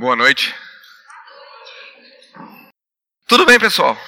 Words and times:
Boa 0.00 0.16
noite. 0.16 0.54
Tudo 3.28 3.44
bem, 3.44 3.60
pessoal? 3.60 4.00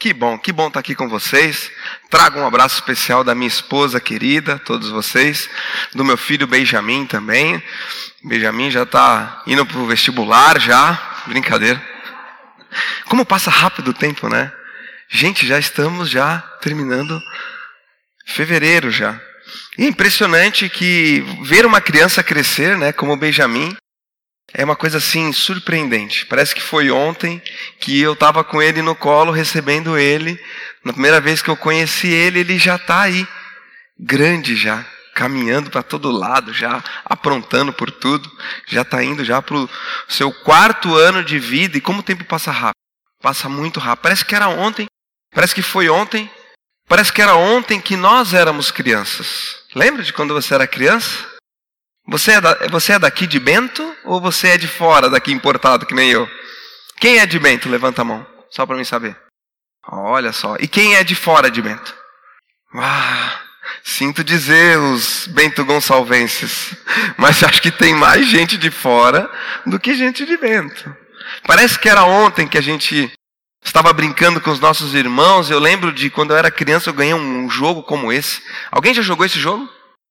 Que 0.00 0.12
bom, 0.12 0.36
que 0.36 0.50
bom 0.50 0.66
estar 0.66 0.80
aqui 0.80 0.92
com 0.92 1.08
vocês. 1.08 1.70
Trago 2.10 2.40
um 2.40 2.44
abraço 2.44 2.74
especial 2.74 3.22
da 3.22 3.32
minha 3.32 3.46
esposa 3.46 4.00
querida, 4.00 4.58
todos 4.58 4.90
vocês, 4.90 5.48
do 5.94 6.04
meu 6.04 6.16
filho 6.16 6.48
Benjamin 6.48 7.06
também. 7.06 7.62
Benjamin 8.24 8.72
já 8.72 8.82
está 8.82 9.40
indo 9.46 9.64
para 9.64 9.78
o 9.78 9.86
vestibular 9.86 10.60
já, 10.60 11.22
brincadeira. 11.28 11.80
Como 13.04 13.24
passa 13.24 13.50
rápido 13.50 13.92
o 13.92 13.94
tempo, 13.94 14.28
né? 14.28 14.52
Gente, 15.08 15.46
já 15.46 15.60
estamos 15.60 16.10
já 16.10 16.40
terminando 16.60 17.22
fevereiro 18.26 18.90
já. 18.90 19.20
E 19.78 19.84
é 19.84 19.86
impressionante 19.86 20.68
que 20.68 21.20
ver 21.44 21.64
uma 21.64 21.80
criança 21.80 22.20
crescer, 22.20 22.76
né, 22.76 22.92
como 22.92 23.12
o 23.12 23.16
Benjamin, 23.16 23.76
é 24.52 24.64
uma 24.64 24.76
coisa 24.76 24.98
assim 24.98 25.32
surpreendente. 25.32 26.26
Parece 26.26 26.54
que 26.54 26.60
foi 26.60 26.90
ontem 26.90 27.42
que 27.78 28.00
eu 28.00 28.14
estava 28.14 28.42
com 28.42 28.62
ele 28.62 28.80
no 28.80 28.94
colo, 28.94 29.30
recebendo 29.30 29.98
ele. 29.98 30.40
Na 30.84 30.92
primeira 30.92 31.20
vez 31.20 31.42
que 31.42 31.50
eu 31.50 31.56
conheci 31.56 32.08
ele, 32.08 32.40
ele 32.40 32.58
já 32.58 32.76
está 32.76 33.02
aí, 33.02 33.26
grande 33.98 34.56
já, 34.56 34.84
caminhando 35.14 35.70
para 35.70 35.82
todo 35.82 36.10
lado, 36.10 36.52
já 36.54 36.82
aprontando 37.04 37.72
por 37.72 37.90
tudo, 37.90 38.30
já 38.66 38.82
está 38.82 39.02
indo 39.02 39.24
já 39.24 39.42
para 39.42 39.56
o 39.56 39.70
seu 40.08 40.32
quarto 40.32 40.94
ano 40.94 41.22
de 41.22 41.38
vida. 41.38 41.76
E 41.76 41.80
como 41.80 42.00
o 42.00 42.04
tempo 42.04 42.24
passa 42.24 42.50
rápido, 42.50 42.78
passa 43.20 43.48
muito 43.48 43.78
rápido. 43.78 44.02
Parece 44.02 44.24
que 44.24 44.34
era 44.34 44.48
ontem, 44.48 44.86
parece 45.34 45.54
que 45.54 45.62
foi 45.62 45.90
ontem, 45.90 46.30
parece 46.88 47.12
que 47.12 47.20
era 47.20 47.34
ontem 47.34 47.80
que 47.80 47.96
nós 47.96 48.32
éramos 48.32 48.70
crianças. 48.70 49.56
Lembra 49.74 50.02
de 50.02 50.12
quando 50.12 50.32
você 50.32 50.54
era 50.54 50.66
criança? 50.66 51.37
Você 52.08 52.32
é, 52.32 52.40
da, 52.40 52.54
você 52.70 52.92
é 52.92 52.98
daqui 52.98 53.26
de 53.26 53.38
Bento 53.38 53.94
ou 54.04 54.18
você 54.20 54.48
é 54.48 54.58
de 54.58 54.66
fora 54.66 55.10
daqui 55.10 55.30
importado, 55.30 55.84
que 55.84 55.94
nem 55.94 56.10
eu? 56.10 56.28
Quem 56.98 57.18
é 57.18 57.26
de 57.26 57.38
Bento? 57.38 57.68
Levanta 57.68 58.00
a 58.00 58.04
mão, 58.04 58.26
só 58.50 58.64
para 58.64 58.76
mim 58.76 58.84
saber. 58.84 59.14
Olha 59.86 60.32
só. 60.32 60.56
E 60.58 60.66
quem 60.66 60.96
é 60.96 61.04
de 61.04 61.14
fora 61.14 61.50
de 61.50 61.60
Bento? 61.60 61.94
Ah, 62.74 63.40
sinto 63.84 64.24
dizer 64.24 64.78
os 64.78 65.26
Bento 65.26 65.64
Gonçalvenses, 65.66 66.74
mas 67.18 67.42
acho 67.44 67.60
que 67.60 67.70
tem 67.70 67.94
mais 67.94 68.26
gente 68.26 68.56
de 68.56 68.70
fora 68.70 69.30
do 69.66 69.78
que 69.78 69.94
gente 69.94 70.24
de 70.24 70.36
Bento. 70.38 70.96
Parece 71.46 71.78
que 71.78 71.90
era 71.90 72.04
ontem 72.04 72.48
que 72.48 72.56
a 72.56 72.62
gente 72.62 73.12
estava 73.62 73.92
brincando 73.92 74.40
com 74.40 74.50
os 74.50 74.60
nossos 74.60 74.94
irmãos. 74.94 75.50
Eu 75.50 75.58
lembro 75.58 75.92
de 75.92 76.08
quando 76.08 76.30
eu 76.30 76.38
era 76.38 76.50
criança 76.50 76.88
eu 76.88 76.94
ganhei 76.94 77.12
um 77.12 77.50
jogo 77.50 77.82
como 77.82 78.10
esse. 78.10 78.42
Alguém 78.70 78.94
já 78.94 79.02
jogou 79.02 79.26
esse 79.26 79.38
jogo? 79.38 79.68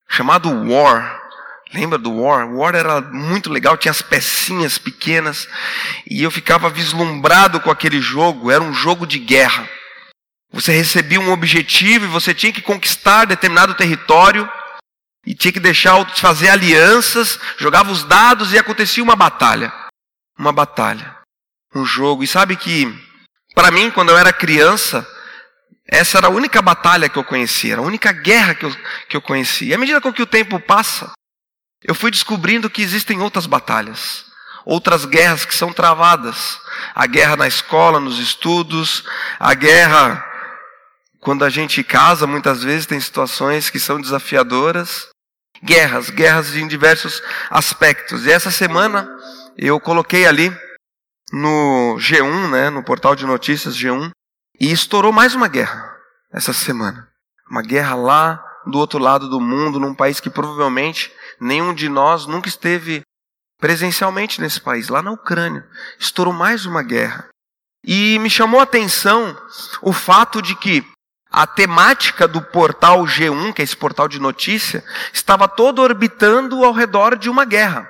Chamado 0.08 0.50
War. 0.72 1.27
Lembra 1.74 1.98
do 1.98 2.14
War? 2.14 2.48
War 2.50 2.76
era 2.76 3.02
muito 3.02 3.50
legal, 3.50 3.78
tinha 3.78 3.92
as 3.92 4.02
pecinhas 4.02 4.78
pequenas 4.78 5.48
e 6.10 6.24
eu 6.24 6.32
ficava 6.32 6.70
vislumbrado 6.70 7.60
com 7.60 7.70
aquele 7.70 8.00
jogo. 8.00 8.50
Era 8.50 8.64
um 8.64 8.74
jogo 8.74 9.06
de 9.06 9.20
guerra. 9.20 9.68
Você 10.52 10.72
recebia 10.72 11.20
um 11.20 11.32
objetivo 11.32 12.06
e 12.06 12.10
você 12.10 12.34
tinha 12.34 12.54
que 12.54 12.62
conquistar 12.62 13.26
determinado 13.26 13.74
território 13.74 14.50
e 15.26 15.36
tinha 15.36 15.52
que 15.52 15.60
deixar 15.60 16.10
fazer 16.16 16.48
alianças, 16.48 17.38
jogava 17.58 17.92
os 17.92 18.04
dados 18.06 18.54
e 18.54 18.58
acontecia 18.58 19.04
uma 19.04 19.16
batalha. 19.16 19.74
Uma 20.40 20.54
batalha. 20.54 21.18
Um 21.76 21.84
jogo. 21.84 22.24
E 22.24 22.28
sabe 22.28 22.56
que, 22.56 22.88
para 23.54 23.72
mim, 23.72 23.92
quando 23.92 24.10
eu 24.10 24.18
era 24.18 24.32
criança, 24.32 25.06
essa 25.86 26.18
era 26.18 26.28
a 26.28 26.32
única 26.32 26.62
batalha 26.62 27.10
que 27.10 27.18
eu 27.18 27.26
conhecia, 27.26 27.74
era 27.74 27.82
a 27.82 27.86
única 27.86 28.12
guerra 28.14 28.56
que 28.56 28.66
eu, 28.66 28.76
que 29.10 29.18
eu 29.18 29.22
conhecia. 29.22 29.68
E 29.68 29.74
à 29.74 29.78
medida 29.78 30.00
com 30.00 30.14
que 30.14 30.22
o 30.22 30.28
tempo 30.28 30.60
passa, 30.62 31.12
eu 31.84 31.94
fui 31.96 32.12
descobrindo 32.12 32.70
que 32.70 32.82
existem 32.82 33.22
outras 33.22 33.46
batalhas, 33.46 34.26
outras 34.66 35.06
guerras 35.06 35.46
que 35.46 35.56
são 35.56 35.72
travadas. 35.72 36.60
A 36.94 37.06
guerra 37.06 37.36
na 37.36 37.48
escola, 37.48 38.00
nos 38.00 38.20
estudos, 38.20 39.04
a 39.40 39.54
guerra 39.54 40.24
quando 41.20 41.44
a 41.44 41.50
gente 41.50 41.84
casa, 41.84 42.26
muitas 42.26 42.64
vezes 42.64 42.86
tem 42.86 43.00
situações 43.00 43.70
que 43.70 43.80
são 43.80 44.00
desafiadoras. 44.00 45.10
Guerras, 45.64 46.10
guerras 46.10 46.56
em 46.56 46.68
diversos 46.68 47.22
aspectos. 47.50 48.26
E 48.26 48.32
essa 48.32 48.52
semana 48.52 49.10
eu 49.58 49.80
coloquei 49.80 50.26
ali 50.26 50.56
no 51.32 51.98
G1, 52.00 52.50
né, 52.50 52.70
no 52.70 52.84
portal 52.84 53.16
de 53.16 53.26
notícias 53.26 53.76
G1, 53.76 54.12
e 54.60 54.72
estourou 54.72 55.12
mais 55.12 55.36
uma 55.36 55.48
guerra 55.48 55.96
essa 56.32 56.54
semana. 56.54 57.10
Uma 57.50 57.62
guerra 57.62 57.96
lá 57.96 58.44
do 58.66 58.78
outro 58.78 59.00
lado 59.00 59.30
do 59.30 59.42
mundo, 59.42 59.80
num 59.80 59.96
país 59.96 60.20
que 60.20 60.30
provavelmente 60.30 61.12
Nenhum 61.40 61.74
de 61.74 61.88
nós 61.90 62.26
nunca 62.26 62.50
esteve 62.50 63.02
presencialmente 63.60 64.40
nesse 64.42 64.62
país, 64.62 64.90
lá 64.90 65.02
na 65.02 65.12
Ucrânia. 65.12 65.68
Estourou 66.00 66.34
mais 66.34 66.66
uma 66.66 66.84
guerra. 66.84 67.28
E 67.84 68.20
me 68.20 68.30
chamou 68.30 68.60
a 68.60 68.64
atenção 68.64 69.38
o 69.82 69.94
fato 69.94 70.42
de 70.42 70.56
que 70.56 70.86
a 71.32 71.46
temática 71.46 72.28
do 72.28 72.42
portal 72.42 73.04
G1, 73.04 73.54
que 73.54 73.62
é 73.62 73.66
esse 73.66 73.76
portal 73.76 74.08
de 74.08 74.20
notícia, 74.20 74.84
estava 75.14 75.48
todo 75.48 75.82
orbitando 75.82 76.64
ao 76.64 76.74
redor 76.74 77.16
de 77.16 77.30
uma 77.30 77.46
guerra. 77.46 77.88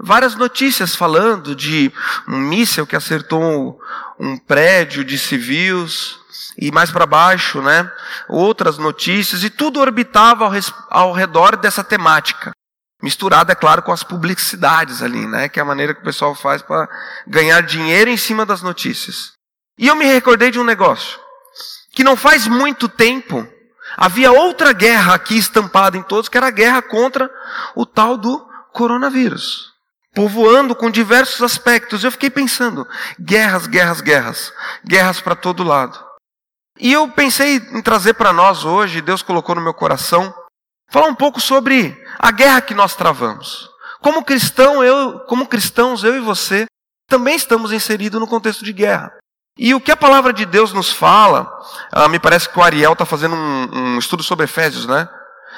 Várias 0.00 0.36
notícias 0.36 0.94
falando 0.94 1.56
de 1.56 1.92
um 2.28 2.38
míssil 2.38 2.86
que 2.86 2.94
acertou 2.94 3.80
um 4.18 4.38
prédio 4.38 5.04
de 5.04 5.18
civis, 5.18 6.16
e 6.56 6.70
mais 6.70 6.90
para 6.90 7.06
baixo, 7.06 7.60
né? 7.60 7.90
Outras 8.28 8.78
notícias, 8.78 9.42
e 9.42 9.50
tudo 9.50 9.80
orbitava 9.80 10.44
ao, 10.44 10.52
ao 10.90 11.12
redor 11.12 11.56
dessa 11.56 11.82
temática. 11.82 12.52
Misturado, 13.00 13.52
é 13.52 13.54
claro, 13.54 13.82
com 13.82 13.92
as 13.92 14.02
publicidades 14.02 15.02
ali, 15.02 15.24
né? 15.26 15.48
Que 15.48 15.60
é 15.60 15.62
a 15.62 15.66
maneira 15.66 15.94
que 15.94 16.00
o 16.00 16.04
pessoal 16.04 16.34
faz 16.34 16.62
para 16.62 16.88
ganhar 17.26 17.60
dinheiro 17.62 18.10
em 18.10 18.16
cima 18.16 18.44
das 18.44 18.60
notícias. 18.60 19.32
E 19.78 19.86
eu 19.86 19.94
me 19.94 20.04
recordei 20.04 20.50
de 20.50 20.58
um 20.58 20.64
negócio. 20.64 21.18
Que 21.92 22.02
não 22.02 22.16
faz 22.16 22.48
muito 22.48 22.88
tempo, 22.88 23.46
havia 23.96 24.32
outra 24.32 24.72
guerra 24.72 25.14
aqui 25.14 25.38
estampada 25.38 25.96
em 25.96 26.02
todos, 26.02 26.28
que 26.28 26.36
era 26.36 26.48
a 26.48 26.52
guerra 26.52 26.82
contra 26.82 27.30
o 27.76 27.86
tal 27.86 28.16
do 28.16 28.44
coronavírus. 28.72 29.72
Povoando 30.12 30.74
com 30.74 30.90
diversos 30.90 31.40
aspectos. 31.42 32.02
Eu 32.02 32.10
fiquei 32.10 32.30
pensando, 32.30 32.86
guerras, 33.20 33.68
guerras, 33.68 34.00
guerras. 34.00 34.52
Guerras 34.84 35.20
para 35.20 35.36
todo 35.36 35.62
lado. 35.62 36.08
E 36.80 36.92
eu 36.92 37.08
pensei 37.08 37.56
em 37.56 37.82
trazer 37.82 38.14
para 38.14 38.32
nós 38.32 38.64
hoje, 38.64 39.00
Deus 39.00 39.22
colocou 39.22 39.54
no 39.54 39.60
meu 39.60 39.74
coração, 39.74 40.32
falar 40.88 41.06
um 41.06 41.14
pouco 41.14 41.40
sobre 41.40 41.96
a 42.18 42.30
guerra 42.30 42.60
que 42.60 42.74
nós 42.74 42.94
travamos. 42.94 43.68
Como 44.00 44.24
cristão, 44.24 44.82
eu, 44.82 45.20
como 45.20 45.46
cristãos, 45.46 46.04
eu 46.04 46.16
e 46.16 46.20
você 46.20 46.66
também 47.08 47.34
estamos 47.34 47.72
inseridos 47.72 48.20
no 48.20 48.26
contexto 48.26 48.64
de 48.64 48.72
guerra. 48.72 49.12
E 49.58 49.74
o 49.74 49.80
que 49.80 49.90
a 49.90 49.96
palavra 49.96 50.32
de 50.32 50.46
Deus 50.46 50.72
nos 50.72 50.92
fala, 50.92 51.50
ah, 51.90 52.08
me 52.08 52.20
parece 52.20 52.48
que 52.48 52.58
o 52.58 52.62
Ariel 52.62 52.92
está 52.92 53.04
fazendo 53.04 53.34
um, 53.34 53.68
um, 53.72 53.98
estudo 53.98 54.22
sobre 54.22 54.44
Efésios, 54.44 54.86
né? 54.86 55.08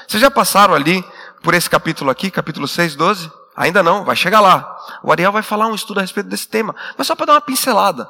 Vocês 0.08 0.20
já 0.20 0.30
passaram 0.30 0.74
ali 0.74 1.04
por 1.42 1.52
esse 1.52 1.69
capítulo 1.69 2.10
aqui, 2.10 2.30
capítulo 2.30 2.66
6, 2.66 2.96
12? 2.96 3.30
Ainda 3.54 3.82
não, 3.82 4.04
vai 4.04 4.16
chegar 4.16 4.40
lá. 4.40 4.74
O 5.02 5.12
Ariel 5.12 5.32
vai 5.32 5.42
falar 5.42 5.66
um 5.66 5.74
estudo 5.74 5.98
a 5.98 6.00
respeito 6.00 6.30
desse 6.30 6.48
tema, 6.48 6.74
mas 6.96 7.06
só 7.06 7.14
para 7.14 7.26
dar 7.26 7.32
uma 7.34 7.40
pincelada. 7.42 8.08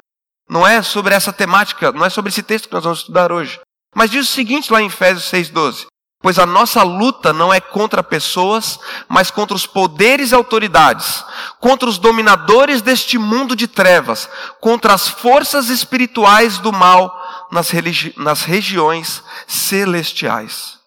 Não 0.49 0.65
é 0.65 0.81
sobre 0.81 1.13
essa 1.13 1.33
temática, 1.33 1.91
não 1.91 2.05
é 2.05 2.11
sobre 2.11 2.29
esse 2.29 2.43
texto 2.43 2.69
que 2.69 2.75
nós 2.75 2.85
vamos 2.85 3.01
estudar 3.01 3.33
hoje. 3.33 3.59
Mas 3.95 4.11
diz 4.11 4.29
o 4.29 4.33
seguinte 4.33 4.73
lá 4.73 4.81
em 4.81 4.87
Efésios 4.87 5.29
6,12: 5.29 5.87
Pois 6.23 6.39
a 6.39 6.45
nossa 6.45 6.83
luta 6.83 7.33
não 7.33 7.53
é 7.53 7.61
contra 7.61 8.03
pessoas, 8.03 8.79
mas 9.09 9.31
contra 9.31 9.57
os 9.57 9.67
poderes 9.67 10.33
e 10.33 10.35
autoridades, 10.35 11.25
contra 11.59 11.89
os 11.89 11.97
dominadores 11.97 12.83
deste 12.83 13.17
mundo 13.17 13.57
de 13.57 13.67
trevas, 13.67 14.29
contra 14.61 14.93
as 14.93 15.09
forças 15.09 15.71
espirituais 15.71 16.59
do 16.59 16.73
mal 16.73 17.49
nas, 17.51 17.71
nas 18.19 18.43
regiões 18.43 19.25
celestiais. 19.47 20.79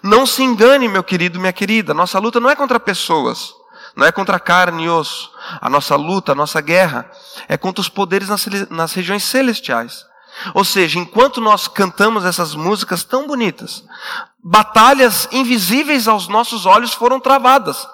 Não 0.00 0.24
se 0.24 0.44
engane, 0.44 0.86
meu 0.86 1.02
querido, 1.02 1.40
minha 1.40 1.52
querida, 1.52 1.92
nossa 1.92 2.20
luta 2.20 2.38
não 2.38 2.48
é 2.48 2.54
contra 2.54 2.78
pessoas, 2.78 3.52
não 3.96 4.06
é 4.06 4.12
contra 4.12 4.38
carne 4.38 4.84
e 4.84 4.88
osso. 4.88 5.28
A 5.60 5.68
nossa 5.68 5.96
luta, 5.96 6.32
a 6.32 6.36
nossa 6.36 6.60
guerra 6.60 7.10
é 7.48 7.56
contra 7.56 7.80
os 7.80 7.88
poderes 7.88 8.28
nas, 8.28 8.46
nas 8.70 8.92
regiões 8.92 9.24
celestiais. 9.24 10.04
Ou 10.54 10.64
seja, 10.64 10.98
enquanto 10.98 11.40
nós 11.40 11.68
cantamos 11.68 12.24
essas 12.24 12.54
músicas 12.54 13.04
tão 13.04 13.26
bonitas, 13.26 13.84
batalhas 14.42 15.28
invisíveis 15.30 16.08
aos 16.08 16.26
nossos 16.26 16.66
olhos 16.66 16.92
foram 16.92 17.20
travadas. 17.20 17.86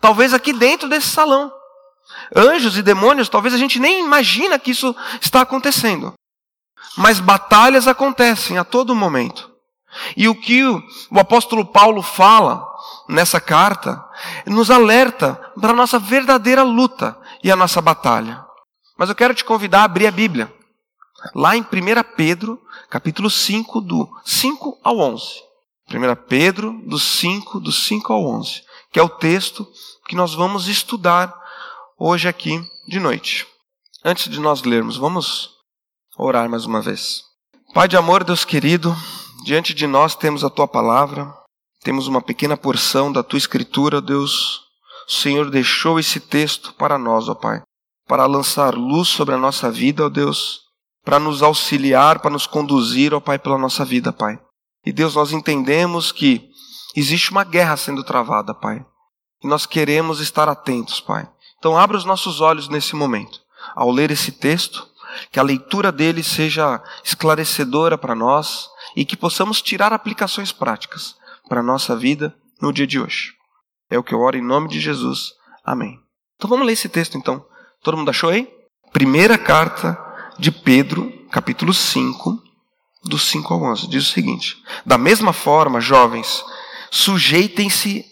Talvez 0.00 0.32
aqui 0.32 0.52
dentro 0.52 0.88
desse 0.88 1.08
salão. 1.08 1.52
Anjos 2.34 2.76
e 2.76 2.82
demônios, 2.82 3.28
talvez 3.28 3.54
a 3.54 3.58
gente 3.58 3.78
nem 3.78 4.04
imagina 4.04 4.58
que 4.58 4.70
isso 4.70 4.94
está 5.20 5.42
acontecendo. 5.42 6.14
Mas 6.96 7.20
batalhas 7.20 7.86
acontecem 7.86 8.58
a 8.58 8.64
todo 8.64 8.94
momento. 8.94 9.50
E 10.16 10.28
o 10.28 10.34
que 10.34 10.64
o 10.64 11.18
apóstolo 11.18 11.64
Paulo 11.64 12.02
fala 12.02 12.66
nessa 13.08 13.40
carta 13.40 14.02
nos 14.46 14.70
alerta 14.70 15.34
para 15.60 15.70
a 15.70 15.76
nossa 15.76 15.98
verdadeira 15.98 16.62
luta 16.62 17.16
e 17.42 17.50
a 17.50 17.56
nossa 17.56 17.80
batalha. 17.80 18.44
Mas 18.96 19.08
eu 19.08 19.14
quero 19.14 19.34
te 19.34 19.44
convidar 19.44 19.80
a 19.80 19.84
abrir 19.84 20.06
a 20.06 20.12
Bíblia. 20.12 20.52
Lá 21.34 21.56
em 21.56 21.62
1 21.62 21.66
Pedro, 22.16 22.60
capítulo 22.88 23.28
5, 23.28 23.80
do 23.80 24.08
5 24.24 24.78
ao 24.82 24.98
11. 24.98 25.49
1 25.92 26.26
Pedro, 26.28 26.80
do 26.86 27.00
5, 27.00 27.58
do 27.58 27.72
5 27.72 28.12
ao 28.12 28.24
11, 28.24 28.62
que 28.92 29.00
é 29.00 29.02
o 29.02 29.08
texto 29.08 29.66
que 30.06 30.14
nós 30.14 30.32
vamos 30.32 30.68
estudar 30.68 31.34
hoje 31.98 32.28
aqui 32.28 32.64
de 32.86 33.00
noite. 33.00 33.44
Antes 34.04 34.30
de 34.30 34.38
nós 34.38 34.62
lermos, 34.62 34.96
vamos 34.96 35.50
orar 36.16 36.48
mais 36.48 36.64
uma 36.64 36.80
vez. 36.80 37.22
Pai 37.74 37.88
de 37.88 37.96
amor, 37.96 38.22
Deus 38.22 38.44
querido, 38.44 38.94
diante 39.44 39.74
de 39.74 39.88
nós 39.88 40.14
temos 40.14 40.44
a 40.44 40.50
tua 40.50 40.68
palavra, 40.68 41.34
temos 41.82 42.06
uma 42.06 42.22
pequena 42.22 42.56
porção 42.56 43.10
da 43.10 43.24
tua 43.24 43.38
escritura, 43.38 44.00
Deus. 44.00 44.60
O 45.08 45.12
Senhor 45.12 45.50
deixou 45.50 45.98
esse 45.98 46.20
texto 46.20 46.72
para 46.74 46.96
nós, 46.98 47.28
ó 47.28 47.34
Pai, 47.34 47.62
para 48.06 48.26
lançar 48.26 48.76
luz 48.76 49.08
sobre 49.08 49.34
a 49.34 49.38
nossa 49.38 49.72
vida, 49.72 50.06
ó 50.06 50.08
Deus, 50.08 50.60
para 51.04 51.18
nos 51.18 51.42
auxiliar, 51.42 52.20
para 52.20 52.30
nos 52.30 52.46
conduzir, 52.46 53.12
ó 53.12 53.18
Pai, 53.18 53.40
pela 53.40 53.58
nossa 53.58 53.84
vida, 53.84 54.12
Pai. 54.12 54.38
E 54.84 54.92
Deus, 54.92 55.14
nós 55.14 55.32
entendemos 55.32 56.10
que 56.10 56.50
existe 56.96 57.30
uma 57.30 57.44
guerra 57.44 57.76
sendo 57.76 58.02
travada, 58.02 58.54
Pai. 58.54 58.84
E 59.42 59.46
nós 59.46 59.66
queremos 59.66 60.20
estar 60.20 60.48
atentos, 60.48 61.00
Pai. 61.00 61.28
Então, 61.58 61.76
abra 61.76 61.96
os 61.96 62.04
nossos 62.04 62.40
olhos 62.40 62.68
nesse 62.68 62.96
momento. 62.96 63.40
Ao 63.74 63.90
ler 63.90 64.10
esse 64.10 64.32
texto, 64.32 64.88
que 65.30 65.38
a 65.38 65.42
leitura 65.42 65.90
dele 65.90 66.22
seja 66.22 66.82
esclarecedora 67.04 67.98
para 67.98 68.14
nós 68.14 68.68
e 68.96 69.04
que 69.04 69.16
possamos 69.16 69.60
tirar 69.60 69.92
aplicações 69.92 70.52
práticas 70.52 71.16
para 71.48 71.60
a 71.60 71.64
nossa 71.64 71.96
vida 71.96 72.34
no 72.60 72.72
dia 72.72 72.86
de 72.86 73.00
hoje. 73.00 73.32
É 73.90 73.98
o 73.98 74.04
que 74.04 74.14
eu 74.14 74.20
oro 74.20 74.36
em 74.36 74.42
nome 74.42 74.68
de 74.68 74.80
Jesus. 74.80 75.32
Amém. 75.64 75.98
Então 76.36 76.48
vamos 76.48 76.66
ler 76.66 76.72
esse 76.72 76.88
texto 76.88 77.18
então. 77.18 77.44
Todo 77.82 77.96
mundo 77.96 78.10
achou 78.10 78.30
aí? 78.30 78.48
Primeira 78.92 79.36
carta 79.36 79.98
de 80.38 80.50
Pedro, 80.50 81.12
capítulo 81.30 81.72
5, 81.74 82.42
do 83.04 83.18
5 83.18 83.54
ao 83.54 83.62
11. 83.62 83.88
Diz 83.88 84.08
o 84.08 84.12
seguinte: 84.12 84.56
Da 84.84 84.98
mesma 84.98 85.32
forma, 85.32 85.80
jovens, 85.80 86.44
sujeitem-se 86.90 88.04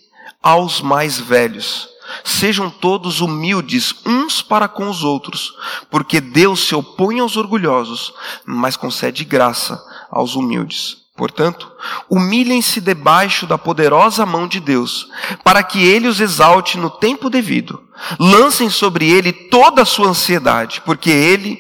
aos 0.43 0.81
mais 0.81 1.19
velhos. 1.19 1.89
Sejam 2.25 2.71
todos 2.71 3.21
humildes 3.21 3.95
uns 4.07 4.41
para 4.41 4.67
com 4.67 4.89
os 4.89 5.05
outros, 5.05 5.53
porque 5.91 6.21
Deus 6.21 6.67
se 6.67 6.75
opõe 6.75 7.21
aos 7.21 7.37
orgulhosos, 7.37 8.15
mas 8.47 8.77
concede 8.77 9.25
graça 9.25 9.79
aos 10.11 10.35
humildes. 10.35 11.09
Portanto, 11.19 11.71
humilhem-se 12.09 12.81
debaixo 12.81 13.45
da 13.45 13.59
poderosa 13.59 14.25
mão 14.25 14.47
de 14.47 14.61
Deus, 14.61 15.09
para 15.43 15.65
que 15.65 15.83
ele 15.83 16.07
os 16.07 16.21
exalte 16.21 16.79
no 16.79 16.89
tempo 16.89 17.29
devido. 17.29 17.83
Lancem 18.21 18.71
sobre 18.71 19.11
ele 19.11 19.33
toda 19.33 19.83
a 19.83 19.85
sua 19.85 20.09
ansiedade, 20.09 20.81
porque 20.87 21.11
ele 21.11 21.59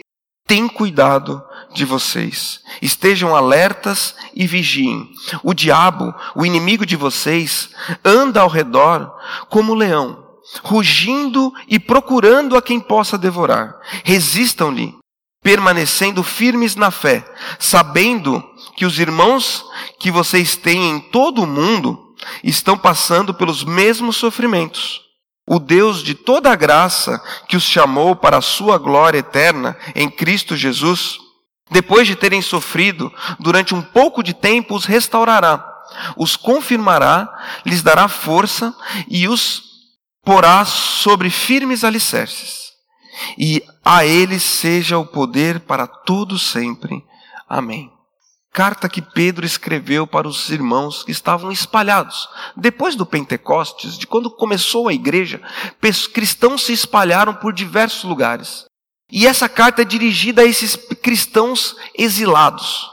tem 0.48 0.66
cuidado 0.66 1.44
de 1.74 1.84
vocês. 1.84 2.60
Estejam 2.80 3.36
alertas 3.36 4.14
e 4.34 4.46
vigiem. 4.46 5.08
O 5.44 5.52
diabo, 5.52 6.12
o 6.34 6.44
inimigo 6.44 6.86
de 6.86 6.96
vocês, 6.96 7.68
anda 8.02 8.40
ao 8.40 8.48
redor 8.48 9.14
como 9.50 9.74
leão, 9.74 10.24
rugindo 10.64 11.52
e 11.68 11.78
procurando 11.78 12.56
a 12.56 12.62
quem 12.62 12.80
possa 12.80 13.18
devorar. 13.18 13.76
Resistam-lhe, 14.02 14.96
permanecendo 15.44 16.22
firmes 16.22 16.74
na 16.74 16.90
fé, 16.90 17.22
sabendo 17.58 18.42
que 18.74 18.86
os 18.86 18.98
irmãos 18.98 19.64
que 20.00 20.10
vocês 20.10 20.56
têm 20.56 20.90
em 20.90 20.98
todo 20.98 21.42
o 21.42 21.46
mundo 21.46 22.14
estão 22.42 22.76
passando 22.76 23.34
pelos 23.34 23.64
mesmos 23.64 24.16
sofrimentos. 24.16 25.07
O 25.48 25.58
Deus 25.58 26.02
de 26.02 26.14
toda 26.14 26.52
a 26.52 26.54
graça 26.54 27.22
que 27.48 27.56
os 27.56 27.62
chamou 27.62 28.14
para 28.14 28.36
a 28.36 28.42
sua 28.42 28.76
glória 28.76 29.18
eterna 29.18 29.76
em 29.94 30.10
Cristo 30.10 30.54
Jesus, 30.54 31.18
depois 31.70 32.06
de 32.06 32.14
terem 32.14 32.42
sofrido 32.42 33.10
durante 33.40 33.74
um 33.74 33.80
pouco 33.80 34.22
de 34.22 34.34
tempo, 34.34 34.74
os 34.76 34.84
restaurará, 34.84 35.64
os 36.16 36.36
confirmará, 36.36 37.26
lhes 37.64 37.82
dará 37.82 38.08
força 38.08 38.74
e 39.08 39.26
os 39.26 39.62
porá 40.22 40.66
sobre 40.66 41.30
firmes 41.30 41.82
alicerces. 41.82 42.68
E 43.38 43.64
a 43.82 44.04
eles 44.04 44.42
seja 44.42 44.98
o 44.98 45.06
poder 45.06 45.60
para 45.60 45.86
todo 45.86 46.38
sempre. 46.38 47.02
Amém 47.48 47.97
carta 48.52 48.88
que 48.88 49.02
Pedro 49.02 49.46
escreveu 49.46 50.06
para 50.06 50.26
os 50.26 50.50
irmãos 50.50 51.02
que 51.02 51.12
estavam 51.12 51.52
espalhados. 51.52 52.28
Depois 52.56 52.96
do 52.96 53.06
Pentecostes, 53.06 53.96
de 53.96 54.06
quando 54.06 54.30
começou 54.30 54.88
a 54.88 54.92
igreja, 54.92 55.40
cristãos 56.12 56.64
se 56.64 56.72
espalharam 56.72 57.34
por 57.34 57.52
diversos 57.52 58.04
lugares. 58.04 58.64
E 59.10 59.26
essa 59.26 59.48
carta 59.48 59.82
é 59.82 59.84
dirigida 59.84 60.42
a 60.42 60.44
esses 60.44 60.76
cristãos 61.02 61.76
exilados. 61.96 62.90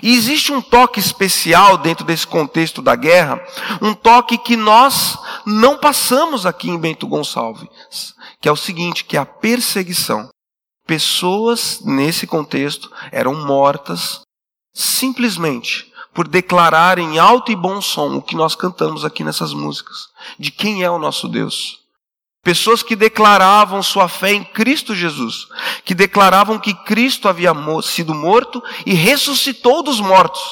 E 0.00 0.14
existe 0.14 0.52
um 0.52 0.62
toque 0.62 1.00
especial 1.00 1.76
dentro 1.76 2.04
desse 2.04 2.26
contexto 2.26 2.80
da 2.80 2.94
guerra, 2.94 3.44
um 3.80 3.92
toque 3.92 4.38
que 4.38 4.56
nós 4.56 5.18
não 5.44 5.76
passamos 5.76 6.46
aqui 6.46 6.70
em 6.70 6.78
Bento 6.78 7.06
Gonçalves, 7.06 8.14
que 8.40 8.48
é 8.48 8.52
o 8.52 8.56
seguinte, 8.56 9.04
que 9.04 9.16
é 9.16 9.20
a 9.20 9.26
perseguição. 9.26 10.28
Pessoas 10.86 11.80
nesse 11.84 12.26
contexto 12.26 12.90
eram 13.10 13.34
mortas 13.34 14.20
simplesmente 14.72 15.92
por 16.14 16.28
declarar 16.28 16.98
em 16.98 17.18
alto 17.18 17.50
e 17.50 17.56
bom 17.56 17.80
som 17.80 18.16
o 18.16 18.22
que 18.22 18.36
nós 18.36 18.54
cantamos 18.54 19.04
aqui 19.04 19.24
nessas 19.24 19.52
músicas, 19.52 20.08
de 20.38 20.50
quem 20.50 20.82
é 20.82 20.90
o 20.90 20.98
nosso 20.98 21.26
Deus. 21.28 21.80
Pessoas 22.44 22.82
que 22.82 22.96
declaravam 22.96 23.82
sua 23.82 24.08
fé 24.08 24.32
em 24.32 24.42
Cristo 24.42 24.94
Jesus, 24.94 25.46
que 25.84 25.94
declaravam 25.94 26.58
que 26.58 26.74
Cristo 26.74 27.28
havia 27.28 27.52
sido 27.82 28.12
morto 28.12 28.60
e 28.84 28.94
ressuscitou 28.94 29.82
dos 29.82 30.00
mortos. 30.00 30.42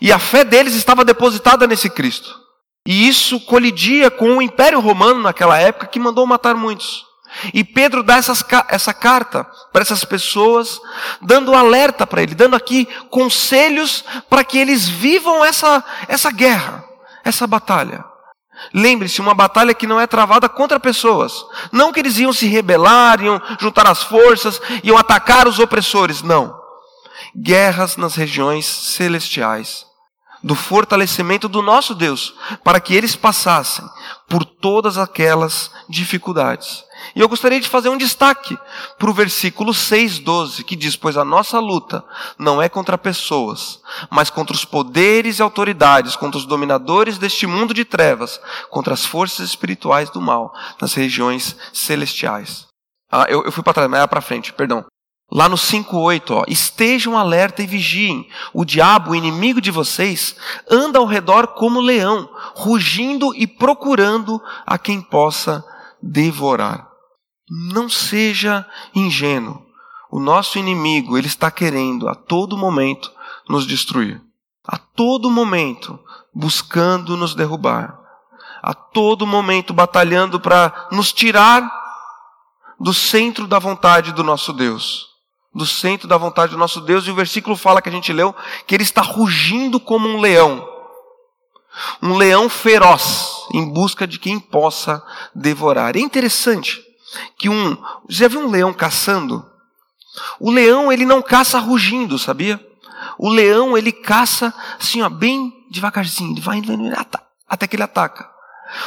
E 0.00 0.12
a 0.12 0.18
fé 0.18 0.44
deles 0.44 0.74
estava 0.74 1.04
depositada 1.04 1.66
nesse 1.66 1.88
Cristo. 1.88 2.38
E 2.86 3.08
isso 3.08 3.40
colidia 3.40 4.10
com 4.10 4.36
o 4.36 4.42
Império 4.42 4.78
Romano 4.78 5.22
naquela 5.22 5.58
época 5.58 5.86
que 5.86 5.98
mandou 5.98 6.26
matar 6.26 6.54
muitos. 6.54 7.05
E 7.52 7.62
Pedro 7.62 8.02
dá 8.02 8.16
essas, 8.16 8.44
essa 8.68 8.94
carta 8.94 9.46
para 9.72 9.82
essas 9.82 10.04
pessoas, 10.04 10.80
dando 11.20 11.54
alerta 11.54 12.06
para 12.06 12.22
ele, 12.22 12.34
dando 12.34 12.56
aqui 12.56 12.86
conselhos 13.10 14.04
para 14.28 14.44
que 14.44 14.58
eles 14.58 14.88
vivam 14.88 15.44
essa, 15.44 15.84
essa 16.08 16.30
guerra, 16.30 16.84
essa 17.24 17.46
batalha. 17.46 18.04
Lembre-se, 18.72 19.20
uma 19.20 19.34
batalha 19.34 19.74
que 19.74 19.86
não 19.86 20.00
é 20.00 20.06
travada 20.06 20.48
contra 20.48 20.80
pessoas. 20.80 21.44
Não 21.70 21.92
que 21.92 22.00
eles 22.00 22.18
iam 22.18 22.32
se 22.32 22.46
rebelar, 22.46 23.22
iam 23.22 23.40
juntar 23.60 23.86
as 23.86 24.02
forças, 24.02 24.60
iam 24.82 24.96
atacar 24.96 25.46
os 25.46 25.58
opressores. 25.58 26.22
Não. 26.22 26.58
Guerras 27.36 27.96
nas 27.96 28.14
regiões 28.14 28.64
celestiais. 28.64 29.84
Do 30.42 30.54
fortalecimento 30.54 31.48
do 31.48 31.60
nosso 31.60 31.94
Deus, 31.94 32.34
para 32.62 32.80
que 32.80 32.94
eles 32.94 33.16
passassem 33.16 33.84
por 34.28 34.44
todas 34.44 34.96
aquelas 34.96 35.70
dificuldades. 35.88 36.85
E 37.14 37.20
eu 37.20 37.28
gostaria 37.28 37.60
de 37.60 37.68
fazer 37.68 37.88
um 37.88 37.96
destaque 37.96 38.58
para 38.98 39.10
o 39.10 39.14
versículo 39.14 39.72
6, 39.72 40.18
12, 40.18 40.64
que 40.64 40.76
diz: 40.76 40.96
Pois 40.96 41.16
a 41.16 41.24
nossa 41.24 41.58
luta 41.58 42.04
não 42.38 42.60
é 42.60 42.68
contra 42.68 42.98
pessoas, 42.98 43.80
mas 44.10 44.30
contra 44.30 44.54
os 44.54 44.64
poderes 44.64 45.38
e 45.38 45.42
autoridades, 45.42 46.16
contra 46.16 46.38
os 46.38 46.46
dominadores 46.46 47.18
deste 47.18 47.46
mundo 47.46 47.72
de 47.72 47.84
trevas, 47.84 48.40
contra 48.70 48.94
as 48.94 49.04
forças 49.04 49.48
espirituais 49.48 50.10
do 50.10 50.20
mal 50.20 50.52
nas 50.80 50.94
regiões 50.94 51.56
celestiais. 51.72 52.66
Ah, 53.10 53.26
eu, 53.28 53.44
eu 53.44 53.52
fui 53.52 53.62
para 53.62 53.74
trás, 53.74 53.90
mas 53.90 53.98
era 53.98 54.08
para 54.08 54.20
frente, 54.20 54.52
perdão. 54.52 54.84
Lá 55.30 55.48
no 55.48 55.56
5:8, 55.56 56.30
ó, 56.30 56.44
estejam 56.46 57.18
alerta 57.18 57.62
e 57.62 57.66
vigiem. 57.66 58.28
O 58.52 58.64
diabo, 58.64 59.10
o 59.10 59.14
inimigo 59.14 59.60
de 59.60 59.72
vocês, 59.72 60.36
anda 60.70 60.98
ao 60.98 61.06
redor 61.06 61.48
como 61.48 61.80
leão, 61.80 62.30
rugindo 62.54 63.34
e 63.34 63.46
procurando 63.46 64.40
a 64.64 64.78
quem 64.78 65.00
possa 65.00 65.64
devorar. 66.00 66.88
Não 67.48 67.88
seja 67.88 68.66
ingênuo. 68.94 69.64
O 70.10 70.18
nosso 70.18 70.58
inimigo, 70.58 71.16
ele 71.16 71.26
está 71.26 71.50
querendo 71.50 72.08
a 72.08 72.14
todo 72.14 72.56
momento 72.56 73.12
nos 73.48 73.66
destruir. 73.66 74.20
A 74.66 74.76
todo 74.76 75.30
momento 75.30 75.98
buscando 76.34 77.16
nos 77.16 77.34
derrubar. 77.34 77.98
A 78.62 78.74
todo 78.74 79.26
momento 79.26 79.72
batalhando 79.72 80.40
para 80.40 80.88
nos 80.90 81.12
tirar 81.12 81.70
do 82.80 82.92
centro 82.92 83.46
da 83.46 83.58
vontade 83.58 84.12
do 84.12 84.24
nosso 84.24 84.52
Deus. 84.52 85.06
Do 85.54 85.64
centro 85.64 86.08
da 86.08 86.16
vontade 86.16 86.52
do 86.52 86.58
nosso 86.58 86.80
Deus. 86.80 87.06
E 87.06 87.10
o 87.10 87.14
versículo 87.14 87.56
fala 87.56 87.80
que 87.80 87.88
a 87.88 87.92
gente 87.92 88.12
leu 88.12 88.34
que 88.66 88.74
ele 88.74 88.82
está 88.82 89.02
rugindo 89.02 89.78
como 89.78 90.08
um 90.08 90.20
leão. 90.20 90.68
Um 92.02 92.16
leão 92.16 92.48
feroz 92.48 93.46
em 93.52 93.64
busca 93.72 94.06
de 94.06 94.18
quem 94.18 94.40
possa 94.40 95.04
devorar. 95.34 95.96
É 95.96 96.00
interessante 96.00 96.85
que 97.38 97.48
um. 97.48 97.76
Já 98.08 98.28
viu 98.28 98.40
um 98.40 98.50
leão 98.50 98.72
caçando? 98.72 99.44
O 100.40 100.50
leão, 100.50 100.92
ele 100.92 101.04
não 101.04 101.20
caça 101.20 101.58
rugindo, 101.58 102.18
sabia? 102.18 102.60
O 103.18 103.28
leão, 103.28 103.76
ele 103.76 103.92
caça 103.92 104.52
assim, 104.78 105.02
ó, 105.02 105.08
bem 105.08 105.52
devagarzinho, 105.70 106.32
ele 106.32 106.40
vai 106.40 106.58
indo, 106.58 106.72
até 107.48 107.66
que 107.66 107.76
ele 107.76 107.82
ataca. 107.82 108.28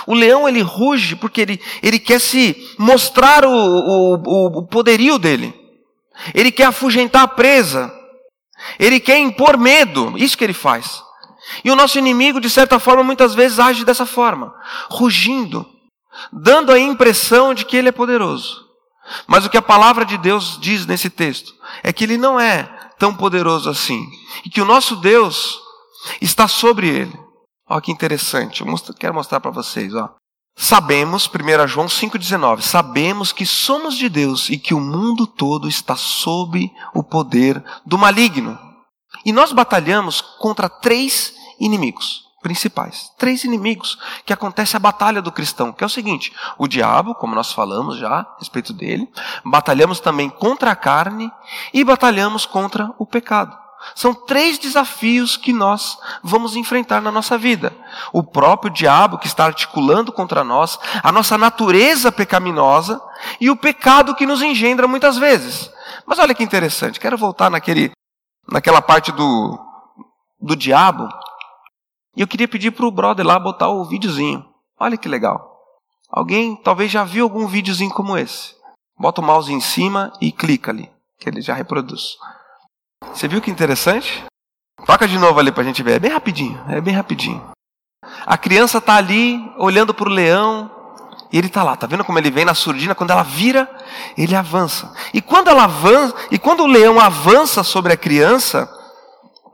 O 0.06 0.14
leão, 0.14 0.48
ele 0.48 0.62
ruge 0.62 1.16
porque 1.16 1.42
ele, 1.42 1.62
ele 1.82 2.00
quer 2.00 2.20
se 2.20 2.56
mostrar 2.78 3.46
o, 3.46 3.50
o, 3.50 4.60
o 4.60 4.68
poderio 4.68 5.18
dele. 5.18 5.54
Ele 6.34 6.52
quer 6.52 6.66
afugentar 6.66 7.24
a 7.24 7.28
presa. 7.28 7.94
Ele 8.78 9.00
quer 9.00 9.18
impor 9.20 9.58
medo. 9.58 10.18
Isso 10.18 10.38
que 10.38 10.44
ele 10.44 10.54
faz. 10.54 11.02
E 11.64 11.72
o 11.72 11.76
nosso 11.76 11.98
inimigo, 11.98 12.42
de 12.42 12.50
certa 12.50 12.78
forma, 12.78 13.04
muitas 13.04 13.34
vezes 13.34 13.58
age 13.58 13.86
dessa 13.86 14.06
forma, 14.06 14.54
rugindo 14.90 15.66
dando 16.32 16.72
a 16.72 16.80
impressão 16.80 17.54
de 17.54 17.66
que 17.66 17.78
ele 17.78 17.90
é 17.90 17.92
poderoso. 17.92 18.66
Mas 19.28 19.46
o 19.46 19.50
que 19.50 19.58
a 19.58 19.62
palavra 19.62 20.06
de 20.06 20.18
Deus 20.18 20.58
diz 20.62 20.86
nesse 20.86 21.10
texto 21.10 21.54
é 21.84 21.92
que 21.92 22.04
ele 22.04 22.18
não 22.18 22.40
é 22.40 22.64
tão 22.98 23.16
poderoso 23.16 23.70
assim. 23.70 24.06
E 24.46 24.50
que 24.50 24.62
o 24.62 24.66
nosso 24.66 24.96
Deus 24.98 25.60
está 26.22 26.48
sobre 26.48 26.88
ele. 26.88 27.20
Olha 27.68 27.82
que 27.82 27.92
interessante. 27.92 28.62
Eu 28.62 28.94
quero 28.98 29.14
mostrar 29.14 29.40
para 29.40 29.52
vocês. 29.52 29.94
Ó. 29.94 30.10
Sabemos, 30.56 31.28
1 31.28 31.68
João 31.68 31.88
5,19, 31.88 32.62
sabemos 32.62 33.32
que 33.32 33.46
somos 33.46 33.96
de 33.96 34.10
Deus 34.10 34.50
e 34.50 34.58
que 34.58 34.74
o 34.74 34.80
mundo 34.80 35.26
todo 35.26 35.70
está 35.70 35.96
sob 35.96 36.70
o 36.94 37.02
poder 37.02 37.64
do 37.86 37.98
maligno. 37.98 38.60
E 39.26 39.32
nós 39.32 39.52
batalhamos 39.52 40.22
contra 40.22 40.68
três 40.68 41.34
inimigos 41.60 42.29
principais. 42.42 43.12
Três 43.18 43.44
inimigos 43.44 43.98
que 44.26 44.34
acontece 44.34 44.76
a 44.76 44.80
batalha 44.80 45.22
do 45.22 45.32
cristão, 45.32 45.72
que 45.72 45.84
é 45.84 45.88
o 45.88 45.90
seguinte: 45.90 46.34
o 46.58 46.68
diabo, 46.68 47.16
como 47.16 47.36
nós 47.36 47.52
falamos 47.52 47.98
já 47.98 48.20
a 48.20 48.36
respeito 48.40 48.74
dele, 48.74 49.10
batalhamos 49.44 50.00
também 50.00 50.30
contra 50.30 50.72
a 50.72 50.76
carne 50.76 51.32
e 51.74 51.84
batalhamos 51.84 52.46
contra 52.46 52.92
o 52.98 53.06
pecado. 53.06 53.58
São 53.96 54.14
três 54.14 54.58
desafios 54.58 55.38
que 55.38 55.54
nós 55.54 55.98
vamos 56.22 56.56
enfrentar 56.56 57.02
na 57.02 57.12
nossa 57.12 57.38
vida. 57.38 57.74
O 58.12 58.22
próprio 58.22 58.72
diabo 58.72 59.18
que 59.18 59.28
está 59.28 59.46
articulando 59.46 60.12
contra 60.12 60.44
nós, 60.44 60.78
a 61.02 61.12
nossa 61.12 61.38
natureza 61.38 62.12
pecaminosa 62.12 63.02
e 63.40 63.50
o 63.50 63.56
pecado 63.56 64.16
que 64.16 64.26
nos 64.26 64.42
engendra 64.42 64.88
muitas 64.88 65.18
vezes. 65.18 65.72
Mas 66.06 66.20
olha 66.20 66.36
que 66.36 66.44
interessante, 66.44 67.00
quero 67.00 67.18
voltar 67.18 67.50
naquele, 67.50 67.92
naquela 68.52 68.82
parte 68.82 69.14
do, 69.14 69.58
do 70.42 70.58
diabo 70.58 71.08
e 72.16 72.22
eu 72.22 72.28
queria 72.28 72.48
pedir 72.48 72.72
para 72.72 72.86
o 72.86 72.92
brother 72.92 73.26
lá 73.26 73.40
botar 73.40 73.70
o 73.70 73.86
videozinho. 73.86 74.46
Olha 74.80 74.98
que 74.98 75.08
legal. 75.08 75.58
Alguém 76.10 76.56
talvez 76.56 76.92
já 76.92 77.04
viu 77.04 77.24
algum 77.24 77.48
videozinho 77.48 77.92
como 77.92 78.18
esse. 78.18 78.56
Bota 78.98 79.22
o 79.22 79.24
mouse 79.24 79.54
em 79.54 79.62
cima 79.62 80.12
e 80.20 80.32
clica 80.32 80.72
ali, 80.72 80.92
que 81.20 81.30
ele 81.30 81.42
já 81.42 81.54
reproduz. 81.54 82.18
Você 83.14 83.28
viu 83.28 83.42
que 83.42 83.52
interessante? 83.52 84.26
Toca 84.86 85.08
de 85.08 85.18
novo 85.18 85.40
ali 85.40 85.52
para 85.52 85.62
a 85.62 85.66
gente 85.66 85.84
ver. 85.84 85.94
É 85.94 86.00
bem 86.00 86.12
rapidinho, 86.12 86.60
é 86.68 86.82
bem 86.82 86.94
rapidinho. 86.94 87.42
A 88.26 88.38
criança 88.38 88.80
está 88.80 88.96
ali 88.96 89.40
olhando 89.58 89.94
para 89.94 90.10
o 90.10 90.12
leão 90.12 90.70
e 91.32 91.38
ele 91.38 91.48
está 91.48 91.64
lá. 91.64 91.76
Tá 91.76 91.86
vendo 91.86 92.04
como 92.04 92.18
ele 92.18 92.32
vem 92.32 92.46
na 92.46 92.54
surdina? 92.54 92.96
Quando 92.96 93.12
ela 93.12 93.24
vira, 93.24 93.70
ele 94.18 94.36
avança. 94.36 94.94
E 95.14 95.22
quando 95.22 95.50
ela 95.50 95.66
avança, 95.66 96.16
e 96.32 96.40
quando 96.40 96.64
o 96.64 96.68
leão 96.68 97.00
avança 97.00 97.64
sobre 97.64 97.94
a 97.94 97.98
criança, 97.98 98.70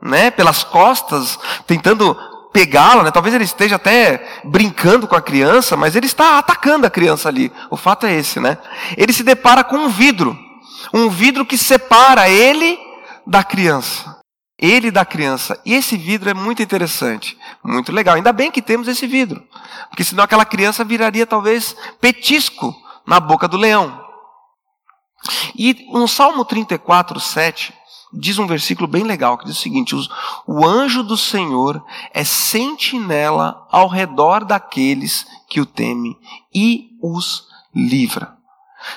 né, 0.00 0.30
pelas 0.30 0.64
costas, 0.64 1.38
tentando 1.66 2.16
pegá-la, 2.56 3.02
né? 3.02 3.10
talvez 3.10 3.34
ele 3.34 3.44
esteja 3.44 3.76
até 3.76 4.40
brincando 4.42 5.06
com 5.06 5.14
a 5.14 5.20
criança, 5.20 5.76
mas 5.76 5.94
ele 5.94 6.06
está 6.06 6.38
atacando 6.38 6.86
a 6.86 6.90
criança 6.90 7.28
ali. 7.28 7.52
O 7.68 7.76
fato 7.76 8.06
é 8.06 8.14
esse, 8.14 8.40
né? 8.40 8.56
Ele 8.96 9.12
se 9.12 9.22
depara 9.22 9.62
com 9.62 9.76
um 9.76 9.88
vidro, 9.90 10.34
um 10.90 11.10
vidro 11.10 11.44
que 11.44 11.58
separa 11.58 12.30
ele 12.30 12.78
da 13.26 13.44
criança. 13.44 14.16
Ele 14.58 14.90
da 14.90 15.04
criança. 15.04 15.60
E 15.66 15.74
esse 15.74 15.98
vidro 15.98 16.30
é 16.30 16.32
muito 16.32 16.62
interessante, 16.62 17.36
muito 17.62 17.92
legal. 17.92 18.14
Ainda 18.14 18.32
bem 18.32 18.50
que 18.50 18.62
temos 18.62 18.88
esse 18.88 19.06
vidro, 19.06 19.46
porque 19.90 20.02
senão 20.02 20.24
aquela 20.24 20.46
criança 20.46 20.82
viraria 20.82 21.26
talvez 21.26 21.76
petisco 22.00 22.74
na 23.06 23.20
boca 23.20 23.46
do 23.46 23.58
leão. 23.58 24.02
E 25.54 25.86
no 25.92 26.08
Salmo 26.08 26.42
34, 26.42 27.20
7, 27.20 27.74
diz 28.16 28.38
um 28.38 28.46
versículo 28.46 28.88
bem 28.88 29.02
legal, 29.02 29.36
que 29.36 29.44
diz 29.44 29.58
o 29.58 29.60
seguinte: 29.60 29.94
o 30.46 30.66
anjo 30.66 31.02
do 31.02 31.16
Senhor 31.16 31.84
é 32.12 32.24
sentinela 32.24 33.66
ao 33.70 33.88
redor 33.88 34.44
daqueles 34.44 35.26
que 35.48 35.60
o 35.60 35.66
temem 35.66 36.16
e 36.54 36.90
os 37.02 37.44
livra. 37.74 38.34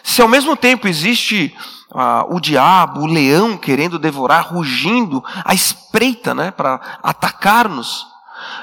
Se 0.04 0.22
ao 0.22 0.28
mesmo 0.28 0.56
tempo 0.56 0.88
existe 0.88 1.56
ah, 1.94 2.26
o 2.30 2.40
diabo, 2.40 3.02
o 3.02 3.08
leão 3.08 3.58
querendo 3.58 4.00
devorar, 4.00 4.54
rugindo, 4.54 5.24
a 5.44 5.54
espreita 5.54 6.34
né, 6.34 6.52
para 6.52 7.00
atacar-nos, 7.02 8.08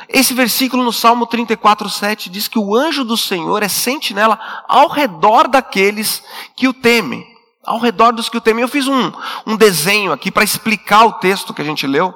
esse 0.09 0.33
versículo 0.33 0.83
no 0.83 0.93
Salmo 0.93 1.27
34, 1.27 1.89
7 1.91 2.31
diz 2.31 2.49
que 2.49 2.59
o 2.59 2.75
anjo 2.75 3.05
do 3.05 3.17
Senhor 3.17 3.63
é 3.63 3.69
sentinela 3.69 4.39
ao 4.67 4.89
redor 4.89 5.49
daqueles 5.49 6.23
que 6.55 6.69
o 6.69 6.73
temem 6.73 7.36
ao 7.67 7.79
redor 7.79 8.13
dos 8.13 8.29
que 8.29 8.39
o 8.39 8.41
temem. 8.41 8.63
Eu 8.63 8.69
fiz 8.69 8.87
um, 8.87 9.13
um 9.45 9.57
desenho 9.57 10.13
aqui 10.13 10.31
para 10.31 10.45
explicar 10.45 11.05
o 11.05 11.15
texto 11.15 11.53
que 11.53 11.61
a 11.61 11.65
gente 11.65 11.87
leu. 11.87 12.15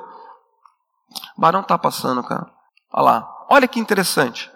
O 1.36 1.40
Barão 1.40 1.60
está 1.60 1.76
passando, 1.76 2.22
cara. 2.22 2.46
Olha 2.92 3.02
lá. 3.02 3.28
Olha 3.50 3.68
que 3.68 3.80
interessante. 3.80 4.50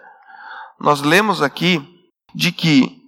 Nós 0.79 1.01
lemos 1.01 1.41
aqui 1.41 1.85
de 2.33 2.51
que 2.51 3.01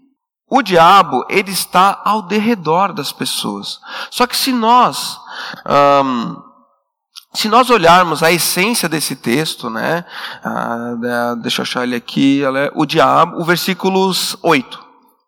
o 0.49 0.61
diabo 0.61 1.25
ele 1.29 1.51
está 1.51 2.01
ao 2.03 2.21
derredor 2.21 2.93
das 2.93 3.11
pessoas. 3.11 3.79
Só 4.11 4.27
que 4.27 4.35
se 4.35 4.51
nós 4.51 5.19
se 7.33 7.47
nós 7.49 7.69
olharmos 7.69 8.23
a 8.23 8.31
essência 8.31 8.89
desse 8.89 9.15
texto, 9.15 9.69
né? 9.69 10.03
Ah, 10.43 11.35
deixa 11.39 11.61
eu 11.61 11.63
achar 11.63 11.83
ele 11.83 11.95
aqui. 11.95 12.41
O 12.73 12.85
diabo, 12.85 13.39
o 13.39 13.45
versículo 13.45 14.11
8 14.41 14.86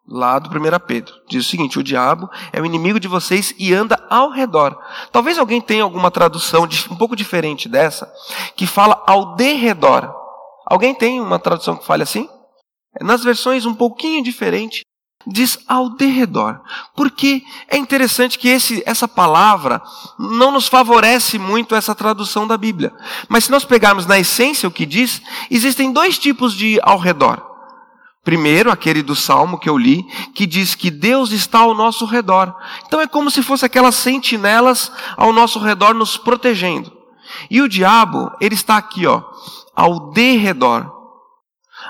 lá 0.09 0.39
do 0.39 0.49
1 0.49 0.79
Pedro. 0.87 1.13
Diz 1.27 1.45
o 1.45 1.49
seguinte: 1.49 1.77
o 1.77 1.83
diabo 1.83 2.29
é 2.51 2.59
o 2.59 2.65
inimigo 2.65 2.99
de 2.99 3.07
vocês 3.07 3.53
e 3.57 3.73
anda 3.73 4.03
ao 4.09 4.31
redor. 4.31 4.77
Talvez 5.11 5.37
alguém 5.37 5.61
tenha 5.61 5.83
alguma 5.83 6.09
tradução 6.09 6.67
um 6.89 6.95
pouco 6.95 7.15
diferente 7.15 7.69
dessa, 7.69 8.11
que 8.55 8.65
fala 8.65 9.01
ao 9.05 9.35
derredor. 9.35 10.13
Alguém 10.65 10.93
tem 10.95 11.21
uma 11.21 11.39
tradução 11.39 11.75
que 11.75 11.85
fale 11.85 12.03
assim? 12.03 12.27
Nas 13.01 13.23
versões 13.23 13.65
um 13.65 13.73
pouquinho 13.73 14.23
diferente, 14.23 14.81
diz 15.27 15.59
ao 15.67 15.89
derredor. 15.89 16.59
Porque 16.95 17.43
é 17.67 17.77
interessante 17.77 18.37
que 18.37 18.47
esse, 18.47 18.83
essa 18.85 19.07
palavra 19.07 19.81
não 20.17 20.51
nos 20.51 20.67
favorece 20.67 21.37
muito 21.37 21.75
essa 21.75 21.93
tradução 21.93 22.47
da 22.47 22.57
Bíblia. 22.57 22.93
Mas 23.27 23.45
se 23.45 23.51
nós 23.51 23.63
pegarmos 23.63 24.05
na 24.05 24.19
essência 24.19 24.67
o 24.67 24.71
que 24.71 24.85
diz, 24.85 25.21
existem 25.49 25.91
dois 25.91 26.17
tipos 26.17 26.53
de 26.53 26.79
ao 26.81 26.97
redor. 26.97 27.48
Primeiro, 28.23 28.69
aquele 28.69 29.01
do 29.01 29.15
salmo 29.15 29.57
que 29.57 29.69
eu 29.69 29.77
li, 29.77 30.03
que 30.35 30.45
diz 30.45 30.75
que 30.75 30.91
Deus 30.91 31.31
está 31.31 31.59
ao 31.59 31.73
nosso 31.73 32.05
redor. 32.05 32.53
Então 32.85 32.99
é 32.99 33.07
como 33.07 33.31
se 33.31 33.41
fosse 33.41 33.65
aquelas 33.65 33.95
sentinelas 33.95 34.91
ao 35.15 35.31
nosso 35.31 35.59
redor 35.59 35.93
nos 35.93 36.17
protegendo. 36.17 36.91
E 37.49 37.61
o 37.61 37.69
diabo, 37.69 38.31
ele 38.41 38.55
está 38.55 38.77
aqui, 38.77 39.05
ó, 39.05 39.23
ao 39.75 40.11
derredor. 40.11 40.97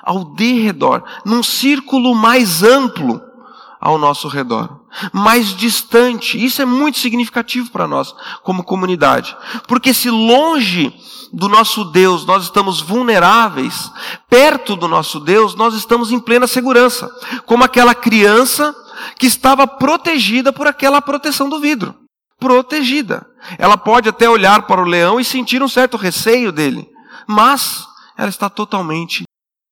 Ao 0.03 0.23
derredor, 0.35 1.03
num 1.25 1.41
círculo 1.41 2.13
mais 2.13 2.61
amplo 2.61 3.19
ao 3.81 3.97
nosso 3.97 4.27
redor, 4.27 4.81
mais 5.11 5.55
distante. 5.55 6.43
Isso 6.43 6.61
é 6.61 6.65
muito 6.65 6.99
significativo 6.99 7.71
para 7.71 7.87
nós 7.87 8.13
como 8.43 8.63
comunidade, 8.63 9.35
porque 9.67 9.93
se 9.93 10.09
longe 10.09 10.93
do 11.31 11.47
nosso 11.47 11.85
Deus 11.85 12.25
nós 12.25 12.43
estamos 12.43 12.81
vulneráveis, 12.81 13.91
perto 14.29 14.75
do 14.75 14.87
nosso 14.87 15.19
Deus 15.19 15.55
nós 15.55 15.73
estamos 15.73 16.11
em 16.11 16.19
plena 16.19 16.47
segurança, 16.47 17.09
como 17.45 17.63
aquela 17.63 17.93
criança 17.95 18.75
que 19.17 19.27
estava 19.27 19.67
protegida 19.67 20.51
por 20.51 20.67
aquela 20.67 21.01
proteção 21.01 21.49
do 21.49 21.59
vidro. 21.59 21.95
Protegida. 22.39 23.25
Ela 23.57 23.77
pode 23.77 24.07
até 24.07 24.29
olhar 24.29 24.63
para 24.63 24.81
o 24.81 24.85
leão 24.85 25.19
e 25.19 25.25
sentir 25.25 25.61
um 25.61 25.67
certo 25.67 25.97
receio 25.97 26.51
dele, 26.51 26.87
mas 27.27 27.85
ela 28.17 28.29
está 28.29 28.49
totalmente 28.49 29.23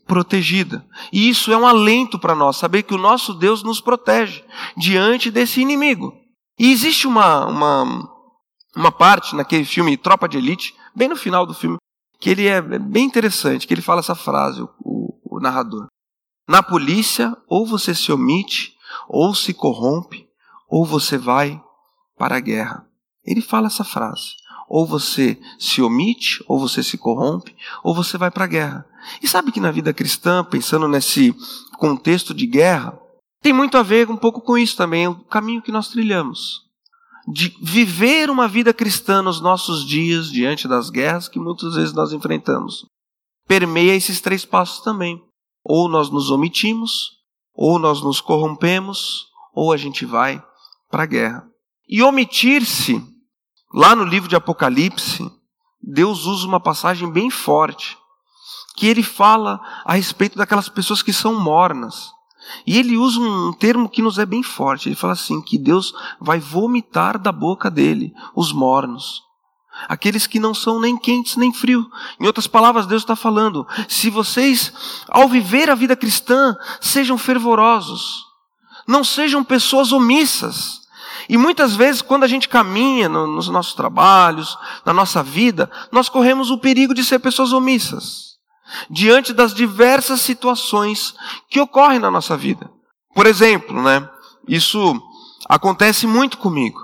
protegida. 0.05 0.85
E 1.11 1.29
isso 1.29 1.51
é 1.51 1.57
um 1.57 1.67
alento 1.67 2.17
para 2.17 2.33
nós, 2.33 2.57
saber 2.57 2.83
que 2.83 2.93
o 2.93 2.97
nosso 2.97 3.33
Deus 3.33 3.61
nos 3.61 3.81
protege 3.81 4.43
diante 4.75 5.29
desse 5.29 5.61
inimigo. 5.61 6.13
E 6.57 6.71
existe 6.71 7.05
uma, 7.05 7.45
uma, 7.45 8.09
uma 8.75 8.91
parte 8.91 9.35
naquele 9.35 9.65
filme 9.65 9.97
Tropa 9.97 10.27
de 10.27 10.37
Elite, 10.37 10.73
bem 10.98 11.08
no 11.08 11.16
final 11.16 11.46
do 11.46 11.54
filme, 11.54 11.77
que 12.20 12.32
ele 12.32 12.48
é 12.48 12.60
bem 12.60 13.06
interessante, 13.06 13.68
que 13.68 13.74
ele 13.74 13.82
fala 13.82 14.00
essa 14.00 14.16
frase, 14.16 14.62
o, 14.62 14.70
o, 14.80 15.38
o 15.38 15.39
narrador. 15.39 15.86
Na 16.50 16.63
polícia, 16.63 17.38
ou 17.48 17.68
você 17.68 17.94
se 17.94 18.12
omite, 18.12 18.74
ou 19.08 19.36
se 19.36 19.54
corrompe, 19.54 20.27
ou 20.68 20.84
você 20.84 21.18
vai 21.18 21.62
para 22.18 22.38
a 22.38 22.39
guerra. 22.39 22.88
Ele 23.24 23.42
fala 23.42 23.68
essa 23.68 23.84
frase. 23.84 24.36
Ou 24.68 24.86
você 24.86 25.39
se 25.60 25.82
omite, 25.82 26.44
ou 26.48 26.60
você 26.60 26.82
se 26.82 26.98
corrompe, 26.98 27.56
ou 27.84 27.94
você 27.94 28.18
vai 28.18 28.32
para 28.32 28.46
a 28.46 28.48
guerra. 28.48 28.86
E 29.22 29.27
sabe 29.27 29.51
que 29.51 29.60
na 29.60 29.72
vida 29.72 29.94
cristã, 29.94 30.44
pensando 30.44 30.88
nesse 30.88 31.34
contexto 31.77 32.34
de 32.34 32.48
guerra, 32.48 32.98
tem 33.42 33.54
muito 33.54 33.77
a 33.77 33.84
ver 33.84 34.10
um 34.10 34.18
pouco 34.18 34.42
com 34.42 34.58
isso 34.58 34.75
também, 34.75 35.08
o 35.08 35.16
caminho 35.16 35.62
que 35.62 35.72
nós 35.72 35.89
trilhamos. 35.89 36.66
De 37.27 37.53
viver 37.62 38.29
uma 38.29 38.48
vida 38.48 38.74
cristã 38.74 39.22
nos 39.22 39.41
nossos 39.41 39.86
dias, 39.86 40.31
diante 40.31 40.67
das 40.67 40.89
guerras 40.89 41.27
que 41.27 41.39
muitas 41.39 41.75
vezes 41.75 41.93
nós 41.93 42.13
enfrentamos. 42.13 42.86
Permeia 43.48 43.96
esses 43.96 44.22
três 44.22 44.46
passos 44.46 44.81
também. 44.81 45.22
Ou 45.63 45.89
nós 45.89 46.10
nos 46.10 46.31
omitimos, 46.31 47.17
ou 47.53 47.77
nós 47.77 48.01
nos 48.01 48.22
corrompemos, 48.22 49.25
ou 49.53 49.74
a 49.74 49.77
gente 49.77 50.05
vai 50.05 50.41
para 50.89 51.03
a 51.03 51.07
guerra. 51.07 51.46
E 51.88 52.01
omitir-se 52.01 53.03
Lá 53.74 53.96
no 53.96 54.05
livro 54.05 54.29
de 54.29 54.36
Apocalipse, 54.36 55.29
Deus 55.81 56.25
usa 56.25 56.48
uma 56.48 56.60
passagem 56.60 57.12
bem 57.12 57.29
forte, 57.29 57.98
que 58.77 58.88
ele 58.88 59.03
fala 59.03 59.60
a 59.84 59.93
respeito 59.93 60.38
daquelas 60.38 60.69
pessoas 60.69 61.01
que 61.01 61.12
são 61.12 61.39
mornas. 61.39 62.10
E 62.66 62.77
ele 62.77 62.98
usa 62.98 63.20
um 63.20 63.54
termo 63.54 63.89
que 63.89 64.01
nos 64.01 64.18
é 64.18 64.25
bem 64.25 64.44
forte. 64.44 64.89
Ele 64.89 64.96
fala 64.96 65.13
assim: 65.13 65.42
que 65.42 65.58
Deus 65.58 65.94
vai 66.20 66.39
vomitar 66.39 67.18
da 67.18 67.32
boca 67.32 67.70
dele 67.70 68.13
os 68.36 68.51
mornos. 68.51 69.24
Aqueles 69.88 70.25
que 70.25 70.39
não 70.39 70.54
são 70.54 70.80
nem 70.80 70.98
quentes 70.98 71.36
nem 71.36 71.54
frios. 71.54 71.86
Em 72.20 72.25
outras 72.25 72.48
palavras, 72.48 72.88
Deus 72.88 73.04
está 73.04 73.16
falando: 73.16 73.68
se 73.88 74.10
vocês, 74.10 74.74
ao 75.08 75.27
viver 75.27 75.70
a 75.70 75.75
vida 75.75 75.96
cristã, 75.96 76.56
sejam 76.82 77.18
fervorosos, 77.18 78.25
não 78.88 79.04
sejam 79.04 79.44
pessoas 79.44 79.92
omissas. 79.92 80.88
E 81.30 81.38
muitas 81.38 81.75
vezes, 81.75 82.01
quando 82.01 82.24
a 82.24 82.27
gente 82.27 82.48
caminha 82.48 83.10
no, 83.10 83.27
nos 83.27 83.50
nossos 83.50 83.74
trabalhos, 83.74 84.58
na 84.86 84.94
nossa 84.94 85.22
vida, 85.22 85.70
nós 85.92 86.08
corremos 86.08 86.50
o 86.50 86.58
perigo 86.58 86.94
de 86.94 87.04
ser 87.04 87.20
pessoas 87.20 87.51
omissas 87.51 88.26
diante 88.89 89.33
das 89.33 89.53
diversas 89.53 90.21
situações 90.21 91.15
que 91.50 91.59
ocorrem 91.59 92.00
na 92.00 92.12
nossa 92.12 92.36
vida. 92.36 92.69
Por 93.13 93.25
exemplo, 93.25 93.81
né, 93.81 94.07
isso 94.47 95.01
acontece 95.47 96.05
muito 96.05 96.38
comigo. 96.38 96.79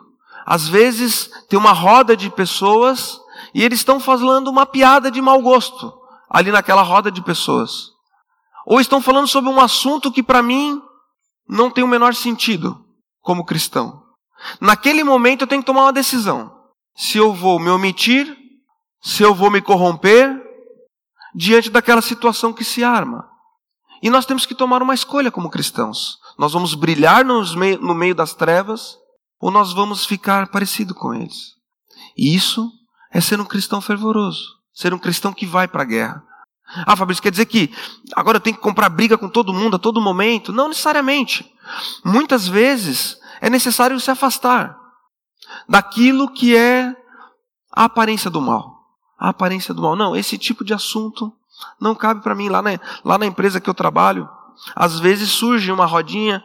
Às 0.46 0.68
vezes 0.68 1.30
tem 1.48 1.58
uma 1.58 1.72
roda 1.72 2.18
de 2.18 2.30
pessoas 2.30 3.20
e 3.54 3.64
eles 3.64 3.80
estão 3.80 4.00
falando 4.00 4.50
uma 4.50 4.66
piada 4.66 5.10
de 5.10 5.22
mau 5.22 5.42
gosto 5.42 5.94
ali 6.30 6.52
naquela 6.52 6.82
roda 6.82 7.12
de 7.12 7.22
pessoas. 7.22 7.92
Ou 8.66 8.80
estão 8.80 9.02
falando 9.02 9.28
sobre 9.28 9.50
um 9.50 9.60
assunto 9.60 10.12
que 10.12 10.24
para 10.24 10.42
mim 10.42 10.82
não 11.48 11.70
tem 11.70 11.84
o 11.84 11.88
menor 11.88 12.16
sentido 12.16 12.84
como 13.22 13.46
cristão. 13.46 14.02
Naquele 14.60 15.04
momento 15.04 15.42
eu 15.42 15.48
tenho 15.48 15.62
que 15.62 15.66
tomar 15.66 15.84
uma 15.84 15.94
decisão. 15.94 16.52
Se 16.96 17.18
eu 17.18 17.34
vou 17.34 17.60
me 17.60 17.70
omitir, 17.70 18.36
se 19.02 19.24
eu 19.24 19.34
vou 19.34 19.52
me 19.52 19.62
corromper, 19.62 20.43
diante 21.34 21.70
daquela 21.70 22.02
situação 22.02 22.54
que 22.54 22.64
se 22.64 22.84
arma. 22.84 23.28
E 24.02 24.10
nós 24.10 24.26
temos 24.26 24.46
que 24.46 24.54
tomar 24.54 24.82
uma 24.82 24.94
escolha 24.94 25.32
como 25.32 25.50
cristãos. 25.50 26.18
Nós 26.38 26.52
vamos 26.52 26.76
brilhar 26.76 27.24
no 27.24 27.96
meio 27.96 28.14
das 28.14 28.34
trevas 28.34 28.98
ou 29.40 29.50
nós 29.50 29.72
vamos 29.72 30.06
ficar 30.06 30.48
parecido 30.48 30.94
com 30.94 31.14
eles. 31.14 31.54
E 32.18 32.36
isso 32.36 32.70
é 33.12 33.22
ser 33.22 33.40
um 33.40 33.46
cristão 33.46 33.80
fervoroso, 33.80 34.44
ser 34.74 34.94
um 34.94 35.00
cristão 35.00 35.32
que 35.32 35.46
vai 35.46 35.68
para 35.68 35.84
a 35.84 35.86
guerra. 35.86 36.24
Ah, 36.86 36.96
Fabrício, 36.96 37.22
quer 37.22 37.32
dizer 37.32 37.46
que 37.46 37.72
agora 38.16 38.38
eu 38.38 38.42
tenho 38.42 38.56
que 38.56 38.62
comprar 38.62 38.90
briga 38.90 39.18
com 39.18 39.30
todo 39.30 39.54
mundo 39.54 39.76
a 39.76 39.80
todo 39.80 40.02
momento? 40.02 40.52
Não 40.52 40.68
necessariamente. 40.68 41.50
Muitas 42.04 42.48
vezes 42.48 43.18
é 43.40 43.50
necessário 43.50 44.00
se 44.00 44.10
afastar 44.10 44.78
daquilo 45.70 46.32
que 46.32 46.56
é 46.56 46.96
a 47.72 47.86
aparência 47.86 48.30
do 48.30 48.42
mal 48.42 48.73
a 49.18 49.30
aparência 49.30 49.74
do 49.74 49.82
mal. 49.82 49.96
Não, 49.96 50.16
esse 50.16 50.38
tipo 50.38 50.64
de 50.64 50.74
assunto 50.74 51.32
não 51.80 51.96
cabe 51.96 52.22
para 52.22 52.36
mim. 52.36 52.50
Lá 52.50 52.62
na, 52.62 52.80
lá 53.04 53.18
na 53.18 53.26
empresa 53.26 53.62
que 53.62 53.70
eu 53.70 53.74
trabalho, 53.74 54.28
às 54.76 55.00
vezes 55.00 55.30
surge 55.30 55.72
uma 55.72 55.86
rodinha 55.86 56.44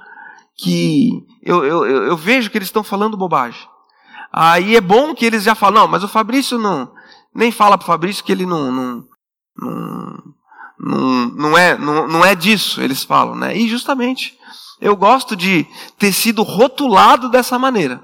que 0.56 1.24
eu, 1.42 1.64
eu, 1.64 1.84
eu 1.84 2.16
vejo 2.16 2.50
que 2.50 2.58
eles 2.58 2.68
estão 2.68 2.82
falando 2.82 3.16
bobagem. 3.16 3.68
Aí 4.32 4.76
é 4.76 4.80
bom 4.80 5.14
que 5.14 5.24
eles 5.24 5.42
já 5.42 5.54
falam, 5.54 5.82
não, 5.82 5.88
mas 5.88 6.04
o 6.04 6.08
Fabrício 6.08 6.58
não. 6.58 6.92
Nem 7.34 7.50
fala 7.50 7.78
para 7.78 7.84
o 7.84 7.86
Fabrício 7.86 8.24
que 8.24 8.32
ele 8.32 8.44
não. 8.44 8.72
não, 8.72 9.04
não 9.56 10.38
não, 10.78 11.26
não, 11.30 11.58
é, 11.58 11.76
não, 11.76 12.06
não 12.06 12.24
é 12.24 12.34
disso, 12.34 12.80
eles 12.80 13.02
falam, 13.02 13.34
né? 13.34 13.56
E 13.56 13.68
justamente, 13.68 14.38
eu 14.80 14.94
gosto 14.94 15.34
de 15.34 15.66
ter 15.98 16.12
sido 16.12 16.42
rotulado 16.42 17.28
dessa 17.28 17.58
maneira. 17.58 18.02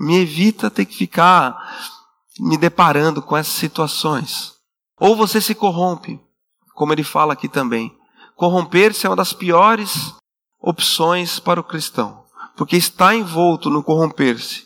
Me 0.00 0.16
evita 0.20 0.70
ter 0.70 0.86
que 0.86 0.96
ficar 0.96 1.56
me 2.38 2.56
deparando 2.56 3.22
com 3.22 3.36
essas 3.36 3.54
situações. 3.54 4.54
Ou 4.98 5.16
você 5.16 5.40
se 5.40 5.54
corrompe, 5.54 6.20
como 6.74 6.92
ele 6.92 7.04
fala 7.04 7.32
aqui 7.32 7.48
também. 7.48 7.94
Corromper-se 8.34 9.06
é 9.06 9.08
uma 9.08 9.16
das 9.16 9.32
piores 9.32 10.14
opções 10.60 11.38
para 11.38 11.60
o 11.60 11.64
cristão, 11.64 12.24
porque 12.56 12.76
está 12.76 13.14
envolto 13.14 13.70
no 13.70 13.82
corromper-se, 13.82 14.64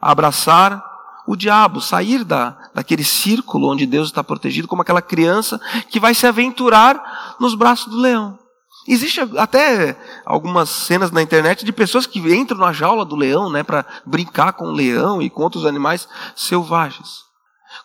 abraçar 0.00 0.82
o 1.26 1.36
diabo, 1.36 1.80
sair 1.80 2.24
da, 2.24 2.70
daquele 2.74 3.04
círculo 3.04 3.70
onde 3.70 3.86
Deus 3.86 4.08
está 4.08 4.24
protegido, 4.24 4.66
como 4.66 4.82
aquela 4.82 5.02
criança 5.02 5.60
que 5.88 6.00
vai 6.00 6.14
se 6.14 6.26
aventurar 6.26 7.36
nos 7.38 7.54
braços 7.54 7.86
do 7.86 8.00
leão. 8.00 8.38
Existe 8.86 9.20
até 9.38 9.96
algumas 10.24 10.68
cenas 10.68 11.12
na 11.12 11.22
internet 11.22 11.64
de 11.64 11.72
pessoas 11.72 12.06
que 12.06 12.18
entram 12.34 12.58
na 12.58 12.72
jaula 12.72 13.04
do 13.04 13.14
leão, 13.14 13.50
né, 13.50 13.62
para 13.62 13.86
brincar 14.04 14.54
com 14.54 14.66
o 14.66 14.72
leão 14.72 15.22
e 15.22 15.30
com 15.30 15.42
outros 15.42 15.64
animais 15.64 16.08
selvagens. 16.34 17.22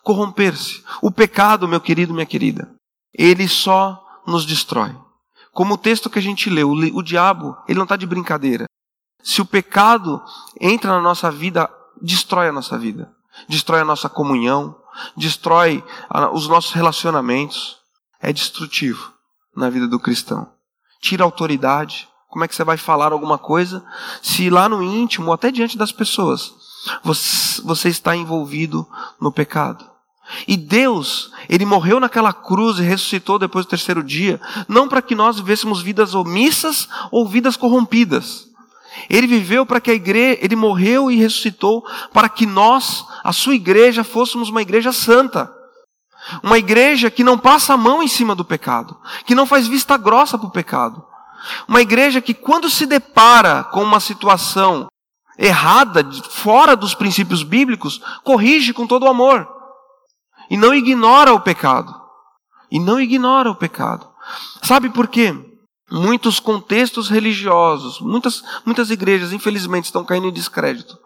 Corromper-se. 0.03 0.83
O 1.01 1.11
pecado, 1.11 1.67
meu 1.67 1.79
querido, 1.79 2.13
minha 2.13 2.25
querida, 2.25 2.71
ele 3.13 3.47
só 3.47 4.03
nos 4.25 4.45
destrói. 4.45 4.95
Como 5.53 5.75
o 5.75 5.77
texto 5.77 6.09
que 6.09 6.19
a 6.19 6.21
gente 6.21 6.49
leu, 6.49 6.69
o, 6.69 7.03
diabo, 7.03 7.55
ele 7.67 7.77
não 7.77 7.83
está 7.83 7.95
de 7.95 8.07
brincadeira. 8.07 8.65
Se 9.21 9.41
o 9.41 9.45
pecado 9.45 10.21
entra 10.59 10.91
na 10.91 11.01
nossa 11.01 11.31
vida, 11.31 11.69
destrói 12.01 12.49
a 12.49 12.51
nossa 12.51 12.77
vida, 12.77 13.11
destrói 13.47 13.81
a 13.81 13.85
nossa 13.85 14.09
comunhão, 14.09 14.75
destrói 15.15 15.83
os 16.33 16.47
nossos 16.47 16.73
relacionamentos. 16.73 17.77
É 18.19 18.33
destrutivo 18.33 19.13
na 19.55 19.69
vida 19.69 19.87
do 19.87 19.99
cristão 19.99 20.56
tira 20.99 21.23
autoridade. 21.23 22.07
Como 22.29 22.43
é 22.43 22.47
que 22.47 22.55
você 22.55 22.63
vai 22.63 22.77
falar 22.77 23.11
alguma 23.11 23.37
coisa 23.37 23.83
se 24.21 24.49
lá 24.49 24.67
no 24.67 24.83
íntimo, 24.83 25.31
até 25.31 25.51
diante 25.51 25.77
das 25.77 25.91
pessoas, 25.91 26.53
você, 27.03 27.61
você 27.61 27.89
está 27.89 28.15
envolvido 28.15 28.87
no 29.19 29.31
pecado? 29.31 29.85
E 30.47 30.57
Deus, 30.57 31.31
Ele 31.47 31.65
morreu 31.65 31.99
naquela 31.99 32.33
cruz 32.33 32.79
e 32.79 32.83
ressuscitou 32.83 33.39
depois 33.39 33.65
do 33.65 33.69
terceiro 33.69 34.03
dia, 34.03 34.41
não 34.67 34.87
para 34.87 35.01
que 35.01 35.15
nós 35.15 35.39
vivêssemos 35.39 35.81
vidas 35.81 36.13
omissas 36.13 36.87
ou 37.11 37.27
vidas 37.27 37.55
corrompidas. 37.55 38.47
Ele 39.09 39.27
viveu 39.27 39.65
para 39.65 39.79
que 39.79 39.91
a 39.91 39.93
igreja, 39.93 40.39
Ele 40.41 40.55
morreu 40.55 41.09
e 41.09 41.15
ressuscitou 41.15 41.85
para 42.11 42.27
que 42.27 42.45
nós, 42.45 43.05
a 43.23 43.31
sua 43.31 43.55
igreja, 43.55 44.03
fôssemos 44.03 44.49
uma 44.49 44.61
igreja 44.61 44.91
santa. 44.91 45.53
Uma 46.43 46.57
igreja 46.57 47.09
que 47.09 47.23
não 47.23 47.37
passa 47.37 47.73
a 47.73 47.77
mão 47.77 48.01
em 48.03 48.07
cima 48.07 48.35
do 48.35 48.45
pecado, 48.45 48.97
que 49.25 49.35
não 49.35 49.45
faz 49.45 49.67
vista 49.67 49.97
grossa 49.97 50.37
para 50.37 50.47
o 50.47 50.51
pecado. 50.51 51.03
Uma 51.67 51.81
igreja 51.81 52.21
que, 52.21 52.33
quando 52.33 52.69
se 52.69 52.85
depara 52.85 53.63
com 53.63 53.83
uma 53.83 53.99
situação 53.99 54.87
errada, 55.37 56.03
fora 56.29 56.75
dos 56.75 56.93
princípios 56.93 57.43
bíblicos, 57.43 58.01
corrige 58.23 58.73
com 58.73 58.87
todo 58.87 59.03
o 59.03 59.09
amor. 59.09 59.47
E 60.49 60.57
não 60.57 60.73
ignora 60.73 61.33
o 61.33 61.39
pecado. 61.39 61.93
E 62.71 62.79
não 62.79 62.99
ignora 62.99 63.51
o 63.51 63.55
pecado. 63.55 64.09
Sabe 64.63 64.89
por 64.89 65.07
quê? 65.07 65.33
Muitos 65.89 66.39
contextos 66.39 67.09
religiosos, 67.09 68.01
muitas, 68.01 68.43
muitas 68.65 68.89
igrejas, 68.89 69.31
infelizmente, 69.31 69.85
estão 69.85 70.03
caindo 70.03 70.27
em 70.27 70.33
descrédito. 70.33 70.97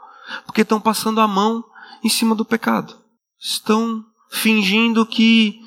Porque 0.46 0.62
estão 0.62 0.80
passando 0.80 1.22
a 1.22 1.28
mão 1.28 1.64
em 2.04 2.10
cima 2.10 2.34
do 2.34 2.46
pecado. 2.46 2.96
Estão 3.40 4.04
fingindo 4.32 5.06
que 5.06 5.60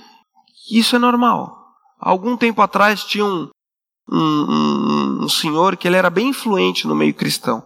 isso 0.70 0.96
é 0.96 0.98
normal. 0.98 1.56
Algum 2.00 2.36
tempo 2.36 2.62
atrás 2.62 3.04
tinha 3.04 3.24
um, 3.24 3.50
um, 4.10 4.18
um, 4.18 5.24
um 5.24 5.28
senhor 5.28 5.76
que 5.76 5.86
ele 5.86 5.96
era 5.96 6.10
bem 6.10 6.28
influente 6.28 6.86
no 6.86 6.94
meio 6.94 7.14
cristão. 7.14 7.64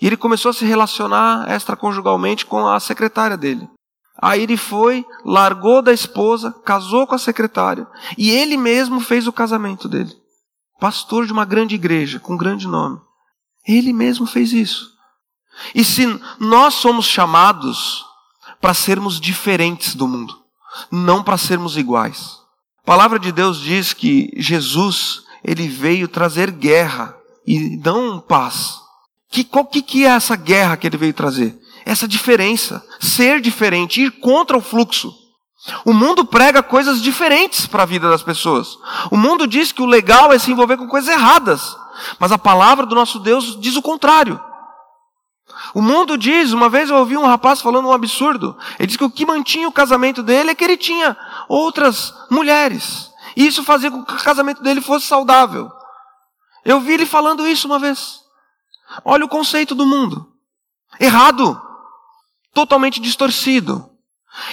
E 0.00 0.06
ele 0.06 0.16
começou 0.16 0.50
a 0.50 0.54
se 0.54 0.64
relacionar 0.64 1.50
extraconjugalmente 1.50 2.44
com 2.44 2.66
a 2.68 2.78
secretária 2.78 3.36
dele. 3.36 3.68
Aí 4.20 4.42
ele 4.42 4.56
foi, 4.56 5.04
largou 5.24 5.82
da 5.82 5.92
esposa, 5.92 6.52
casou 6.64 7.06
com 7.06 7.14
a 7.14 7.18
secretária. 7.18 7.86
E 8.16 8.30
ele 8.30 8.56
mesmo 8.56 9.00
fez 9.00 9.26
o 9.26 9.32
casamento 9.32 9.88
dele. 9.88 10.12
Pastor 10.78 11.26
de 11.26 11.32
uma 11.32 11.44
grande 11.44 11.74
igreja, 11.74 12.20
com 12.20 12.36
grande 12.36 12.66
nome. 12.66 12.98
Ele 13.66 13.92
mesmo 13.92 14.26
fez 14.26 14.52
isso. 14.52 14.90
E 15.74 15.82
se 15.82 16.06
nós 16.38 16.74
somos 16.74 17.06
chamados 17.06 18.04
para 18.60 18.74
sermos 18.74 19.20
diferentes 19.20 19.94
do 19.94 20.06
mundo, 20.06 20.38
não 20.90 21.22
para 21.22 21.38
sermos 21.38 21.76
iguais. 21.76 22.38
A 22.82 22.86
palavra 22.86 23.18
de 23.18 23.32
Deus 23.32 23.60
diz 23.60 23.92
que 23.92 24.30
Jesus, 24.36 25.22
ele 25.42 25.68
veio 25.68 26.08
trazer 26.08 26.50
guerra 26.50 27.16
e 27.46 27.76
não 27.84 28.20
paz. 28.20 28.80
Que, 29.30 29.44
qual 29.44 29.64
que, 29.64 29.82
que 29.82 30.04
é 30.04 30.08
essa 30.08 30.36
guerra 30.36 30.76
que 30.76 30.86
ele 30.86 30.96
veio 30.96 31.12
trazer? 31.12 31.58
Essa 31.84 32.08
diferença, 32.08 32.84
ser 33.00 33.40
diferente, 33.40 34.02
ir 34.02 34.10
contra 34.20 34.56
o 34.56 34.60
fluxo. 34.60 35.14
O 35.84 35.92
mundo 35.92 36.24
prega 36.24 36.62
coisas 36.62 37.02
diferentes 37.02 37.66
para 37.66 37.82
a 37.82 37.86
vida 37.86 38.08
das 38.08 38.22
pessoas. 38.22 38.78
O 39.10 39.16
mundo 39.16 39.46
diz 39.46 39.72
que 39.72 39.82
o 39.82 39.86
legal 39.86 40.32
é 40.32 40.38
se 40.38 40.50
envolver 40.50 40.76
com 40.76 40.86
coisas 40.86 41.10
erradas. 41.10 41.76
Mas 42.18 42.30
a 42.30 42.38
palavra 42.38 42.86
do 42.86 42.94
nosso 42.94 43.18
Deus 43.18 43.58
diz 43.60 43.74
o 43.76 43.82
contrário. 43.82 44.40
O 45.74 45.82
mundo 45.82 46.16
diz, 46.16 46.52
uma 46.52 46.68
vez 46.68 46.90
eu 46.90 46.96
ouvi 46.96 47.16
um 47.16 47.26
rapaz 47.26 47.60
falando 47.60 47.88
um 47.88 47.92
absurdo. 47.92 48.56
Ele 48.78 48.86
disse 48.86 48.98
que 48.98 49.04
o 49.04 49.10
que 49.10 49.26
mantinha 49.26 49.68
o 49.68 49.72
casamento 49.72 50.22
dele 50.22 50.50
é 50.50 50.54
que 50.54 50.64
ele 50.64 50.76
tinha 50.76 51.16
outras 51.48 52.14
mulheres. 52.30 53.10
E 53.36 53.46
isso 53.46 53.62
fazia 53.62 53.90
com 53.90 54.04
que 54.04 54.14
o 54.14 54.22
casamento 54.22 54.62
dele 54.62 54.80
fosse 54.80 55.06
saudável. 55.06 55.70
Eu 56.64 56.80
vi 56.80 56.94
ele 56.94 57.06
falando 57.06 57.46
isso 57.46 57.66
uma 57.66 57.78
vez. 57.78 58.20
Olha 59.04 59.24
o 59.24 59.28
conceito 59.28 59.74
do 59.74 59.86
mundo. 59.86 60.32
Errado. 60.98 61.60
Totalmente 62.54 63.00
distorcido. 63.00 63.90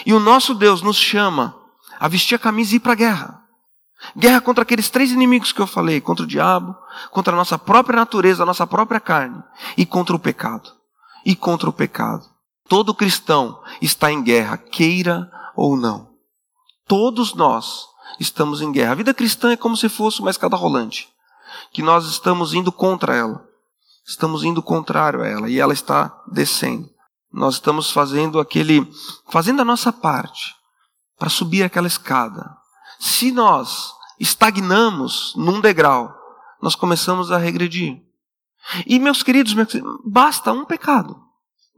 E 0.05 0.13
o 0.13 0.19
nosso 0.19 0.53
Deus 0.53 0.81
nos 0.81 0.97
chama 0.97 1.55
a 1.99 2.07
vestir 2.07 2.35
a 2.35 2.39
camisa 2.39 2.73
e 2.73 2.77
ir 2.77 2.79
para 2.79 2.93
a 2.93 2.95
guerra. 2.95 3.43
Guerra 4.17 4.41
contra 4.41 4.63
aqueles 4.63 4.89
três 4.89 5.11
inimigos 5.11 5.51
que 5.51 5.61
eu 5.61 5.67
falei: 5.67 6.01
contra 6.01 6.25
o 6.25 6.27
diabo, 6.27 6.75
contra 7.11 7.33
a 7.33 7.37
nossa 7.37 7.57
própria 7.57 7.95
natureza, 7.95 8.43
a 8.43 8.45
nossa 8.45 8.67
própria 8.67 8.99
carne, 8.99 9.41
e 9.77 9.85
contra 9.85 10.15
o 10.15 10.19
pecado. 10.19 10.69
E 11.25 11.35
contra 11.35 11.69
o 11.69 11.73
pecado. 11.73 12.25
Todo 12.67 12.93
cristão 12.93 13.61
está 13.81 14.11
em 14.11 14.23
guerra, 14.23 14.57
queira 14.57 15.31
ou 15.55 15.77
não. 15.77 16.09
Todos 16.87 17.33
nós 17.33 17.87
estamos 18.19 18.61
em 18.61 18.71
guerra. 18.71 18.91
A 18.91 18.95
vida 18.95 19.13
cristã 19.13 19.51
é 19.51 19.57
como 19.57 19.77
se 19.77 19.89
fosse 19.89 20.19
uma 20.19 20.31
escada 20.31 20.55
rolante, 20.55 21.09
que 21.71 21.81
nós 21.81 22.05
estamos 22.05 22.53
indo 22.53 22.71
contra 22.71 23.15
ela. 23.15 23.47
Estamos 24.05 24.43
indo 24.43 24.61
contrário 24.61 25.21
a 25.21 25.27
ela 25.27 25.49
e 25.49 25.59
ela 25.59 25.73
está 25.73 26.21
descendo. 26.27 26.89
Nós 27.31 27.55
estamos 27.55 27.89
fazendo 27.89 28.39
aquele, 28.39 28.87
fazendo 29.29 29.61
a 29.61 29.65
nossa 29.65 29.91
parte 29.91 30.53
para 31.17 31.29
subir 31.29 31.63
aquela 31.63 31.87
escada. 31.87 32.55
Se 32.99 33.31
nós 33.31 33.93
estagnamos 34.19 35.33
num 35.35 35.61
degrau, 35.61 36.13
nós 36.61 36.75
começamos 36.75 37.31
a 37.31 37.37
regredir. 37.37 38.02
E 38.85 38.99
meus 38.99 39.23
queridos, 39.23 39.55
basta 40.05 40.51
um 40.51 40.65
pecado. 40.65 41.23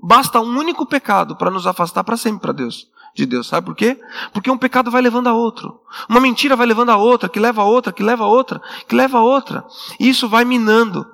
Basta 0.02 0.40
um 0.40 0.58
único 0.58 0.86
pecado 0.86 1.36
para 1.36 1.50
nos 1.50 1.66
afastar 1.66 2.04
para 2.04 2.18
sempre 2.18 2.42
para 2.42 2.52
Deus, 2.52 2.88
de 3.16 3.26
Deus. 3.26 3.48
Sabe 3.48 3.66
por 3.66 3.76
quê? 3.76 4.00
Porque 4.34 4.52
um 4.52 4.58
pecado 4.58 4.92
vai 4.92 5.02
levando 5.02 5.28
a 5.28 5.34
outro. 5.34 5.80
Uma 6.10 6.20
mentira 6.20 6.56
vai 6.56 6.68
levando 6.68 6.92
a 6.92 6.98
outra, 6.98 7.30
que 7.30 7.40
leva 7.40 7.62
a 7.62 7.66
outra, 7.66 7.92
que 7.92 8.04
leva 8.04 8.24
a 8.24 8.28
outra, 8.28 8.62
que 8.88 8.96
leva 8.96 9.18
a 9.18 9.22
outra. 9.22 9.66
E 10.00 10.08
isso 10.10 10.30
vai 10.30 10.46
minando 10.46 11.06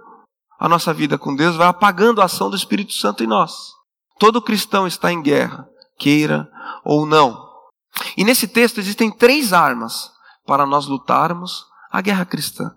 a 0.59 0.67
nossa 0.67 0.93
vida 0.93 1.17
com 1.17 1.35
Deus, 1.35 1.55
vai 1.55 1.67
apagando 1.67 2.21
a 2.21 2.25
ação 2.25 2.49
do 2.49 2.55
Espírito 2.55 2.93
Santo 2.93 3.23
em 3.23 3.27
nós. 3.27 3.71
Todo 4.19 4.41
cristão 4.41 4.85
está 4.85 5.11
em 5.11 5.21
guerra, 5.21 5.67
queira 5.97 6.49
ou 6.83 7.05
não. 7.05 7.49
E 8.17 8.23
nesse 8.23 8.47
texto 8.47 8.79
existem 8.79 9.11
três 9.11 9.53
armas 9.53 10.11
para 10.45 10.65
nós 10.65 10.85
lutarmos 10.85 11.65
a 11.91 12.01
guerra 12.01 12.25
cristã. 12.25 12.75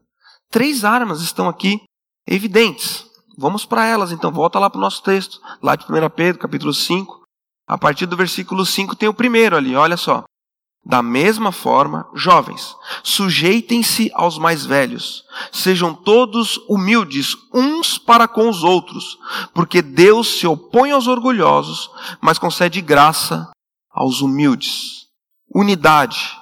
Três 0.51 0.85
armas 0.85 1.21
estão 1.21 1.49
aqui 1.49 1.83
evidentes. 2.27 3.05
Vamos 3.37 3.65
para 3.65 3.85
elas 3.85 4.13
então, 4.13 4.31
volta 4.31 4.59
lá 4.59 4.71
para 4.71 4.79
o 4.79 4.81
nosso 4.81 5.03
texto, 5.03 5.41
lá 5.63 5.75
de 5.75 5.85
1 5.85 6.11
Pedro, 6.11 6.41
capítulo 6.41 6.73
5. 6.73 7.23
A 7.67 7.79
partir 7.79 8.07
do 8.07 8.17
versículo 8.17 8.65
5 8.65 8.95
tem 8.95 9.09
o 9.09 9.15
primeiro 9.15 9.57
ali, 9.57 9.75
olha 9.75 9.97
só. 9.97 10.25
Da 10.87 11.03
mesma 11.03 11.51
forma, 11.51 12.07
jovens, 12.15 12.77
sujeitem-se 13.03 14.11
aos 14.13 14.37
mais 14.37 14.67
velhos, 14.67 15.25
sejam 15.51 15.95
todos 15.95 16.59
humildes 16.69 17.35
uns 17.55 17.97
para 17.97 18.29
com 18.29 18.51
os 18.51 18.63
outros, 18.63 19.19
porque 19.55 19.81
Deus 19.81 20.39
se 20.39 20.47
opõe 20.47 20.91
aos 20.91 21.07
orgulhosos, 21.07 21.91
mas 22.21 22.39
concede 22.39 22.83
graça 22.83 23.51
aos 23.91 24.21
humildes. 24.21 25.07
Unidade, 25.55 26.37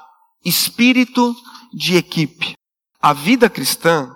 espírito 0.44 1.36
de 1.72 1.96
equipe. 1.96 2.54
A 3.00 3.12
vida 3.12 3.48
cristã 3.48 4.12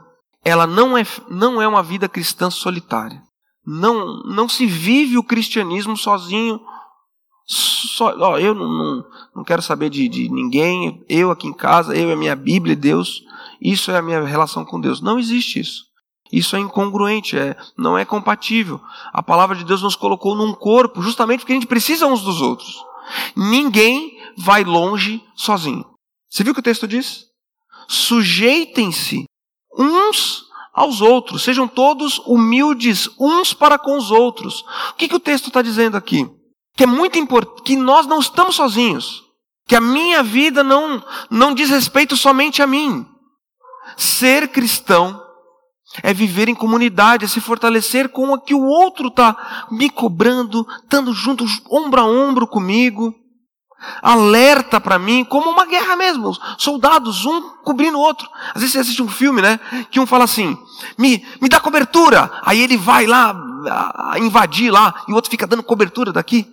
ela 0.46 0.64
não 0.64 0.96
é, 0.96 1.04
não 1.28 1.60
é 1.60 1.66
uma 1.66 1.82
vida 1.82 2.08
cristã 2.08 2.48
solitária. 2.50 3.20
Não, 3.66 4.22
não 4.22 4.48
se 4.48 4.64
vive 4.64 5.18
o 5.18 5.24
cristianismo 5.24 5.96
sozinho. 5.96 6.60
Só, 7.44 8.16
ó, 8.16 8.38
eu 8.38 8.54
não, 8.54 8.68
não, 8.68 9.04
não 9.34 9.44
quero 9.44 9.60
saber 9.60 9.90
de, 9.90 10.08
de 10.08 10.28
ninguém, 10.28 11.04
eu 11.08 11.32
aqui 11.32 11.48
em 11.48 11.52
casa, 11.52 11.96
eu 11.96 12.12
a 12.12 12.16
minha 12.16 12.36
Bíblia 12.36 12.74
e 12.74 12.76
Deus, 12.76 13.24
isso 13.60 13.90
é 13.90 13.98
a 13.98 14.02
minha 14.02 14.22
relação 14.22 14.64
com 14.64 14.80
Deus. 14.80 15.00
Não 15.00 15.18
existe 15.18 15.58
isso. 15.58 15.84
Isso 16.32 16.54
é 16.54 16.60
incongruente, 16.60 17.36
é, 17.36 17.56
não 17.76 17.98
é 17.98 18.04
compatível. 18.04 18.80
A 19.12 19.24
palavra 19.24 19.56
de 19.56 19.64
Deus 19.64 19.82
nos 19.82 19.96
colocou 19.96 20.36
num 20.36 20.54
corpo 20.54 21.02
justamente 21.02 21.40
porque 21.40 21.52
a 21.52 21.56
gente 21.56 21.66
precisa 21.66 22.06
uns 22.06 22.22
dos 22.22 22.40
outros. 22.40 22.84
Ninguém 23.34 24.16
vai 24.36 24.62
longe 24.62 25.20
sozinho. 25.34 25.84
Você 26.30 26.44
viu 26.44 26.52
o 26.52 26.54
que 26.54 26.60
o 26.60 26.64
texto 26.64 26.86
diz? 26.86 27.24
Sujeitem-se 27.88 29.24
uns 29.76 30.46
aos 30.72 31.00
outros, 31.00 31.42
sejam 31.42 31.66
todos 31.66 32.18
humildes 32.26 33.08
uns 33.18 33.54
para 33.54 33.78
com 33.78 33.96
os 33.96 34.10
outros. 34.10 34.60
O 34.90 34.94
que, 34.94 35.08
que 35.08 35.16
o 35.16 35.20
texto 35.20 35.46
está 35.46 35.62
dizendo 35.62 35.96
aqui? 35.96 36.28
Que 36.76 36.84
é 36.84 36.86
muito 36.86 37.18
importante, 37.18 37.62
que 37.62 37.76
nós 37.76 38.06
não 38.06 38.20
estamos 38.20 38.56
sozinhos, 38.56 39.24
que 39.66 39.74
a 39.74 39.80
minha 39.80 40.22
vida 40.22 40.62
não, 40.62 41.02
não 41.30 41.54
diz 41.54 41.70
respeito 41.70 42.16
somente 42.16 42.60
a 42.60 42.66
mim. 42.66 43.06
Ser 43.96 44.48
cristão 44.48 45.22
é 46.02 46.12
viver 46.12 46.48
em 46.48 46.54
comunidade, 46.54 47.24
é 47.24 47.28
se 47.28 47.40
fortalecer 47.40 48.10
com 48.10 48.32
o 48.32 48.40
que 48.40 48.54
o 48.54 48.62
outro 48.62 49.08
está 49.08 49.66
me 49.70 49.88
cobrando, 49.88 50.66
estando 50.82 51.12
junto, 51.14 51.44
ombro 51.70 52.00
a 52.00 52.04
ombro 52.04 52.46
comigo 52.46 53.14
alerta 54.02 54.80
para 54.80 54.98
mim, 54.98 55.24
como 55.24 55.50
uma 55.50 55.66
guerra 55.66 55.96
mesmo, 55.96 56.36
soldados, 56.58 57.24
um 57.24 57.40
cobrindo 57.62 57.98
o 57.98 58.00
outro. 58.00 58.28
Às 58.54 58.62
vezes 58.62 58.72
você 58.72 58.78
assiste 58.80 59.02
um 59.02 59.08
filme, 59.08 59.42
né, 59.42 59.60
que 59.90 60.00
um 60.00 60.06
fala 60.06 60.24
assim, 60.24 60.56
me, 60.98 61.24
me 61.40 61.48
dá 61.48 61.60
cobertura, 61.60 62.30
aí 62.42 62.60
ele 62.60 62.76
vai 62.76 63.06
lá 63.06 63.34
a, 63.68 64.18
invadir 64.18 64.70
lá, 64.70 64.94
e 65.08 65.12
o 65.12 65.14
outro 65.14 65.30
fica 65.30 65.46
dando 65.46 65.62
cobertura 65.62 66.12
daqui. 66.12 66.50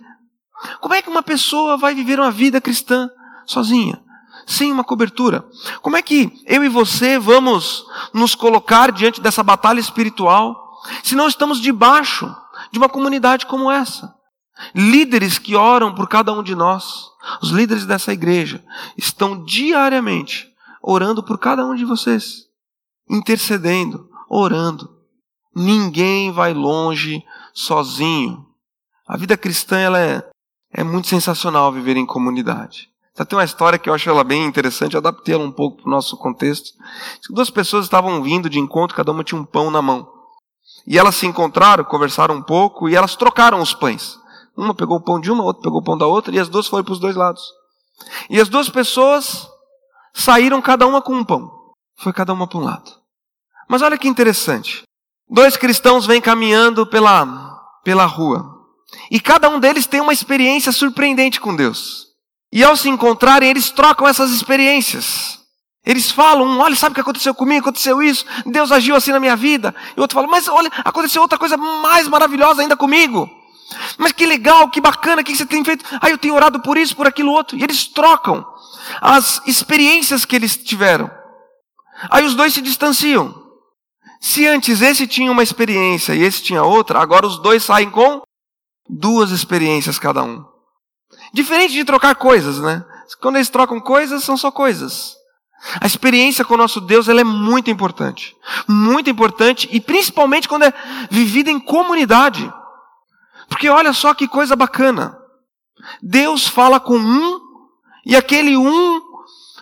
Como 0.80 0.94
é 0.94 1.02
que 1.02 1.10
uma 1.10 1.22
pessoa 1.22 1.76
vai 1.76 1.94
viver 1.94 2.18
uma 2.18 2.30
vida 2.30 2.60
cristã 2.60 3.08
sozinha? 3.46 4.00
Sem 4.46 4.70
uma 4.70 4.84
cobertura. 4.84 5.44
Como 5.80 5.96
é 5.96 6.02
que 6.02 6.30
eu 6.46 6.62
e 6.64 6.68
você 6.68 7.18
vamos 7.18 7.84
nos 8.12 8.34
colocar 8.34 8.92
diante 8.92 9.20
dessa 9.20 9.42
batalha 9.42 9.80
espiritual 9.80 10.62
se 11.02 11.14
não 11.14 11.26
estamos 11.26 11.60
debaixo 11.60 12.34
de 12.70 12.78
uma 12.78 12.88
comunidade 12.88 13.46
como 13.46 13.70
essa? 13.70 14.14
Líderes 14.74 15.38
que 15.38 15.56
oram 15.56 15.94
por 15.94 16.08
cada 16.08 16.32
um 16.32 16.42
de 16.42 16.54
nós, 16.54 17.10
os 17.42 17.50
líderes 17.50 17.86
dessa 17.86 18.12
igreja, 18.12 18.62
estão 18.96 19.44
diariamente 19.44 20.52
orando 20.82 21.22
por 21.22 21.38
cada 21.38 21.64
um 21.64 21.74
de 21.74 21.84
vocês, 21.84 22.46
intercedendo, 23.08 24.08
orando. 24.28 24.90
Ninguém 25.54 26.30
vai 26.32 26.52
longe 26.52 27.24
sozinho. 27.52 28.46
A 29.06 29.16
vida 29.16 29.36
cristã 29.36 29.78
ela 29.78 30.00
é, 30.00 30.28
é 30.72 30.84
muito 30.84 31.08
sensacional 31.08 31.72
viver 31.72 31.96
em 31.96 32.06
comunidade. 32.06 32.90
Já 33.16 33.24
tem 33.24 33.38
uma 33.38 33.44
história 33.44 33.78
que 33.78 33.88
eu 33.88 33.94
acho 33.94 34.10
ela 34.10 34.24
bem 34.24 34.44
interessante, 34.44 34.96
adaptei 34.96 35.34
ela 35.34 35.44
um 35.44 35.52
pouco 35.52 35.78
para 35.78 35.86
o 35.86 35.90
nosso 35.90 36.16
contexto. 36.16 36.72
Duas 37.30 37.48
pessoas 37.48 37.84
estavam 37.84 38.20
vindo 38.22 38.50
de 38.50 38.58
encontro, 38.58 38.96
cada 38.96 39.12
uma 39.12 39.22
tinha 39.22 39.40
um 39.40 39.44
pão 39.44 39.70
na 39.70 39.80
mão. 39.80 40.12
E 40.86 40.98
elas 40.98 41.14
se 41.14 41.26
encontraram, 41.26 41.84
conversaram 41.84 42.34
um 42.34 42.42
pouco 42.42 42.88
e 42.88 42.96
elas 42.96 43.14
trocaram 43.14 43.60
os 43.60 43.72
pães. 43.72 44.18
Uma 44.56 44.74
pegou 44.74 44.98
o 44.98 45.00
pão 45.00 45.20
de 45.20 45.30
uma, 45.30 45.42
outra 45.42 45.62
pegou 45.62 45.80
o 45.80 45.84
pão 45.84 45.98
da 45.98 46.06
outra, 46.06 46.34
e 46.34 46.38
as 46.38 46.48
duas 46.48 46.66
foram 46.66 46.84
para 46.84 46.92
os 46.92 47.00
dois 47.00 47.16
lados. 47.16 47.42
E 48.30 48.40
as 48.40 48.48
duas 48.48 48.68
pessoas 48.68 49.48
saíram 50.12 50.62
cada 50.62 50.86
uma 50.86 51.02
com 51.02 51.14
um 51.14 51.24
pão. 51.24 51.50
Foi 51.96 52.12
cada 52.12 52.32
uma 52.32 52.46
para 52.46 52.58
um 52.58 52.64
lado. 52.64 52.90
Mas 53.68 53.82
olha 53.82 53.98
que 53.98 54.08
interessante. 54.08 54.82
Dois 55.28 55.56
cristãos 55.56 56.06
vêm 56.06 56.20
caminhando 56.20 56.86
pela, 56.86 57.60
pela 57.82 58.04
rua. 58.04 58.52
E 59.10 59.18
cada 59.18 59.48
um 59.48 59.58
deles 59.58 59.86
tem 59.86 60.00
uma 60.00 60.12
experiência 60.12 60.70
surpreendente 60.70 61.40
com 61.40 61.54
Deus. 61.54 62.08
E 62.52 62.62
ao 62.62 62.76
se 62.76 62.88
encontrarem, 62.88 63.50
eles 63.50 63.70
trocam 63.70 64.06
essas 64.06 64.30
experiências. 64.30 65.40
Eles 65.84 66.10
falam, 66.10 66.58
olha, 66.58 66.76
sabe 66.76 66.92
o 66.92 66.94
que 66.94 67.00
aconteceu 67.00 67.34
comigo? 67.34 67.60
Aconteceu 67.60 68.02
isso, 68.02 68.24
Deus 68.46 68.72
agiu 68.72 68.96
assim 68.96 69.12
na 69.12 69.20
minha 69.20 69.36
vida. 69.36 69.74
E 69.96 70.00
o 70.00 70.02
outro 70.02 70.14
fala, 70.14 70.26
mas 70.26 70.48
olha, 70.48 70.70
aconteceu 70.84 71.20
outra 71.20 71.38
coisa 71.38 71.56
mais 71.56 72.08
maravilhosa 72.08 72.62
ainda 72.62 72.76
comigo. 72.76 73.28
Mas 73.96 74.12
que 74.12 74.26
legal, 74.26 74.68
que 74.70 74.80
bacana, 74.80 75.22
o 75.22 75.24
que 75.24 75.34
você 75.34 75.46
tem 75.46 75.64
feito? 75.64 75.84
Ah, 76.00 76.10
eu 76.10 76.18
tenho 76.18 76.34
orado 76.34 76.60
por 76.60 76.76
isso, 76.76 76.94
por 76.94 77.06
aquilo 77.06 77.32
outro. 77.32 77.56
E 77.56 77.62
eles 77.62 77.86
trocam 77.86 78.44
as 79.00 79.40
experiências 79.46 80.24
que 80.24 80.36
eles 80.36 80.56
tiveram. 80.56 81.10
Aí 82.10 82.24
os 82.24 82.34
dois 82.34 82.52
se 82.52 82.60
distanciam. 82.60 83.42
Se 84.20 84.46
antes 84.46 84.80
esse 84.80 85.06
tinha 85.06 85.30
uma 85.30 85.42
experiência 85.42 86.14
e 86.14 86.22
esse 86.22 86.42
tinha 86.42 86.62
outra, 86.62 87.00
agora 87.00 87.26
os 87.26 87.38
dois 87.38 87.62
saem 87.62 87.90
com 87.90 88.22
duas 88.88 89.30
experiências 89.30 89.98
cada 89.98 90.22
um. 90.22 90.44
Diferente 91.32 91.72
de 91.72 91.84
trocar 91.84 92.14
coisas, 92.14 92.58
né? 92.58 92.84
Quando 93.20 93.36
eles 93.36 93.48
trocam 93.48 93.80
coisas, 93.80 94.24
são 94.24 94.36
só 94.36 94.50
coisas. 94.50 95.14
A 95.80 95.86
experiência 95.86 96.44
com 96.44 96.54
o 96.54 96.58
nosso 96.58 96.80
Deus 96.80 97.08
ela 97.08 97.20
é 97.20 97.24
muito 97.24 97.70
importante. 97.70 98.36
Muito 98.68 99.08
importante 99.08 99.68
e 99.72 99.80
principalmente 99.80 100.48
quando 100.48 100.64
é 100.64 100.72
vivida 101.10 101.50
em 101.50 101.58
comunidade. 101.58 102.52
Porque 103.48 103.68
olha 103.68 103.92
só 103.92 104.14
que 104.14 104.28
coisa 104.28 104.56
bacana. 104.56 105.18
Deus 106.02 106.46
fala 106.46 106.80
com 106.80 106.96
um, 106.96 107.40
e 108.06 108.16
aquele 108.16 108.56
um 108.56 109.00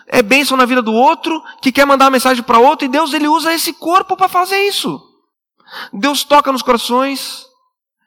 é 0.07 0.21
bênção 0.21 0.55
na 0.55 0.65
vida 0.65 0.81
do 0.81 0.93
outro, 0.93 1.41
que 1.61 1.71
quer 1.71 1.85
mandar 1.85 2.05
uma 2.05 2.11
mensagem 2.11 2.43
para 2.43 2.59
outro, 2.59 2.85
e 2.85 2.89
Deus 2.89 3.13
ele 3.13 3.27
usa 3.27 3.53
esse 3.53 3.73
corpo 3.73 4.15
para 4.15 4.27
fazer 4.27 4.67
isso. 4.67 5.01
Deus 5.91 6.23
toca 6.23 6.51
nos 6.51 6.61
corações 6.61 7.45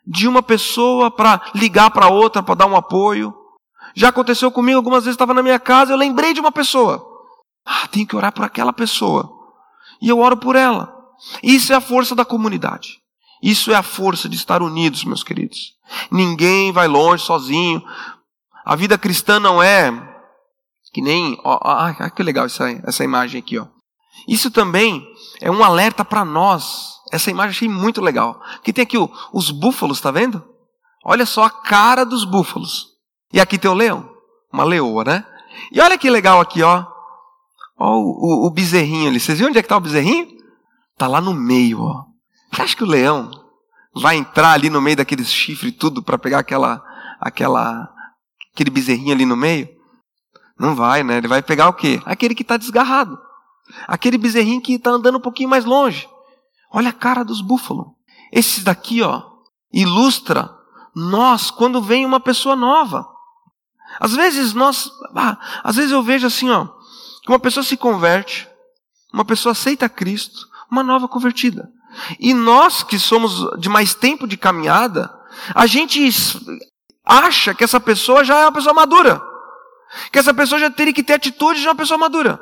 de 0.07 0.29
uma 0.29 0.43
pessoa 0.43 1.11
para 1.11 1.41
ligar 1.55 1.91
para 1.91 2.09
outra, 2.09 2.43
para 2.43 2.55
dar 2.55 2.67
um 2.67 2.77
apoio. 2.77 3.35
Já 3.95 4.11
aconteceu 4.11 4.53
comigo 4.53 4.77
algumas 4.77 5.05
vezes, 5.05 5.15
estava 5.15 5.35
na 5.35 5.43
minha 5.43 5.59
casa, 5.59 5.93
eu 5.93 5.97
lembrei 5.97 6.33
de 6.33 6.41
uma 6.41 6.53
pessoa. 6.53 7.05
Ah, 7.65 7.89
tenho 7.89 8.07
que 8.07 8.15
orar 8.15 8.33
por 8.33 8.45
aquela 8.45 8.73
pessoa. 8.73 9.29
E 10.01 10.09
eu 10.09 10.21
oro 10.21 10.37
por 10.37 10.55
ela. 10.55 10.95
Isso 11.43 11.73
é 11.73 11.77
a 11.77 11.81
força 11.81 12.15
da 12.15 12.25
comunidade. 12.25 13.01
Isso 13.47 13.71
é 13.71 13.77
a 13.77 13.83
força 13.83 14.29
de 14.29 14.35
estar 14.35 14.61
unidos, 14.61 15.05
meus 15.05 15.23
queridos. 15.23 15.77
Ninguém 16.11 16.73
vai 16.73 16.89
longe 16.89 17.23
sozinho. 17.23 17.81
A 18.65 18.75
vida 18.75 18.99
cristã 18.99 19.39
não 19.39 19.63
é 19.63 19.93
Que 20.93 21.01
nem. 21.01 21.39
Ó, 21.45 21.57
ó, 21.63 22.11
que 22.11 22.25
legal 22.25 22.47
essa, 22.47 22.69
essa 22.85 23.05
imagem 23.05 23.39
aqui, 23.39 23.57
ó. 23.57 23.69
Isso 24.27 24.51
também 24.51 25.07
é 25.41 25.49
um 25.49 25.63
alerta 25.63 26.05
para 26.05 26.25
nós. 26.25 26.95
Essa 27.13 27.31
imagem 27.31 27.51
achei 27.51 27.69
muito 27.69 28.01
legal. 28.01 28.43
Que 28.65 28.73
tem 28.73 28.83
aqui 28.83 28.99
o, 28.99 29.09
os 29.33 29.53
búfalos, 29.53 30.01
tá 30.01 30.11
vendo? 30.11 30.45
Olha 31.05 31.25
só 31.25 31.45
a 31.45 31.51
cara 31.51 32.05
dos 32.05 32.25
búfalos. 32.25 32.87
E 33.33 33.39
aqui 33.39 33.59
tem 33.59 33.71
o 33.71 33.75
leão, 33.75 34.11
uma 34.53 34.65
leoa, 34.65 35.05
né? 35.05 35.25
E 35.71 35.81
olha 35.81 35.97
que 35.97 36.11
legal 36.11 36.41
aqui, 36.41 36.65
ó. 36.65 36.85
Ó 37.79 37.95
o, 37.95 38.47
o, 38.47 38.47
o 38.49 38.51
bezerrinho 38.51 39.09
ali. 39.09 39.21
Vocês 39.21 39.39
viram 39.39 39.51
onde 39.51 39.59
é 39.61 39.63
que 39.63 39.69
tá 39.69 39.77
o 39.77 39.81
bezerrinho? 39.81 40.27
Tá 40.99 41.07
lá 41.07 41.21
no 41.21 41.33
meio, 41.33 41.83
ó. 41.83 42.16
Você 42.57 42.63
acha 42.63 42.77
que 42.77 42.85
o 42.85 42.87
leão 42.87 43.31
vai 43.95 44.17
entrar 44.17 44.53
ali 44.53 44.71
no 44.71 44.81
meio 44.81 44.97
daqueles 44.97 45.31
chifres 45.31 45.71
e 45.75 45.77
tudo 45.77 46.03
para 46.03 46.17
pegar 46.17 46.39
aquela, 46.39 46.83
aquela, 47.21 47.87
aquele 48.55 48.71
bezerrinho 48.71 49.13
ali 49.13 49.27
no 49.27 49.37
meio? 49.37 49.69
Não 50.59 50.75
vai, 50.75 51.03
né? 51.03 51.19
Ele 51.19 51.29
vai 51.29 51.43
pegar 51.43 51.69
o 51.69 51.75
quê? 51.75 52.01
Aquele 52.07 52.35
que 52.35 52.41
está 52.41 52.57
desgarrado. 52.57 53.19
Aquele 53.87 54.17
bezerrinho 54.17 54.63
que 54.63 54.73
está 54.73 54.89
andando 54.89 55.19
um 55.19 55.21
pouquinho 55.21 55.51
mais 55.51 55.67
longe. 55.67 56.09
Olha 56.73 56.89
a 56.89 56.95
cara 56.95 57.23
dos 57.23 57.43
búfalos. 57.43 57.89
Esse 58.33 58.63
daqui, 58.63 59.03
ó, 59.03 59.23
ilustra 59.71 60.51
nós 60.95 61.51
quando 61.51 61.83
vem 61.83 62.07
uma 62.07 62.21
pessoa 62.21 62.57
nova. 62.57 63.07
Às 64.01 64.17
vezes 64.17 64.55
nós, 64.55 64.91
ah, 65.15 65.39
às 65.63 65.77
vezes 65.77 65.93
eu 65.93 66.03
vejo 66.03 66.27
assim, 66.27 66.49
ó, 66.49 66.69
que 67.23 67.29
uma 67.29 67.39
pessoa 67.39 67.63
se 67.63 67.77
converte, 67.77 68.49
uma 69.13 69.27
pessoa 69.27 69.53
aceita 69.53 69.91
Cristo, 69.91 70.49
uma 70.71 70.83
nova 70.83 71.07
convertida. 71.07 71.71
E 72.19 72.35
nós 72.35 72.83
que 72.83 72.99
somos 72.99 73.59
de 73.59 73.69
mais 73.69 73.95
tempo 73.95 74.27
de 74.27 74.37
caminhada, 74.37 75.13
a 75.55 75.67
gente 75.67 76.09
acha 77.05 77.55
que 77.55 77.65
essa 77.65 77.81
pessoa 77.81 78.25
já 78.25 78.39
é 78.39 78.45
uma 78.45 78.53
pessoa 78.53 78.75
madura. 78.75 79.23
Que 80.11 80.19
essa 80.19 80.35
pessoa 80.35 80.59
já 80.59 80.71
teria 80.71 80.93
que 80.93 81.03
ter 81.03 81.15
atitude 81.15 81.61
de 81.61 81.69
uma 81.69 81.75
pessoa 81.75 81.99
madura. 81.99 82.41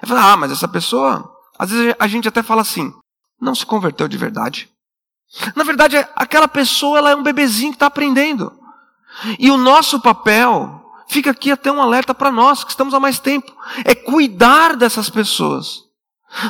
Eu 0.00 0.08
falo, 0.08 0.20
ah, 0.20 0.36
mas 0.36 0.52
essa 0.52 0.68
pessoa, 0.68 1.30
às 1.58 1.70
vezes 1.70 1.94
a 1.98 2.06
gente 2.06 2.28
até 2.28 2.42
fala 2.42 2.62
assim, 2.62 2.92
não 3.40 3.54
se 3.54 3.66
converteu 3.66 4.08
de 4.08 4.16
verdade. 4.16 4.70
Na 5.54 5.64
verdade, 5.64 5.96
aquela 6.14 6.48
pessoa 6.48 6.98
ela 6.98 7.10
é 7.10 7.16
um 7.16 7.22
bebezinho 7.22 7.72
que 7.72 7.76
está 7.76 7.86
aprendendo. 7.86 8.52
E 9.38 9.50
o 9.50 9.56
nosso 9.56 10.00
papel, 10.00 10.82
fica 11.08 11.30
aqui 11.30 11.50
até 11.50 11.70
um 11.70 11.82
alerta 11.82 12.14
para 12.14 12.30
nós 12.30 12.64
que 12.64 12.70
estamos 12.70 12.94
há 12.94 13.00
mais 13.00 13.18
tempo, 13.18 13.52
é 13.84 13.94
cuidar 13.94 14.76
dessas 14.76 15.10
pessoas 15.10 15.91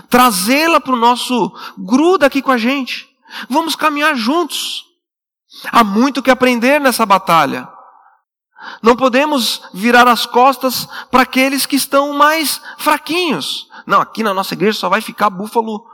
trazê-la 0.09 0.81
para 0.81 0.95
o 0.95 0.99
nosso 0.99 1.53
gruda 1.79 2.27
aqui 2.27 2.43
com 2.43 2.51
a 2.51 2.59
gente. 2.59 3.09
Vamos 3.49 3.75
caminhar 3.75 4.15
juntos. 4.15 4.85
Há 5.71 5.85
muito 5.85 6.23
que 6.23 6.31
aprender 6.31 6.81
nessa 6.81 7.05
batalha. 7.05 7.69
Não 8.81 8.95
podemos 8.95 9.63
virar 9.75 10.07
as 10.07 10.25
costas 10.25 10.87
para 11.11 11.23
aqueles 11.23 11.67
que 11.67 11.77
estão 11.77 12.13
mais 12.13 12.61
fraquinhos. 12.79 13.69
Não, 13.87 14.01
aqui 14.01 14.23
na 14.23 14.33
nossa 14.33 14.55
igreja 14.55 14.79
só 14.79 14.89
vai 14.89 15.01
ficar 15.01 15.31
búfalo 15.31 15.85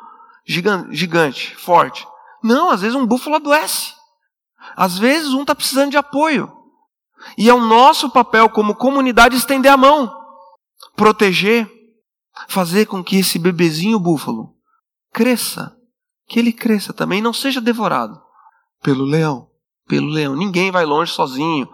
gigante, 0.46 0.94
gigante 0.94 1.56
forte. 1.56 2.06
Não, 2.42 2.70
às 2.70 2.82
vezes 2.82 2.94
um 2.94 3.06
búfalo 3.06 3.36
adoece. 3.36 3.94
Às 4.76 4.98
vezes 4.98 5.32
um 5.32 5.42
está 5.42 5.54
precisando 5.54 5.90
de 5.90 5.96
apoio. 5.96 6.52
E 7.36 7.48
é 7.48 7.54
o 7.54 7.60
nosso 7.60 8.10
papel 8.10 8.48
como 8.48 8.74
comunidade 8.74 9.36
estender 9.36 9.72
a 9.72 9.76
mão, 9.76 10.12
proteger, 10.94 11.68
fazer 12.46 12.86
com 12.86 13.02
que 13.02 13.16
esse 13.16 13.38
bebezinho 13.38 13.98
búfalo 13.98 14.54
cresça, 15.12 15.76
que 16.28 16.38
ele 16.38 16.52
cresça 16.52 16.92
também, 16.92 17.20
não 17.20 17.32
seja 17.32 17.60
devorado 17.60 18.20
pelo 18.82 19.04
leão, 19.04 19.48
pelo 19.86 20.08
leão. 20.08 20.36
Ninguém 20.36 20.70
vai 20.70 20.84
longe 20.84 21.12
sozinho. 21.12 21.68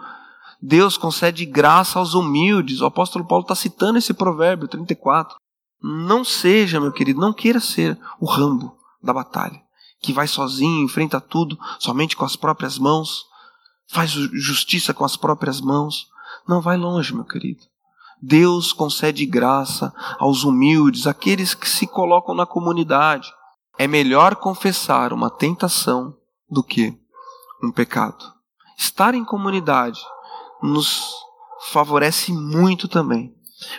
Deus 0.61 0.97
concede 0.97 1.45
graça 1.45 1.99
aos 1.99 2.15
humildes. 2.15 2.81
O 2.81 2.87
apóstolo 2.87 3.27
Paulo 3.27 3.43
está 3.43 3.55
citando 3.55 3.99
esse 3.99 4.15
provérbio 4.15 4.69
34. 4.69 5.37
Não 5.83 6.25
seja, 6.25 6.81
meu 6.81 6.93
querido, 6.93 7.21
não 7.21 7.33
queira 7.33 7.61
ser 7.61 7.99
o 8.19 8.25
rambo 8.25 8.75
da 9.03 9.13
batalha, 9.13 9.61
que 10.01 10.15
vai 10.15 10.27
sozinho, 10.27 10.83
enfrenta 10.83 11.21
tudo 11.21 11.59
somente 11.79 12.17
com 12.17 12.25
as 12.25 12.37
próprias 12.37 12.79
mãos, 12.79 13.27
faz 13.89 14.11
justiça 14.11 14.95
com 14.95 15.05
as 15.05 15.17
próprias 15.17 15.61
mãos. 15.61 16.07
Não 16.49 16.63
vai 16.63 16.79
longe, 16.79 17.15
meu 17.15 17.25
querido. 17.25 17.65
Deus 18.27 18.73
concede 18.73 19.27
graça 19.27 19.93
aos 20.19 20.45
humildes, 20.45 21.07
aqueles 21.07 21.55
que 21.55 21.69
se 21.69 21.87
colocam 21.87 22.35
na 22.35 22.47
comunidade. 22.47 23.31
É 23.77 23.87
melhor 23.87 24.37
confessar 24.37 25.13
uma 25.13 25.29
tentação 25.29 26.17
do 26.49 26.63
que 26.63 26.99
um 27.63 27.71
pecado. 27.71 28.25
Estar 28.79 29.15
em 29.15 29.25
comunidade 29.25 30.01
nos 30.63 31.13
favorece 31.71 32.33
muito 32.33 32.89
também, 32.89 33.35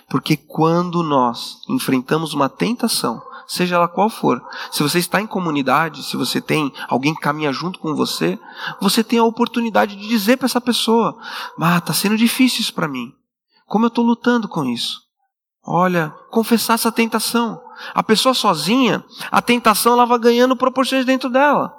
porque 0.10 0.38
quando 0.38 1.02
nós 1.02 1.58
enfrentamos 1.68 2.34
uma 2.34 2.48
tentação, 2.48 3.22
seja 3.48 3.76
ela 3.76 3.88
qual 3.88 4.10
for, 4.10 4.40
se 4.72 4.84
você 4.84 5.00
está 5.00 5.20
em 5.20 5.28
comunidade, 5.28 6.04
se 6.04 6.16
você 6.16 6.40
tem 6.40 6.72
alguém 6.88 7.16
que 7.16 7.22
caminha 7.22 7.52
junto 7.52 7.80
com 7.80 7.96
você, 7.96 8.38
você 8.80 9.04
tem 9.04 9.18
a 9.18 9.24
oportunidade 9.24 9.96
de 9.96 10.08
dizer 10.08 10.38
para 10.38 10.46
essa 10.46 10.62
pessoa: 10.62 11.18
Ah, 11.60 11.78
está 11.78 11.94
sendo 11.94 12.18
difícil 12.18 12.62
isso 12.62 12.74
para 12.74 12.88
mim. 12.88 13.14
Como 13.66 13.86
eu 13.86 13.90
estou 13.90 14.06
lutando 14.06 14.48
com 14.48 14.64
isso? 14.66 15.06
Olha, 15.66 16.14
confessar 16.30 16.76
essa 16.76 16.92
tentação. 16.92 17.60
A 17.94 18.04
pessoa 18.04 18.34
sozinha, 18.34 19.04
a 19.32 19.42
tentação 19.42 19.94
ela 19.94 20.06
vai 20.06 20.20
ganhando 20.20 20.56
proporções 20.56 21.06
dentro 21.06 21.30
dela. 21.30 21.74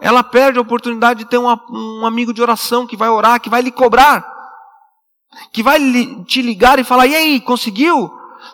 Ela 0.00 0.22
perde 0.22 0.58
a 0.58 0.62
oportunidade 0.62 1.20
de 1.20 1.30
ter 1.30 1.38
um, 1.38 1.46
um 1.70 2.06
amigo 2.06 2.34
de 2.34 2.42
oração 2.42 2.86
que 2.86 2.96
vai 2.96 3.08
orar, 3.08 3.40
que 3.40 3.48
vai 3.48 3.62
lhe 3.62 3.70
cobrar, 3.70 4.26
que 5.52 5.62
vai 5.62 5.78
lhe, 5.78 6.24
te 6.24 6.42
ligar 6.42 6.78
e 6.78 6.84
falar: 6.84 7.06
e 7.06 7.14
aí, 7.14 7.40
conseguiu? 7.40 8.10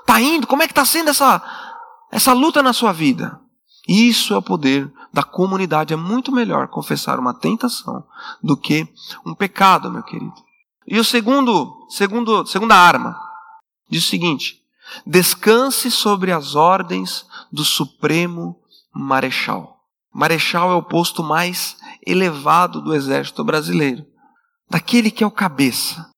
Tá 0.06 0.20
indo? 0.20 0.46
Como 0.46 0.62
é 0.62 0.66
que 0.66 0.72
está 0.72 0.84
sendo 0.84 1.10
essa, 1.10 1.42
essa 2.12 2.32
luta 2.32 2.62
na 2.62 2.72
sua 2.72 2.92
vida? 2.92 3.40
Isso 3.88 4.34
é 4.34 4.36
o 4.36 4.42
poder 4.42 4.92
da 5.12 5.22
comunidade. 5.22 5.94
É 5.94 5.96
muito 5.96 6.30
melhor 6.30 6.68
confessar 6.68 7.18
uma 7.18 7.32
tentação 7.32 8.04
do 8.42 8.56
que 8.56 8.86
um 9.24 9.34
pecado, 9.34 9.90
meu 9.90 10.02
querido. 10.02 10.47
E 10.90 10.98
o 10.98 11.04
segundo, 11.04 11.86
segundo, 11.90 12.46
segunda 12.46 12.74
arma 12.74 13.14
diz 13.90 14.04
o 14.04 14.08
seguinte: 14.08 14.62
descanse 15.06 15.90
sobre 15.90 16.32
as 16.32 16.54
ordens 16.54 17.26
do 17.52 17.64
Supremo 17.64 18.56
Marechal. 18.94 19.76
Marechal 20.12 20.70
é 20.70 20.74
o 20.74 20.82
posto 20.82 21.22
mais 21.22 21.76
elevado 22.06 22.80
do 22.80 22.94
exército 22.94 23.44
brasileiro, 23.44 24.04
daquele 24.70 25.10
que 25.10 25.22
é 25.22 25.26
o 25.26 25.30
cabeça. 25.30 26.10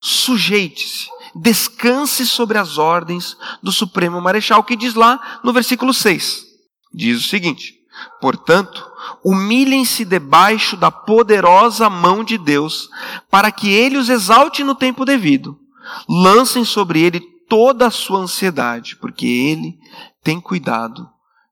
Sujeite-se, 0.00 1.08
descanse 1.34 2.26
sobre 2.26 2.58
as 2.58 2.76
ordens 2.78 3.36
do 3.62 3.72
Supremo 3.72 4.20
Marechal, 4.20 4.62
que 4.62 4.76
diz 4.76 4.94
lá 4.94 5.40
no 5.42 5.52
versículo 5.52 5.94
6. 5.94 6.44
Diz 6.92 7.24
o 7.24 7.28
seguinte: 7.28 7.74
Portanto, 8.20 8.87
humilhem-se 9.24 10.04
debaixo 10.04 10.76
da 10.76 10.90
poderosa 10.90 11.88
mão 11.88 12.24
de 12.24 12.38
Deus, 12.38 12.88
para 13.30 13.50
que 13.50 13.68
ele 13.68 13.96
os 13.96 14.08
exalte 14.08 14.64
no 14.64 14.74
tempo 14.74 15.04
devido. 15.04 15.58
Lancem 16.08 16.64
sobre 16.64 17.00
ele 17.00 17.20
toda 17.48 17.86
a 17.86 17.90
sua 17.90 18.20
ansiedade, 18.20 18.96
porque 18.96 19.26
ele 19.26 19.78
tem 20.22 20.40
cuidado 20.40 21.08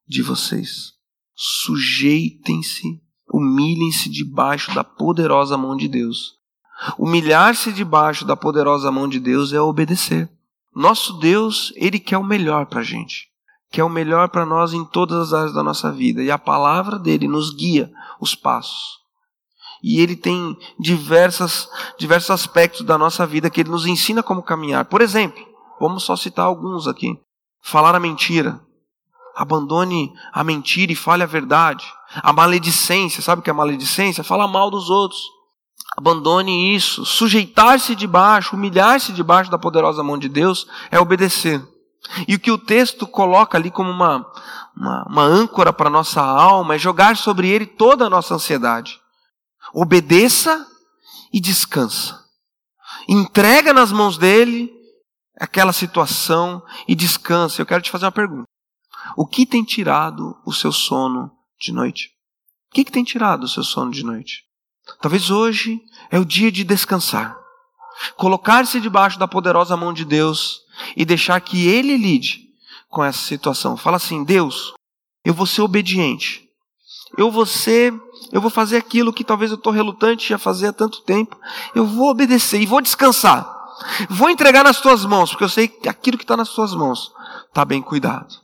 de 0.07 0.23
vocês. 0.23 0.92
Sujeitem-se, 1.35 3.01
humilhem-se 3.33 4.11
debaixo 4.11 4.75
da 4.75 4.85
poderosa 4.85 5.57
mão 5.57 5.77
de 5.77 5.88
Deus. 5.88 6.35
Humilhar-se 6.99 7.73
debaixo 7.73 8.25
da 8.25 8.37
poderosa 8.37 8.90
mão 8.90 9.09
de 9.09 9.19
Deus 9.19 9.53
é 9.53 9.61
obedecer. 9.61 10.31
Nosso 10.75 11.14
Deus, 11.14 11.73
ele 11.77 11.99
quer 11.99 12.19
o 12.19 12.25
melhor 12.25 12.66
para 12.66 12.81
a 12.81 12.85
gente 12.85 13.35
que 13.77 13.81
é 13.83 13.85
o 13.85 13.91
melhor 13.91 14.31
para 14.31 14.47
nós 14.47 14.73
em 14.73 14.83
todas 14.87 15.19
as 15.19 15.33
áreas 15.35 15.53
da 15.53 15.62
nossa 15.62 15.93
vida. 15.93 16.23
E 16.23 16.31
a 16.31 16.39
palavra 16.39 16.99
dele 16.99 17.29
nos 17.29 17.55
guia 17.55 17.93
os 18.19 18.35
passos. 18.35 18.97
E 19.83 20.01
ele 20.01 20.17
tem 20.17 20.57
diversas, 20.81 21.69
diversos 21.99 22.31
aspectos 22.31 22.87
da 22.87 22.97
nossa 22.97 23.27
vida 23.27 23.51
que 23.51 23.61
ele 23.61 23.69
nos 23.69 23.85
ensina 23.85 24.23
como 24.23 24.43
caminhar. 24.43 24.87
Por 24.87 25.03
exemplo, 25.03 25.47
vamos 25.79 26.05
só 26.05 26.17
citar 26.17 26.47
alguns 26.47 26.89
aqui. 26.89 27.21
Falar 27.62 27.95
a 27.95 28.01
mentira. 28.01 28.59
Abandone 29.37 30.11
a 30.33 30.43
mentira 30.43 30.91
e 30.91 30.97
fale 30.97 31.23
a 31.23 31.27
verdade. 31.27 31.85
A 32.23 32.33
maledicência, 32.33 33.21
sabe 33.21 33.41
o 33.41 33.43
que 33.43 33.51
é 33.51 33.53
maledicência? 33.53 34.25
Fala 34.25 34.49
mal 34.49 34.71
dos 34.71 34.89
outros. 34.89 35.21
Abandone 35.99 36.75
isso. 36.75 37.05
Sujeitar-se 37.05 37.95
debaixo, 37.95 38.57
humilhar-se 38.57 39.12
debaixo 39.12 39.51
da 39.51 39.59
poderosa 39.59 40.03
mão 40.03 40.17
de 40.17 40.31
Deus 40.31 40.67
é 40.91 40.99
obedecer. 40.99 41.76
E 42.27 42.35
o 42.35 42.41
que 42.41 42.51
o 42.51 42.59
texto 42.59 43.07
coloca 43.07 43.59
ali 43.59 43.71
como 43.71 43.91
uma, 43.91 44.25
uma, 44.77 45.05
uma 45.09 45.23
âncora 45.23 45.73
para 45.73 45.89
a 45.89 45.93
nossa 45.93 46.23
alma 46.23 46.75
é 46.75 46.79
jogar 46.79 47.17
sobre 47.17 47.49
ele 47.49 47.67
toda 47.67 48.07
a 48.07 48.11
nossa 48.11 48.35
ansiedade. 48.35 49.01
Obedeça 49.73 50.67
e 51.33 51.41
descansa. 51.41 52.25
Entrega 53.09 53.73
nas 53.73 53.93
mãos 53.93 54.19
dele 54.19 54.73
aquela 55.39 55.73
situação 55.73 56.63
e 56.89 56.95
descansa. 56.95 57.61
Eu 57.61 57.67
quero 57.67 57.83
te 57.83 57.91
fazer 57.91 58.07
uma 58.07 58.13
pergunta. 58.13 58.49
O 59.17 59.27
que 59.27 59.47
tem 59.47 59.63
tirado 59.63 60.37
o 60.45 60.53
seu 60.53 60.73
sono 60.73 61.31
de 61.61 61.73
noite? 61.73 62.11
O 62.71 62.75
que, 62.75 62.85
que 62.85 62.93
tem 62.93 63.05
tirado 63.05 63.45
o 63.45 63.49
seu 63.49 63.63
sono 63.63 63.91
de 63.91 64.05
noite? 64.05 64.45
Talvez 65.01 65.31
hoje 65.31 65.81
é 66.11 66.19
o 66.19 66.25
dia 66.25 66.51
de 66.51 66.65
descansar. 66.65 67.37
Colocar-se 68.17 68.81
debaixo 68.81 69.19
da 69.19 69.27
poderosa 69.27 69.77
mão 69.77 69.93
de 69.93 70.05
Deus 70.05 70.66
e 70.97 71.05
deixar 71.05 71.41
que 71.41 71.67
Ele 71.67 71.97
lide 71.97 72.47
com 72.89 73.05
essa 73.05 73.19
situação. 73.19 73.77
Fala 73.77 73.97
assim: 73.97 74.25
Deus, 74.25 74.73
eu 75.25 75.35
vou 75.35 75.47
ser 75.47 75.62
obediente. 75.62 76.45
Eu 77.17 77.31
vou 77.31 77.47
ser, 77.47 77.95
eu 78.33 78.41
vou 78.41 78.51
fazer 78.51 78.77
aquilo 78.77 79.12
que 79.12 79.25
talvez 79.25 79.51
eu 79.51 79.57
estou 79.57 79.73
relutante 79.73 80.35
a 80.35 80.39
fazer 80.39 80.69
há 80.69 80.73
tanto 80.73 81.03
tempo. 81.03 81.39
Eu 81.75 81.87
vou 81.87 82.11
obedecer 82.11 82.61
e 82.61 82.67
vou 82.67 82.81
descansar. 82.81 83.55
Vou 84.09 84.31
entregar 84.31 84.65
nas 84.65 84.81
tuas 84.81 85.05
mãos, 85.05 85.31
porque 85.31 85.45
eu 85.45 85.49
sei 85.49 85.69
que 85.69 85.89
aquilo 85.89 86.17
que 86.17 86.25
está 86.25 86.37
nas 86.37 86.49
tuas 86.51 86.75
mãos 86.75 87.12
está 87.49 87.65
bem 87.65 87.83
cuidado. 87.83 88.35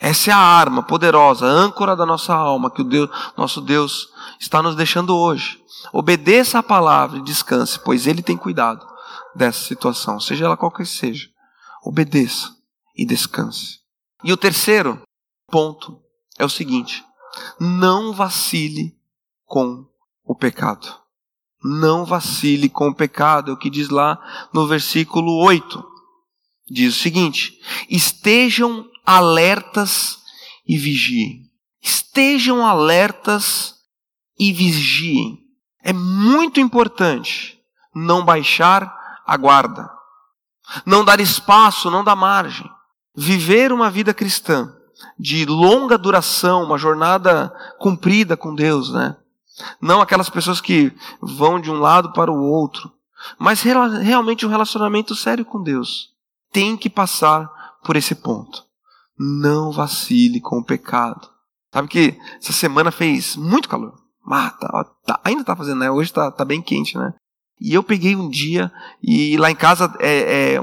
Essa 0.00 0.30
é 0.30 0.34
a 0.34 0.38
arma 0.38 0.82
poderosa, 0.82 1.46
a 1.46 1.48
âncora 1.48 1.94
da 1.94 2.04
nossa 2.04 2.34
alma 2.34 2.70
que 2.70 2.82
o 2.82 2.84
Deus, 2.84 3.08
nosso 3.36 3.60
Deus 3.60 4.08
está 4.40 4.60
nos 4.60 4.74
deixando 4.74 5.16
hoje. 5.16 5.60
Obedeça 5.92 6.58
a 6.58 6.62
palavra 6.62 7.18
e 7.18 7.22
descanse, 7.22 7.78
pois 7.78 8.06
Ele 8.06 8.22
tem 8.22 8.36
cuidado 8.36 8.84
dessa 9.34 9.60
situação, 9.60 10.18
seja 10.20 10.44
ela 10.44 10.56
qual 10.56 10.70
que 10.72 10.84
seja. 10.84 11.28
Obedeça 11.84 12.56
e 12.96 13.04
descanse. 13.04 13.80
E 14.22 14.32
o 14.32 14.36
terceiro 14.36 15.02
ponto 15.48 16.00
é 16.38 16.44
o 16.44 16.48
seguinte: 16.48 17.04
não 17.58 18.12
vacile 18.12 18.96
com 19.44 19.86
o 20.24 20.34
pecado. 20.34 21.00
Não 21.64 22.04
vacile 22.04 22.68
com 22.68 22.88
o 22.88 22.94
pecado, 22.94 23.50
é 23.50 23.54
o 23.54 23.56
que 23.56 23.70
diz 23.70 23.88
lá 23.88 24.48
no 24.52 24.66
versículo 24.66 25.36
8. 25.44 25.84
Diz 26.68 26.96
o 26.96 27.00
seguinte: 27.00 27.60
estejam 27.88 28.88
alertas 29.04 30.18
e 30.66 30.76
vigiem. 30.76 31.50
Estejam 31.80 32.64
alertas 32.66 33.76
e 34.38 34.52
vigiem. 34.52 35.38
É 35.82 35.92
muito 35.92 36.60
importante 36.60 37.58
não 37.94 38.24
baixar 38.24 39.20
a 39.26 39.36
guarda, 39.36 39.90
não 40.84 41.04
dar 41.04 41.20
espaço, 41.20 41.90
não 41.90 42.04
dar 42.04 42.16
margem. 42.16 42.68
Viver 43.14 43.72
uma 43.72 43.90
vida 43.90 44.14
cristã 44.14 44.74
de 45.18 45.44
longa 45.44 45.98
duração, 45.98 46.64
uma 46.64 46.78
jornada 46.78 47.54
cumprida 47.78 48.36
com 48.36 48.54
Deus, 48.54 48.92
né? 48.92 49.16
Não 49.80 50.00
aquelas 50.00 50.30
pessoas 50.30 50.60
que 50.60 50.92
vão 51.20 51.60
de 51.60 51.70
um 51.70 51.78
lado 51.78 52.12
para 52.12 52.32
o 52.32 52.42
outro, 52.42 52.90
mas 53.38 53.62
realmente 53.62 54.46
um 54.46 54.48
relacionamento 54.48 55.14
sério 55.14 55.44
com 55.44 55.62
Deus. 55.62 56.10
Tem 56.50 56.76
que 56.76 56.90
passar 56.90 57.50
por 57.84 57.96
esse 57.96 58.14
ponto. 58.14 58.64
Não 59.18 59.70
vacile 59.70 60.40
com 60.40 60.58
o 60.58 60.64
pecado. 60.64 61.28
Sabe 61.72 61.88
que 61.88 62.18
essa 62.40 62.52
semana 62.52 62.90
fez 62.90 63.36
muito 63.36 63.68
calor. 63.68 63.94
Ah, 64.30 64.50
tá, 64.50 64.84
tá, 65.04 65.20
ainda 65.24 65.44
tá 65.44 65.56
fazendo, 65.56 65.80
né? 65.80 65.90
Hoje 65.90 66.12
tá, 66.12 66.30
tá 66.30 66.44
bem 66.44 66.62
quente, 66.62 66.96
né? 66.96 67.12
E 67.60 67.74
eu 67.74 67.82
peguei 67.82 68.16
um 68.16 68.28
dia, 68.28 68.72
e 69.02 69.36
lá 69.36 69.50
em 69.50 69.54
casa 69.54 69.92
é, 70.00 70.54
é, 70.54 70.60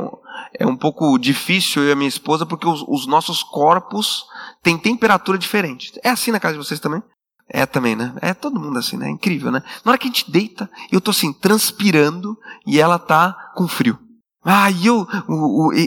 é 0.60 0.67
um 0.67 0.75
pouco 0.75 1.17
difícil 1.17 1.84
eu 1.84 1.89
e 1.89 1.91
a 1.91 1.95
minha 1.95 2.10
esposa, 2.10 2.45
porque 2.45 2.67
os, 2.67 2.84
os, 2.88 3.08
nossos 3.08 3.41
corpos 3.41 4.25
têm 4.62 4.78
temperatura 4.78 5.38
diferente. 5.38 5.97
É 6.04 6.10
assim 6.10 6.32
na 6.32 6.39
casa 6.39 6.58
de 6.58 6.65
vocês 6.65 6.80
também? 6.80 7.02
É 7.47 7.65
também, 7.65 7.95
né? 7.95 8.13
É 8.21 8.34
todo 8.34 8.60
mundo 8.60 8.78
assim, 8.78 8.97
né? 8.97 9.08
É 9.08 9.12
incrível, 9.12 9.52
né? 9.52 9.63
Na 9.84 9.91
hora 9.91 9.97
que 9.97 10.08
a 10.08 10.12
gente 10.12 10.30
deita, 10.30 10.69
eu 10.91 11.02
tô 11.02 11.12
assim, 11.12 11.32
transpirando, 11.34 12.38
e 12.67 12.80
ela 12.80 12.99
tá 12.99 13.52
com 13.56 13.67
frio. 13.67 13.97
Ah, 14.43 14.71
eu, 14.71 15.06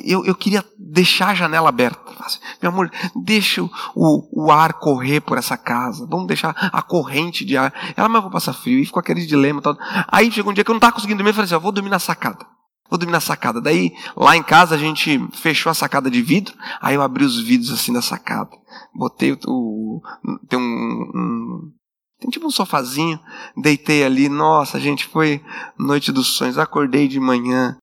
eu, 0.04 0.24
eu, 0.26 0.34
queria 0.34 0.62
deixar 0.78 1.28
a 1.28 1.34
janela 1.34 1.70
aberta. 1.70 2.00
Assim, 2.20 2.38
Meu 2.60 2.70
amor, 2.70 2.90
deixa 3.24 3.62
o, 3.62 3.70
o 3.94 4.52
ar 4.52 4.74
correr 4.74 5.20
por 5.20 5.38
essa 5.38 5.56
casa. 5.56 6.06
Vamos 6.06 6.26
deixar 6.26 6.50
a 6.50 6.82
corrente 6.82 7.46
de 7.46 7.56
ar. 7.56 7.72
Ela, 7.96 8.08
mas 8.08 8.16
eu 8.16 8.22
vou 8.22 8.30
passar 8.30 8.52
frio. 8.52 8.78
E 8.78 8.84
ficou 8.84 9.00
aquele 9.00 9.24
dilema 9.24 9.62
tal. 9.62 9.76
Aí 10.08 10.30
chegou 10.30 10.50
um 10.50 10.54
dia 10.54 10.62
que 10.62 10.70
eu 10.70 10.74
não 10.74 10.78
estava 10.78 10.92
conseguindo 10.92 11.18
dormir. 11.18 11.30
Eu 11.30 11.34
falei 11.34 11.46
assim: 11.46 11.62
vou 11.62 11.72
dormir 11.72 11.90
na 11.90 11.98
sacada. 11.98 12.46
Vou 12.90 12.98
dormir 12.98 13.12
na 13.12 13.20
sacada. 13.20 13.58
Daí, 13.58 13.90
lá 14.14 14.36
em 14.36 14.42
casa, 14.42 14.74
a 14.74 14.78
gente 14.78 15.18
fechou 15.32 15.70
a 15.70 15.74
sacada 15.74 16.10
de 16.10 16.20
vidro. 16.20 16.54
Aí 16.78 16.94
eu 16.94 17.00
abri 17.00 17.24
os 17.24 17.40
vidros 17.40 17.72
assim 17.72 17.90
da 17.90 18.02
sacada. 18.02 18.50
Botei 18.94 19.32
o. 19.32 19.38
o 19.46 20.02
tem 20.46 20.58
um, 20.58 20.62
um 20.62 21.72
tem 22.20 22.30
tipo 22.30 22.46
um 22.46 22.50
sofazinho, 22.50 23.18
deitei 23.56 24.04
ali, 24.04 24.28
nossa, 24.28 24.78
gente, 24.78 25.06
foi 25.06 25.42
noite 25.76 26.12
dos 26.12 26.36
sonhos, 26.36 26.56
acordei 26.56 27.08
de 27.08 27.18
manhã, 27.18 27.76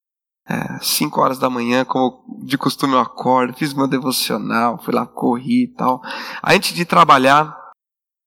5 0.82 1.20
é, 1.20 1.24
horas 1.24 1.40
da 1.40 1.50
manhã, 1.50 1.86
como 1.86 2.24
de 2.44 2.58
costume 2.58 2.94
eu 2.94 3.00
acordo, 3.00 3.54
fiz 3.58 3.74
meu 3.74 3.88
devocional, 3.88 4.82
fui 4.84 4.94
lá, 4.94 5.06
corri 5.06 5.64
e 5.64 5.68
tal. 5.68 6.02
Antes 6.44 6.74
de 6.74 6.86
trabalhar, 6.86 7.56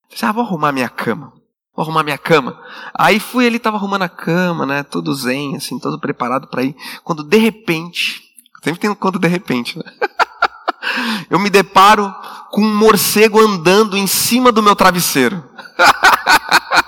pensei, 0.09 0.29
ah, 0.29 0.33
vou 0.33 0.45
arrumar 0.45 0.73
minha 0.73 0.89
cama. 0.89 1.33
Vou 1.75 1.83
arrumar 1.83 2.03
minha 2.05 2.19
cama. 2.19 2.61
Aí 2.95 3.19
fui, 3.19 3.45
ele 3.45 3.57
estava 3.57 3.77
arrumando 3.77 4.03
a 4.03 4.09
cama, 4.09 4.67
né, 4.67 4.83
todo 4.83 5.15
zen, 5.15 5.57
assim, 5.57 5.79
todo 5.79 5.99
preparado 5.99 6.47
para 6.47 6.63
ir. 6.63 6.77
Quando 7.03 7.25
de 7.25 7.39
repente, 7.39 8.23
sempre 8.63 8.81
tem 8.81 8.91
um 8.91 8.95
quando 8.95 9.19
de 9.19 9.29
repente, 9.29 9.79
né? 9.79 9.85
eu 11.31 11.39
me 11.39 11.51
deparo 11.51 12.15
com 12.51 12.61
um 12.61 12.77
morcego 12.77 13.41
andando 13.41 13.97
em 13.97 14.07
cima 14.07 14.53
do 14.53 14.63
meu 14.63 14.77
travesseiro. 14.77 15.43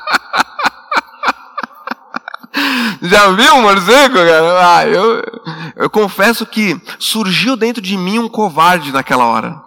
Já 3.03 3.31
viu 3.33 3.55
um 3.55 3.63
morcego, 3.63 4.15
cara? 4.15 4.77
Ah, 4.77 4.87
eu, 4.87 5.23
eu 5.77 5.91
confesso 5.91 6.47
que 6.47 6.81
surgiu 6.99 7.57
dentro 7.57 7.83
de 7.83 7.97
mim 7.97 8.19
um 8.19 8.29
covarde 8.29 8.93
naquela 8.93 9.25
hora. 9.25 9.61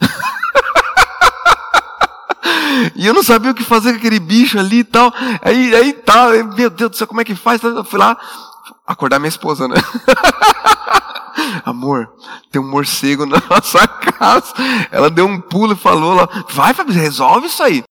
e 2.96 3.06
eu 3.06 3.14
não 3.14 3.22
sabia 3.22 3.50
o 3.50 3.54
que 3.54 3.64
fazer 3.64 3.92
com 3.92 3.98
aquele 3.98 4.18
bicho 4.18 4.58
ali 4.58 4.80
e 4.80 4.84
tal. 4.84 5.12
Aí, 5.42 5.74
aí 5.74 5.92
tá, 5.92 6.28
meu 6.56 6.70
Deus 6.70 6.90
do 6.90 6.96
céu, 6.96 7.06
como 7.06 7.20
é 7.20 7.24
que 7.24 7.34
faz? 7.34 7.62
Eu 7.62 7.84
fui 7.84 7.98
lá 7.98 8.16
acordar 8.86 9.18
minha 9.18 9.28
esposa, 9.28 9.68
né? 9.68 9.76
Amor, 11.64 12.10
tem 12.50 12.60
um 12.60 12.68
morcego 12.68 13.26
na 13.26 13.40
nossa 13.48 13.86
casa. 13.86 14.52
Ela 14.90 15.10
deu 15.10 15.26
um 15.26 15.40
pulo 15.40 15.74
e 15.74 15.76
falou 15.76 16.14
lá, 16.14 16.28
vai, 16.50 16.74
resolve 16.88 17.46
isso 17.46 17.62
aí. 17.62 17.82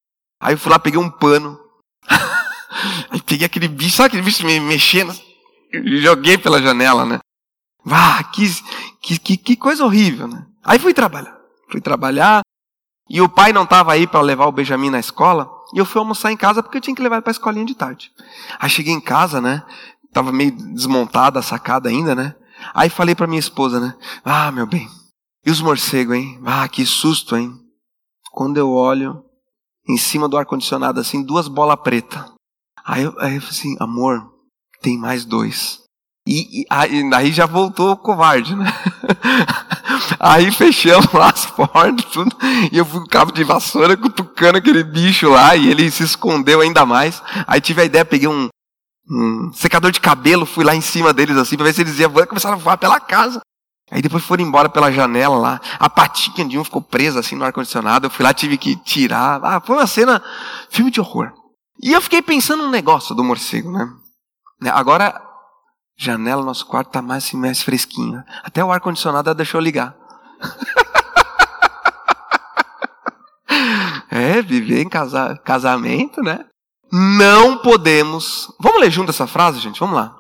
Aí 0.41 0.53
eu 0.53 0.57
fui 0.57 0.71
lá, 0.71 0.79
peguei 0.79 0.99
um 0.99 1.09
pano, 1.09 1.59
Aí 3.10 3.22
peguei 3.22 3.46
aquele 3.46 3.68
bicho, 3.68 3.96
sabe 3.96 4.08
aquele 4.08 4.24
bicho 4.24 4.46
me 4.46 4.60
mexendo? 4.60 5.13
Joguei 6.02 6.38
pela 6.38 6.62
janela, 6.62 7.06
né? 7.06 7.20
Ah, 7.89 8.24
que, 8.24 9.18
que, 9.20 9.38
que 9.38 9.56
coisa 9.56 9.86
horrível, 9.86 10.28
né? 10.28 10.46
Aí 10.63 10.80
fui 10.80 10.94
trabalhar. 10.94 11.38
Fui 11.70 11.82
trabalhar. 11.82 12.42
E 13.10 13.22
o 13.22 13.30
pai 13.30 13.52
não 13.52 13.63
estava 13.63 13.94
aí 13.94 14.06
para 14.06 14.22
levar 14.22 14.46
o 14.46 14.52
Benjamin 14.52 14.89
na 14.89 15.00
escola. 15.00 15.50
E 15.74 15.80
eu 15.80 15.86
fui 15.86 16.00
almoçar 16.00 16.32
em 16.32 16.38
casa 16.38 16.62
porque 16.62 16.78
eu 16.78 16.82
tinha 16.82 16.96
que 16.96 17.02
levar 17.02 17.22
para 17.22 17.32
a 17.32 17.34
escolinha 17.34 17.65
de 17.65 17.76
tarde. 17.76 18.12
Aí 18.60 18.70
cheguei 18.70 18.94
em 18.94 19.02
casa, 19.02 19.42
né? 19.42 19.63
Tava 20.13 20.32
meio 20.32 20.52
desmontada 20.74 21.39
a 21.39 21.44
sacada 21.44 21.89
ainda, 21.89 22.13
né? 22.13 22.36
Aí 22.74 22.89
falei 22.89 23.15
para 23.15 23.28
minha 23.28 23.39
esposa, 23.39 23.80
né? 23.80 23.96
Ah, 24.24 24.52
meu 24.52 24.68
bem. 24.68 24.88
E 25.46 25.52
os 25.52 25.62
morcegos, 25.62 26.15
hein? 26.15 26.39
Ah, 26.46 26.68
que 26.68 26.86
susto, 26.86 27.36
hein? 27.36 27.54
Quando 28.32 28.58
eu 28.58 28.72
olho 28.72 29.24
em 29.88 29.98
cima 29.98 30.28
do 30.28 30.38
ar-condicionado, 30.38 31.00
assim, 31.00 31.24
duas 31.24 31.48
bolas 31.48 31.80
pretas. 31.82 32.24
Aí 32.89 33.04
eu, 33.04 33.13
aí 33.19 33.36
eu 33.36 33.41
falei 33.41 33.56
assim, 33.56 33.75
amor, 33.80 34.19
tem 34.82 34.97
mais 34.97 35.23
dois. 35.23 35.80
E, 36.28 36.62
e 36.62 36.65
aí, 36.71 37.08
aí, 37.13 37.32
já 37.32 37.45
voltou 37.45 37.91
o 37.91 37.97
covarde, 37.97 38.56
né? 38.56 38.65
aí 40.19 40.52
fechamos 40.52 41.13
lá 41.13 41.30
as 41.30 41.45
portas, 41.45 42.06
tudo, 42.06 42.36
e 42.71 42.75
eu 42.75 42.84
fui 42.84 43.02
com 43.02 43.08
cabo 43.08 43.32
de 43.32 43.43
vassoura 43.43 43.95
cutucando 43.95 44.58
aquele 44.58 44.84
bicho 44.84 45.30
lá, 45.30 45.56
e 45.56 45.69
ele 45.69 45.91
se 45.91 46.02
escondeu 46.02 46.62
ainda 46.62 46.84
mais. 46.84 47.21
Aí 47.45 47.62
tive 47.62 47.84
a 47.84 47.86
ideia, 47.86 48.04
peguei 48.04 48.28
um, 48.28 48.49
um 49.08 49.54
secador 49.54 49.91
de 49.91 50.02
cabelo, 50.02 50.47
fui 50.47 50.65
lá 50.65 50.73
em 50.73 50.82
cima 50.82 51.13
deles 51.13 51.38
assim, 51.38 51.58
pra 51.58 51.65
ver 51.67 51.73
se 51.75 51.82
eles 51.82 51.99
iam 51.99 52.10
voar, 52.10 52.25
começaram 52.25 52.56
a 52.56 52.60
voar 52.60 52.78
pela 52.80 52.99
casa. 52.99 53.39
Aí 53.91 54.02
depois 54.02 54.23
foram 54.23 54.43
embora 54.43 54.67
pela 54.67 54.91
janela 54.91 55.38
lá, 55.38 55.62
a 55.80 55.88
patinha 55.88 56.47
de 56.47 56.58
um 56.58 56.63
ficou 56.63 56.82
presa 56.82 57.19
assim 57.19 57.36
no 57.36 57.45
ar-condicionado, 57.45 58.08
eu 58.08 58.12
fui 58.12 58.25
lá, 58.25 58.34
tive 58.34 58.58
que 58.58 58.75
tirar. 58.78 59.39
Ah, 59.43 59.62
foi 59.63 59.75
uma 59.75 59.86
cena, 59.86 60.23
filme 60.71 60.89
de 60.89 60.99
horror. 60.99 61.38
E 61.82 61.94
eu 61.94 62.02
fiquei 62.02 62.22
pensando 62.22 62.63
no 62.63 62.70
negócio 62.70 63.15
do 63.15 63.24
morcego, 63.24 63.72
né? 63.72 63.89
Agora, 64.72 65.22
janela, 65.98 66.44
nosso 66.44 66.65
quarto 66.65 66.92
tá 66.92 67.02
mais, 67.02 67.24
assim, 67.24 67.38
mais 67.38 67.62
fresquinho. 67.62 68.22
Até 68.44 68.62
o 68.63 68.72
ar-condicionado 68.72 69.34
deixou 69.34 69.62
ligar. 69.62 69.96
é, 74.12 74.42
viver 74.42 74.82
em 74.82 74.90
casa, 74.90 75.40
casamento, 75.46 76.21
né? 76.21 76.46
Não 76.92 77.60
podemos. 77.60 78.54
Vamos 78.60 78.82
ler 78.82 78.92
junto 78.92 79.12
essa 79.12 79.27
frase, 79.27 79.60
gente? 79.60 79.80
Vamos 79.80 79.96
lá. 79.96 80.17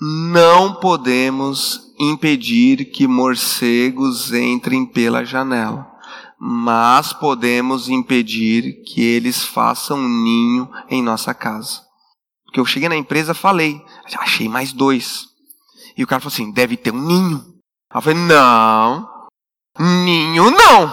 Não 0.00 0.76
podemos 0.76 1.92
impedir 2.00 2.86
que 2.86 3.06
morcegos 3.06 4.32
entrem 4.32 4.86
pela 4.86 5.24
janela 5.24 5.91
mas 6.44 7.12
podemos 7.12 7.88
impedir 7.88 8.82
que 8.82 9.00
eles 9.00 9.44
façam 9.44 9.96
um 9.96 10.08
ninho 10.08 10.68
em 10.90 11.00
nossa 11.00 11.32
casa. 11.32 11.82
Porque 12.44 12.58
eu 12.58 12.66
cheguei 12.66 12.88
na 12.88 12.96
empresa 12.96 13.32
falei, 13.32 13.80
achei 14.18 14.48
mais 14.48 14.72
dois. 14.72 15.28
E 15.96 16.02
o 16.02 16.06
cara 16.06 16.20
falou 16.20 16.34
assim: 16.34 16.50
deve 16.50 16.76
ter 16.76 16.92
um 16.92 17.00
ninho. 17.00 17.44
Eu 17.94 18.02
falei: 18.02 18.18
não, 18.18 19.08
ninho 19.78 20.50
não. 20.50 20.92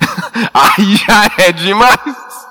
Aí 0.54 0.96
já 0.96 1.30
é 1.36 1.52
demais. 1.52 2.46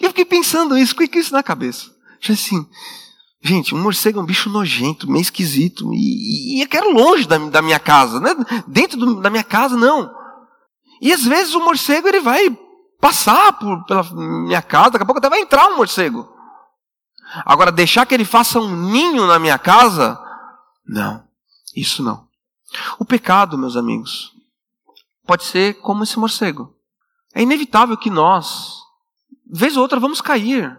E 0.00 0.04
eu 0.04 0.10
fiquei 0.10 0.24
pensando 0.24 0.78
isso, 0.78 0.94
o 0.94 0.96
que 0.96 1.18
é 1.18 1.20
isso 1.20 1.32
na 1.32 1.42
cabeça? 1.42 1.86
Eu 1.86 2.26
falei 2.26 2.40
assim: 2.40 2.64
Gente, 3.42 3.74
um 3.74 3.82
morcego 3.82 4.20
é 4.20 4.22
um 4.22 4.26
bicho 4.26 4.48
nojento, 4.48 5.10
meio 5.10 5.22
esquisito. 5.22 5.92
E, 5.92 6.58
e 6.58 6.62
eu 6.62 6.68
quero 6.68 6.92
longe 6.92 7.26
da, 7.26 7.38
da 7.38 7.60
minha 7.60 7.80
casa. 7.80 8.20
Né? 8.20 8.30
Dentro 8.68 8.96
do, 8.96 9.20
da 9.20 9.30
minha 9.30 9.42
casa, 9.42 9.76
não. 9.76 10.21
E 11.02 11.12
às 11.12 11.24
vezes 11.24 11.52
o 11.52 11.60
morcego 11.60 12.06
ele 12.06 12.20
vai 12.20 12.56
passar 13.00 13.52
por, 13.54 13.84
pela 13.86 14.04
minha 14.14 14.62
casa, 14.62 14.92
daqui 14.92 15.02
a 15.02 15.06
pouco 15.06 15.18
até 15.18 15.28
vai 15.28 15.40
entrar 15.40 15.66
um 15.66 15.76
morcego. 15.76 16.32
Agora, 17.44 17.72
deixar 17.72 18.06
que 18.06 18.14
ele 18.14 18.24
faça 18.24 18.60
um 18.60 18.70
ninho 18.70 19.26
na 19.26 19.36
minha 19.36 19.58
casa, 19.58 20.16
não. 20.86 21.24
Isso 21.74 22.04
não. 22.04 22.28
O 23.00 23.04
pecado, 23.04 23.58
meus 23.58 23.76
amigos, 23.76 24.32
pode 25.26 25.42
ser 25.42 25.74
como 25.80 26.04
esse 26.04 26.16
morcego. 26.20 26.72
É 27.34 27.42
inevitável 27.42 27.96
que 27.96 28.08
nós, 28.08 28.76
vez 29.50 29.76
ou 29.76 29.82
outra, 29.82 29.98
vamos 29.98 30.20
cair. 30.20 30.78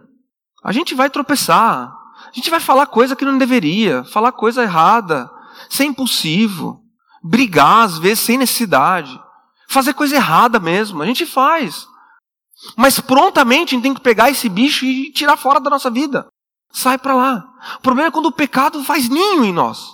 A 0.63 0.71
gente 0.71 0.95
vai 0.95 1.09
tropeçar. 1.09 1.93
A 2.27 2.31
gente 2.31 2.49
vai 2.49 2.61
falar 2.61 2.85
coisa 2.85 3.13
que 3.13 3.25
não 3.25 3.37
deveria, 3.37 4.05
falar 4.05 4.31
coisa 4.31 4.63
errada, 4.63 5.29
ser 5.69 5.83
impulsivo, 5.83 6.81
brigar 7.21 7.83
às 7.83 7.97
vezes 7.97 8.19
sem 8.19 8.37
necessidade, 8.37 9.19
fazer 9.73 9.93
coisa 9.93 10.15
errada 10.15 10.59
mesmo. 10.59 11.01
A 11.01 11.05
gente 11.05 11.25
faz. 11.25 11.87
Mas 12.77 12.99
prontamente 12.99 13.69
a 13.69 13.75
gente 13.75 13.83
tem 13.83 13.93
que 13.93 14.01
pegar 14.01 14.29
esse 14.29 14.47
bicho 14.47 14.85
e 14.85 15.11
tirar 15.11 15.35
fora 15.35 15.59
da 15.59 15.69
nossa 15.69 15.89
vida. 15.89 16.27
Sai 16.71 16.97
para 16.97 17.13
lá. 17.13 17.45
O 17.77 17.81
problema 17.81 18.07
é 18.07 18.11
quando 18.11 18.27
o 18.27 18.31
pecado 18.31 18.83
faz 18.83 19.09
ninho 19.09 19.43
em 19.43 19.51
nós. 19.51 19.89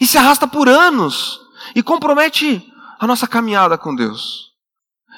E 0.00 0.06
se 0.06 0.18
arrasta 0.18 0.46
por 0.46 0.68
anos. 0.68 1.40
E 1.74 1.82
compromete 1.82 2.66
a 2.98 3.06
nossa 3.06 3.26
caminhada 3.26 3.78
com 3.78 3.94
Deus 3.94 4.54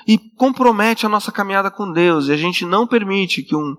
e 0.06 0.18
compromete 0.18 1.04
a 1.04 1.08
nossa 1.08 1.32
caminhada 1.32 1.70
com 1.70 1.90
Deus. 1.90 2.28
E 2.28 2.32
a 2.32 2.36
gente 2.36 2.64
não 2.64 2.86
permite 2.86 3.42
que 3.42 3.56
um, 3.56 3.74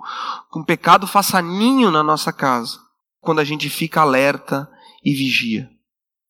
que 0.51 0.59
um 0.59 0.63
pecado 0.63 1.07
faça 1.07 1.41
ninho 1.41 1.89
na 1.89 2.03
nossa 2.03 2.33
casa 2.33 2.79
quando 3.21 3.39
a 3.39 3.43
gente 3.43 3.69
fica 3.69 4.01
alerta 4.01 4.69
e 5.03 5.13
vigia. 5.13 5.69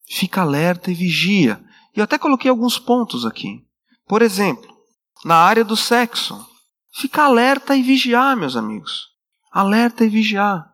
Fica 0.08 0.42
alerta 0.42 0.92
e 0.92 0.94
vigia. 0.94 1.64
E 1.96 2.00
eu 2.00 2.04
até 2.04 2.18
coloquei 2.18 2.50
alguns 2.50 2.78
pontos 2.78 3.26
aqui. 3.26 3.66
Por 4.08 4.22
exemplo, 4.22 4.78
na 5.24 5.36
área 5.36 5.64
do 5.64 5.76
sexo. 5.76 6.46
Fica 6.94 7.24
alerta 7.24 7.76
e 7.76 7.82
vigiar, 7.82 8.36
meus 8.36 8.56
amigos. 8.56 9.08
Alerta 9.52 10.04
e 10.04 10.10
vigiar. 10.10 10.68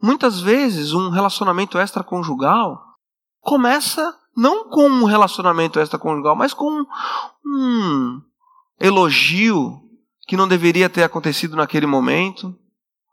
Muitas 0.00 0.40
vezes 0.40 0.92
um 0.92 1.10
relacionamento 1.10 1.78
extraconjugal 1.78 2.82
começa 3.40 4.16
não 4.36 4.68
com 4.68 4.88
um 4.88 5.04
relacionamento 5.04 5.80
extraconjugal, 5.80 6.36
mas 6.36 6.54
com 6.54 6.84
um, 7.44 8.22
elogio 8.78 9.80
que 10.28 10.36
não 10.36 10.46
deveria 10.46 10.88
ter 10.88 11.02
acontecido 11.02 11.56
naquele 11.56 11.86
momento, 11.86 12.56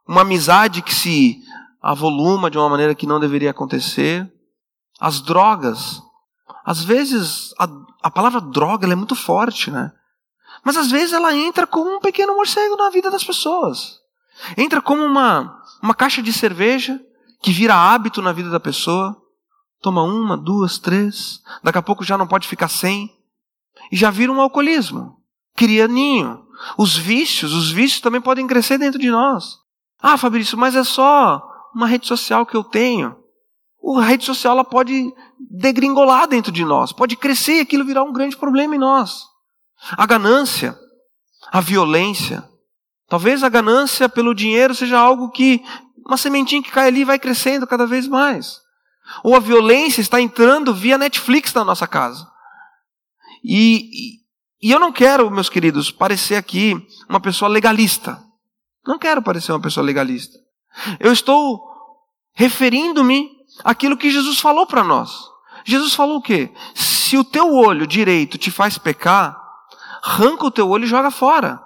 uma 0.07 0.21
amizade 0.21 0.81
que 0.81 0.93
se 0.93 1.41
avoluma 1.81 2.51
de 2.51 2.57
uma 2.57 2.69
maneira 2.69 2.93
que 2.93 3.07
não 3.07 3.19
deveria 3.19 3.51
acontecer, 3.51 4.31
as 4.99 5.19
drogas. 5.19 6.01
Às 6.63 6.83
vezes 6.83 7.53
a, 7.57 7.67
a 8.05 8.11
palavra 8.11 8.41
droga 8.41 8.91
é 8.91 8.95
muito 8.95 9.15
forte, 9.15 9.71
né? 9.71 9.91
Mas 10.63 10.77
às 10.77 10.91
vezes 10.91 11.13
ela 11.13 11.35
entra 11.35 11.65
como 11.65 11.95
um 11.95 11.99
pequeno 11.99 12.35
morcego 12.35 12.75
na 12.75 12.89
vida 12.89 13.09
das 13.09 13.23
pessoas. 13.23 13.99
Entra 14.57 14.81
como 14.81 15.03
uma, 15.03 15.61
uma 15.81 15.93
caixa 15.93 16.21
de 16.21 16.31
cerveja 16.33 16.99
que 17.41 17.51
vira 17.51 17.75
hábito 17.75 18.21
na 18.21 18.31
vida 18.31 18.49
da 18.49 18.59
pessoa. 18.59 19.15
Toma 19.81 20.03
uma, 20.03 20.35
duas, 20.37 20.77
três, 20.77 21.41
daqui 21.63 21.77
a 21.77 21.81
pouco 21.81 22.03
já 22.03 22.17
não 22.17 22.27
pode 22.27 22.47
ficar 22.47 22.67
sem. 22.67 23.13
E 23.91 23.95
já 23.95 24.09
vira 24.09 24.31
um 24.31 24.41
alcoolismo 24.41 25.15
cria 25.55 25.87
ninho. 25.87 26.45
Os 26.77 26.95
vícios, 26.95 27.53
os 27.53 27.71
vícios 27.71 28.01
também 28.01 28.21
podem 28.21 28.45
crescer 28.45 28.77
dentro 28.77 28.99
de 28.99 29.09
nós. 29.09 29.57
Ah, 30.01 30.17
Fabrício, 30.17 30.57
mas 30.57 30.75
é 30.75 30.83
só 30.83 31.41
uma 31.73 31.87
rede 31.87 32.05
social 32.05 32.45
que 32.45 32.55
eu 32.55 32.63
tenho. 32.63 33.15
A 33.87 34.01
rede 34.01 34.25
social 34.25 34.53
ela 34.53 34.63
pode 34.63 35.13
degringolar 35.39 36.27
dentro 36.27 36.51
de 36.51 36.65
nós, 36.65 36.91
pode 36.91 37.15
crescer 37.15 37.57
e 37.57 37.59
aquilo 37.59 37.85
virar 37.85 38.03
um 38.03 38.11
grande 38.11 38.35
problema 38.35 38.75
em 38.75 38.79
nós. 38.79 39.23
A 39.91 40.05
ganância, 40.07 40.77
a 41.51 41.61
violência. 41.61 42.43
Talvez 43.07 43.43
a 43.43 43.49
ganância 43.49 44.09
pelo 44.09 44.33
dinheiro 44.33 44.73
seja 44.73 44.97
algo 44.97 45.29
que, 45.29 45.63
uma 46.05 46.17
sementinha 46.17 46.63
que 46.63 46.71
cai 46.71 46.87
ali 46.87 47.03
vai 47.03 47.19
crescendo 47.19 47.67
cada 47.67 47.85
vez 47.85 48.07
mais. 48.07 48.59
Ou 49.23 49.35
a 49.35 49.39
violência 49.39 50.01
está 50.01 50.19
entrando 50.19 50.73
via 50.73 50.97
Netflix 50.97 51.53
na 51.53 51.63
nossa 51.63 51.85
casa. 51.85 52.27
E, 53.43 54.19
e 54.59 54.71
eu 54.71 54.79
não 54.79 54.91
quero, 54.91 55.29
meus 55.29 55.49
queridos, 55.49 55.91
parecer 55.91 56.35
aqui 56.35 56.75
uma 57.07 57.19
pessoa 57.19 57.47
legalista. 57.47 58.19
Não 58.85 58.97
quero 58.97 59.21
parecer 59.21 59.51
uma 59.51 59.61
pessoa 59.61 59.85
legalista. 59.85 60.39
Eu 60.99 61.13
estou 61.13 61.63
referindo-me 62.33 63.34
àquilo 63.63 63.97
que 63.97 64.11
Jesus 64.11 64.39
falou 64.39 64.65
para 64.65 64.83
nós. 64.83 65.29
Jesus 65.63 65.93
falou 65.93 66.17
o 66.17 66.21
quê? 66.21 66.53
Se 66.73 67.17
o 67.17 67.23
teu 67.23 67.53
olho 67.53 67.87
direito 67.87 68.37
te 68.37 68.51
faz 68.51 68.77
pecar, 68.77 69.39
arranca 70.03 70.45
o 70.45 70.51
teu 70.51 70.69
olho 70.69 70.85
e 70.85 70.87
joga 70.87 71.09
fora. 71.09 71.61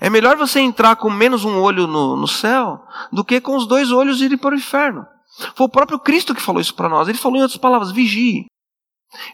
É 0.00 0.08
melhor 0.08 0.36
você 0.36 0.60
entrar 0.60 0.96
com 0.96 1.10
menos 1.10 1.44
um 1.44 1.60
olho 1.60 1.86
no, 1.86 2.16
no 2.16 2.28
céu 2.28 2.84
do 3.12 3.24
que 3.24 3.40
com 3.40 3.56
os 3.56 3.66
dois 3.66 3.90
olhos 3.90 4.20
ir 4.20 4.36
para 4.38 4.54
o 4.54 4.58
inferno. 4.58 5.04
Foi 5.56 5.66
o 5.66 5.70
próprio 5.70 5.98
Cristo 5.98 6.34
que 6.34 6.42
falou 6.42 6.60
isso 6.60 6.74
para 6.74 6.88
nós. 6.88 7.08
Ele 7.08 7.18
falou 7.18 7.38
em 7.38 7.42
outras 7.42 7.58
palavras: 7.58 7.90
vigie. 7.90 8.46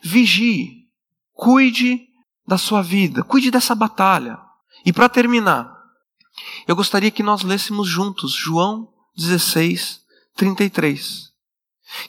Vigie. 0.03 0.87
Cuide 1.35 2.01
da 2.47 2.57
sua 2.57 2.83
vida. 2.83 3.23
Cuide 3.23 3.51
dessa 3.51 3.75
batalha. 3.75 4.39
E 4.85 4.93
para 4.93 5.09
terminar, 5.09 5.77
eu 6.67 6.75
gostaria 6.75 7.11
que 7.11 7.23
nós 7.23 7.43
lêssemos 7.43 7.87
juntos 7.87 8.33
João 8.33 8.89
16, 9.17 10.01
33. 10.37 11.29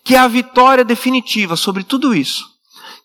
Que 0.03 0.15
é 0.15 0.19
a 0.19 0.27
vitória 0.27 0.83
definitiva 0.83 1.55
sobre 1.55 1.83
tudo 1.83 2.13
isso 2.13 2.45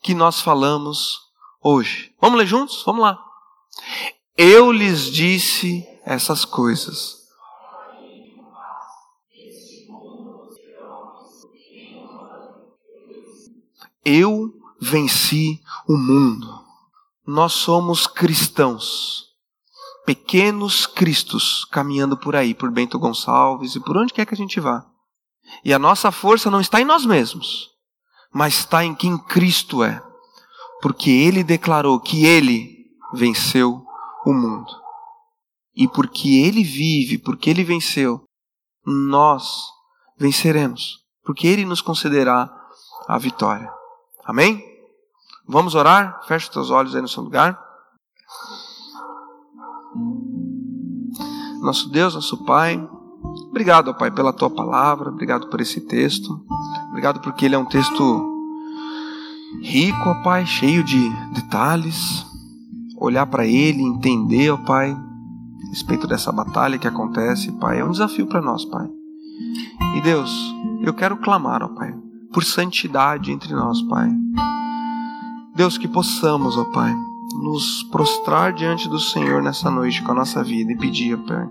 que 0.03 0.14
nós 0.14 0.41
falamos 0.41 1.20
hoje. 1.62 2.12
Vamos 2.20 2.39
ler 2.39 2.47
juntos? 2.47 2.83
Vamos 2.85 3.03
lá. 3.03 3.18
Eu 4.37 4.70
lhes 4.70 5.11
disse 5.11 5.87
essas 6.05 6.45
coisas. 6.45 7.25
Eu 14.05 14.53
venci 14.81 15.62
o 15.89 15.97
mundo 15.97 16.64
nós 17.27 17.55
somos 17.55 18.07
cristãos, 18.07 19.31
pequenos 20.05 20.87
cristos 20.87 21.64
caminhando 21.64 22.16
por 22.16 22.37
aí, 22.37 22.55
por 22.55 22.70
Bento 22.70 22.99
Gonçalves 22.99 23.75
e 23.75 23.81
por 23.81 23.97
onde 23.97 24.12
quer 24.12 24.27
que 24.27 24.35
a 24.35 24.37
gente 24.37 24.61
vá. 24.61 24.87
E 25.62 25.72
a 25.72 25.78
nossa 25.78 26.11
força 26.11 26.50
não 26.50 26.61
está 26.61 26.80
em 26.80 26.84
nós 26.84 27.05
mesmos, 27.05 27.70
mas 28.32 28.55
está 28.55 28.84
em 28.84 28.94
quem 28.94 29.18
Cristo 29.18 29.82
é, 29.82 30.02
porque 30.80 31.11
Ele 31.11 31.44
declarou 31.44 32.00
que 32.00 32.24
Ele 32.24 32.86
venceu 33.12 33.84
o 34.24 34.32
mundo. 34.32 34.70
E 35.74 35.86
porque 35.88 36.28
Ele 36.28 36.62
vive, 36.62 37.18
porque 37.18 37.50
Ele 37.50 37.64
venceu, 37.64 38.24
nós 38.84 39.66
venceremos, 40.18 40.98
porque 41.24 41.46
Ele 41.46 41.64
nos 41.64 41.80
concederá 41.80 42.50
a 43.09 43.18
vitória. 43.18 43.70
Amém? 44.24 44.62
Vamos 45.46 45.74
orar? 45.74 46.22
Feche 46.26 46.46
os 46.46 46.52
teus 46.52 46.70
olhos 46.70 46.94
aí 46.94 47.02
no 47.02 47.09
seu 47.09 47.22
lugar. 47.22 47.61
Nosso 51.61 51.88
Deus, 51.88 52.14
nosso 52.14 52.44
Pai, 52.44 52.78
obrigado, 53.55 53.94
Pai, 53.94 54.11
pela 54.11 54.32
tua 54.32 54.50
palavra, 54.50 55.11
obrigado 55.11 55.46
por 55.46 55.61
esse 55.61 55.80
texto, 55.80 56.44
obrigado 56.88 57.20
porque 57.20 57.44
ele 57.44 57.55
é 57.55 57.59
um 57.59 57.64
texto 57.64 58.02
rico, 59.62 60.22
Pai, 60.24 60.44
cheio 60.44 60.82
de 60.82 61.09
detalhes. 61.32 62.26
Olhar 62.98 63.26
para 63.26 63.46
ele, 63.46 63.80
entender, 63.80 64.57
Pai, 64.66 64.90
a 64.90 65.68
respeito 65.68 66.09
dessa 66.09 66.32
batalha 66.32 66.78
que 66.78 66.88
acontece, 66.88 67.52
Pai, 67.52 67.78
é 67.78 67.84
um 67.84 67.92
desafio 67.92 68.26
para 68.26 68.42
nós, 68.42 68.64
Pai. 68.64 68.88
E 69.96 70.00
Deus, 70.00 70.52
eu 70.82 70.92
quero 70.92 71.16
clamar, 71.18 71.62
ó 71.62 71.68
Pai, 71.68 71.94
por 72.32 72.42
santidade 72.42 73.30
entre 73.30 73.55
nós, 73.55 73.80
Pai. 73.82 74.11
Deus, 75.55 75.78
que 75.78 75.86
possamos, 75.86 76.59
ó 76.59 76.64
Pai, 76.64 76.92
nos 77.40 77.84
prostrar 77.84 78.52
diante 78.52 78.88
do 78.88 78.98
Senhor 78.98 79.40
nessa 79.40 79.70
noite 79.70 80.02
com 80.02 80.11
a 80.11 80.16
nossa 80.16 80.42
vida 80.42 80.72
e 80.72 80.76
pedir, 80.76 81.16
Pai, 81.18 81.48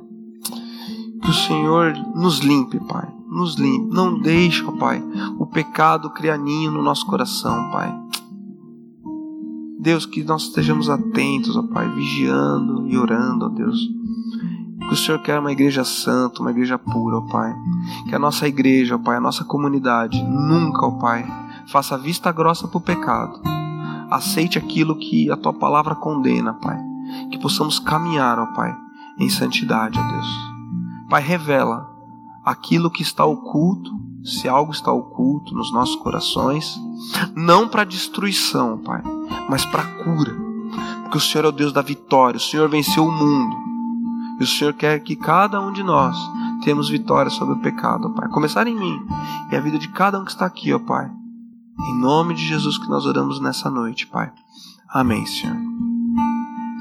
que 1.24 1.30
o 1.30 1.34
Senhor 1.34 1.94
nos 2.16 2.40
limpe, 2.40 2.80
Pai, 2.80 3.08
nos 3.28 3.56
limpe. 3.56 3.94
Não 3.94 4.20
deixe, 4.20 4.64
Pai, 4.74 5.04
o 5.38 5.46
pecado 5.46 6.10
criar 6.10 6.38
ninho 6.38 6.72
no 6.72 6.84
nosso 6.84 7.06
coração, 7.06 7.72
Pai. 7.72 7.94
Deus, 9.80 10.06
que 10.06 10.24
nós 10.24 10.44
estejamos 10.44 10.90
atentos, 10.90 11.56
ó 11.58 11.64
Pai, 11.64 11.90
vigiando 11.90 12.88
e 12.88 12.98
orando, 12.98 13.46
ó 13.46 13.50
Deus. 13.50 13.80
Que 14.88 14.94
o 14.94 14.98
Senhor 14.98 15.20
quer 15.20 15.40
uma 15.40 15.52
igreja 15.52 15.84
santa, 15.84 16.42
uma 16.42 16.52
igreja 16.52 16.78
pura, 16.78 17.18
ó 17.18 17.22
Pai. 17.22 17.54
Que 18.08 18.16
a 18.16 18.20
nossa 18.20 18.48
igreja, 18.48 18.96
ó 18.96 19.00
Pai, 19.00 19.18
a 19.18 19.22
nossa 19.22 19.44
comunidade, 19.44 20.22
nunca, 20.24 20.86
ó 20.86 20.92
Pai, 20.92 21.26
faça 21.68 21.98
vista 21.98 22.32
grossa 22.32 22.68
para 22.68 22.78
o 22.78 22.82
pecado 22.82 23.54
aceite 24.14 24.58
aquilo 24.58 24.96
que 24.96 25.32
a 25.32 25.38
tua 25.38 25.54
palavra 25.54 25.96
condena, 25.96 26.54
Pai. 26.54 26.78
Que 27.32 27.40
possamos 27.40 27.80
caminhar, 27.80 28.38
ó 28.40 28.46
Pai, 28.48 28.76
em 29.20 29.30
santidade, 29.30 30.00
ó 30.00 30.04
Deus. 30.04 30.53
Pai, 31.14 31.22
revela 31.22 31.88
aquilo 32.44 32.90
que 32.90 33.04
está 33.04 33.24
oculto, 33.24 33.92
se 34.24 34.50
algo 34.50 34.72
está 34.72 34.92
oculto 34.92 35.54
nos 35.54 35.72
nossos 35.72 35.96
corações, 35.98 36.76
não 37.36 37.68
para 37.68 37.84
destruição, 37.84 38.80
Pai, 38.80 39.04
mas 39.48 39.64
para 39.64 39.84
cura. 40.04 40.36
Porque 41.04 41.18
o 41.20 41.22
Senhor 41.22 41.46
é 41.46 41.50
o 41.50 41.52
Deus 41.52 41.72
da 41.72 41.84
vitória, 41.84 42.38
o 42.38 42.42
Senhor 42.42 42.68
venceu 42.68 43.06
o 43.06 43.12
mundo. 43.12 43.56
E 44.40 44.44
o 44.44 44.48
Senhor 44.48 44.74
quer 44.74 45.02
que 45.02 45.16
cada 45.16 45.62
um 45.62 45.72
de 45.72 45.84
nós 45.84 46.18
temos 46.64 46.90
vitória 46.90 47.30
sobre 47.30 47.54
o 47.54 47.62
pecado, 47.62 48.10
Pai. 48.16 48.28
Começar 48.30 48.66
em 48.66 48.76
mim 48.76 49.00
e 49.52 49.56
a 49.56 49.62
vida 49.62 49.78
de 49.78 49.90
cada 49.90 50.20
um 50.20 50.26
que 50.26 50.32
está 50.32 50.48
aqui, 50.48 50.74
ó 50.74 50.80
Pai. 50.80 51.12
Em 51.90 52.00
nome 52.00 52.34
de 52.34 52.44
Jesus 52.44 52.80
que 52.80 52.90
nós 52.90 53.06
oramos 53.06 53.40
nessa 53.40 53.70
noite, 53.70 54.08
Pai. 54.08 54.32
Amém, 54.90 55.24
Senhor. 55.28 55.93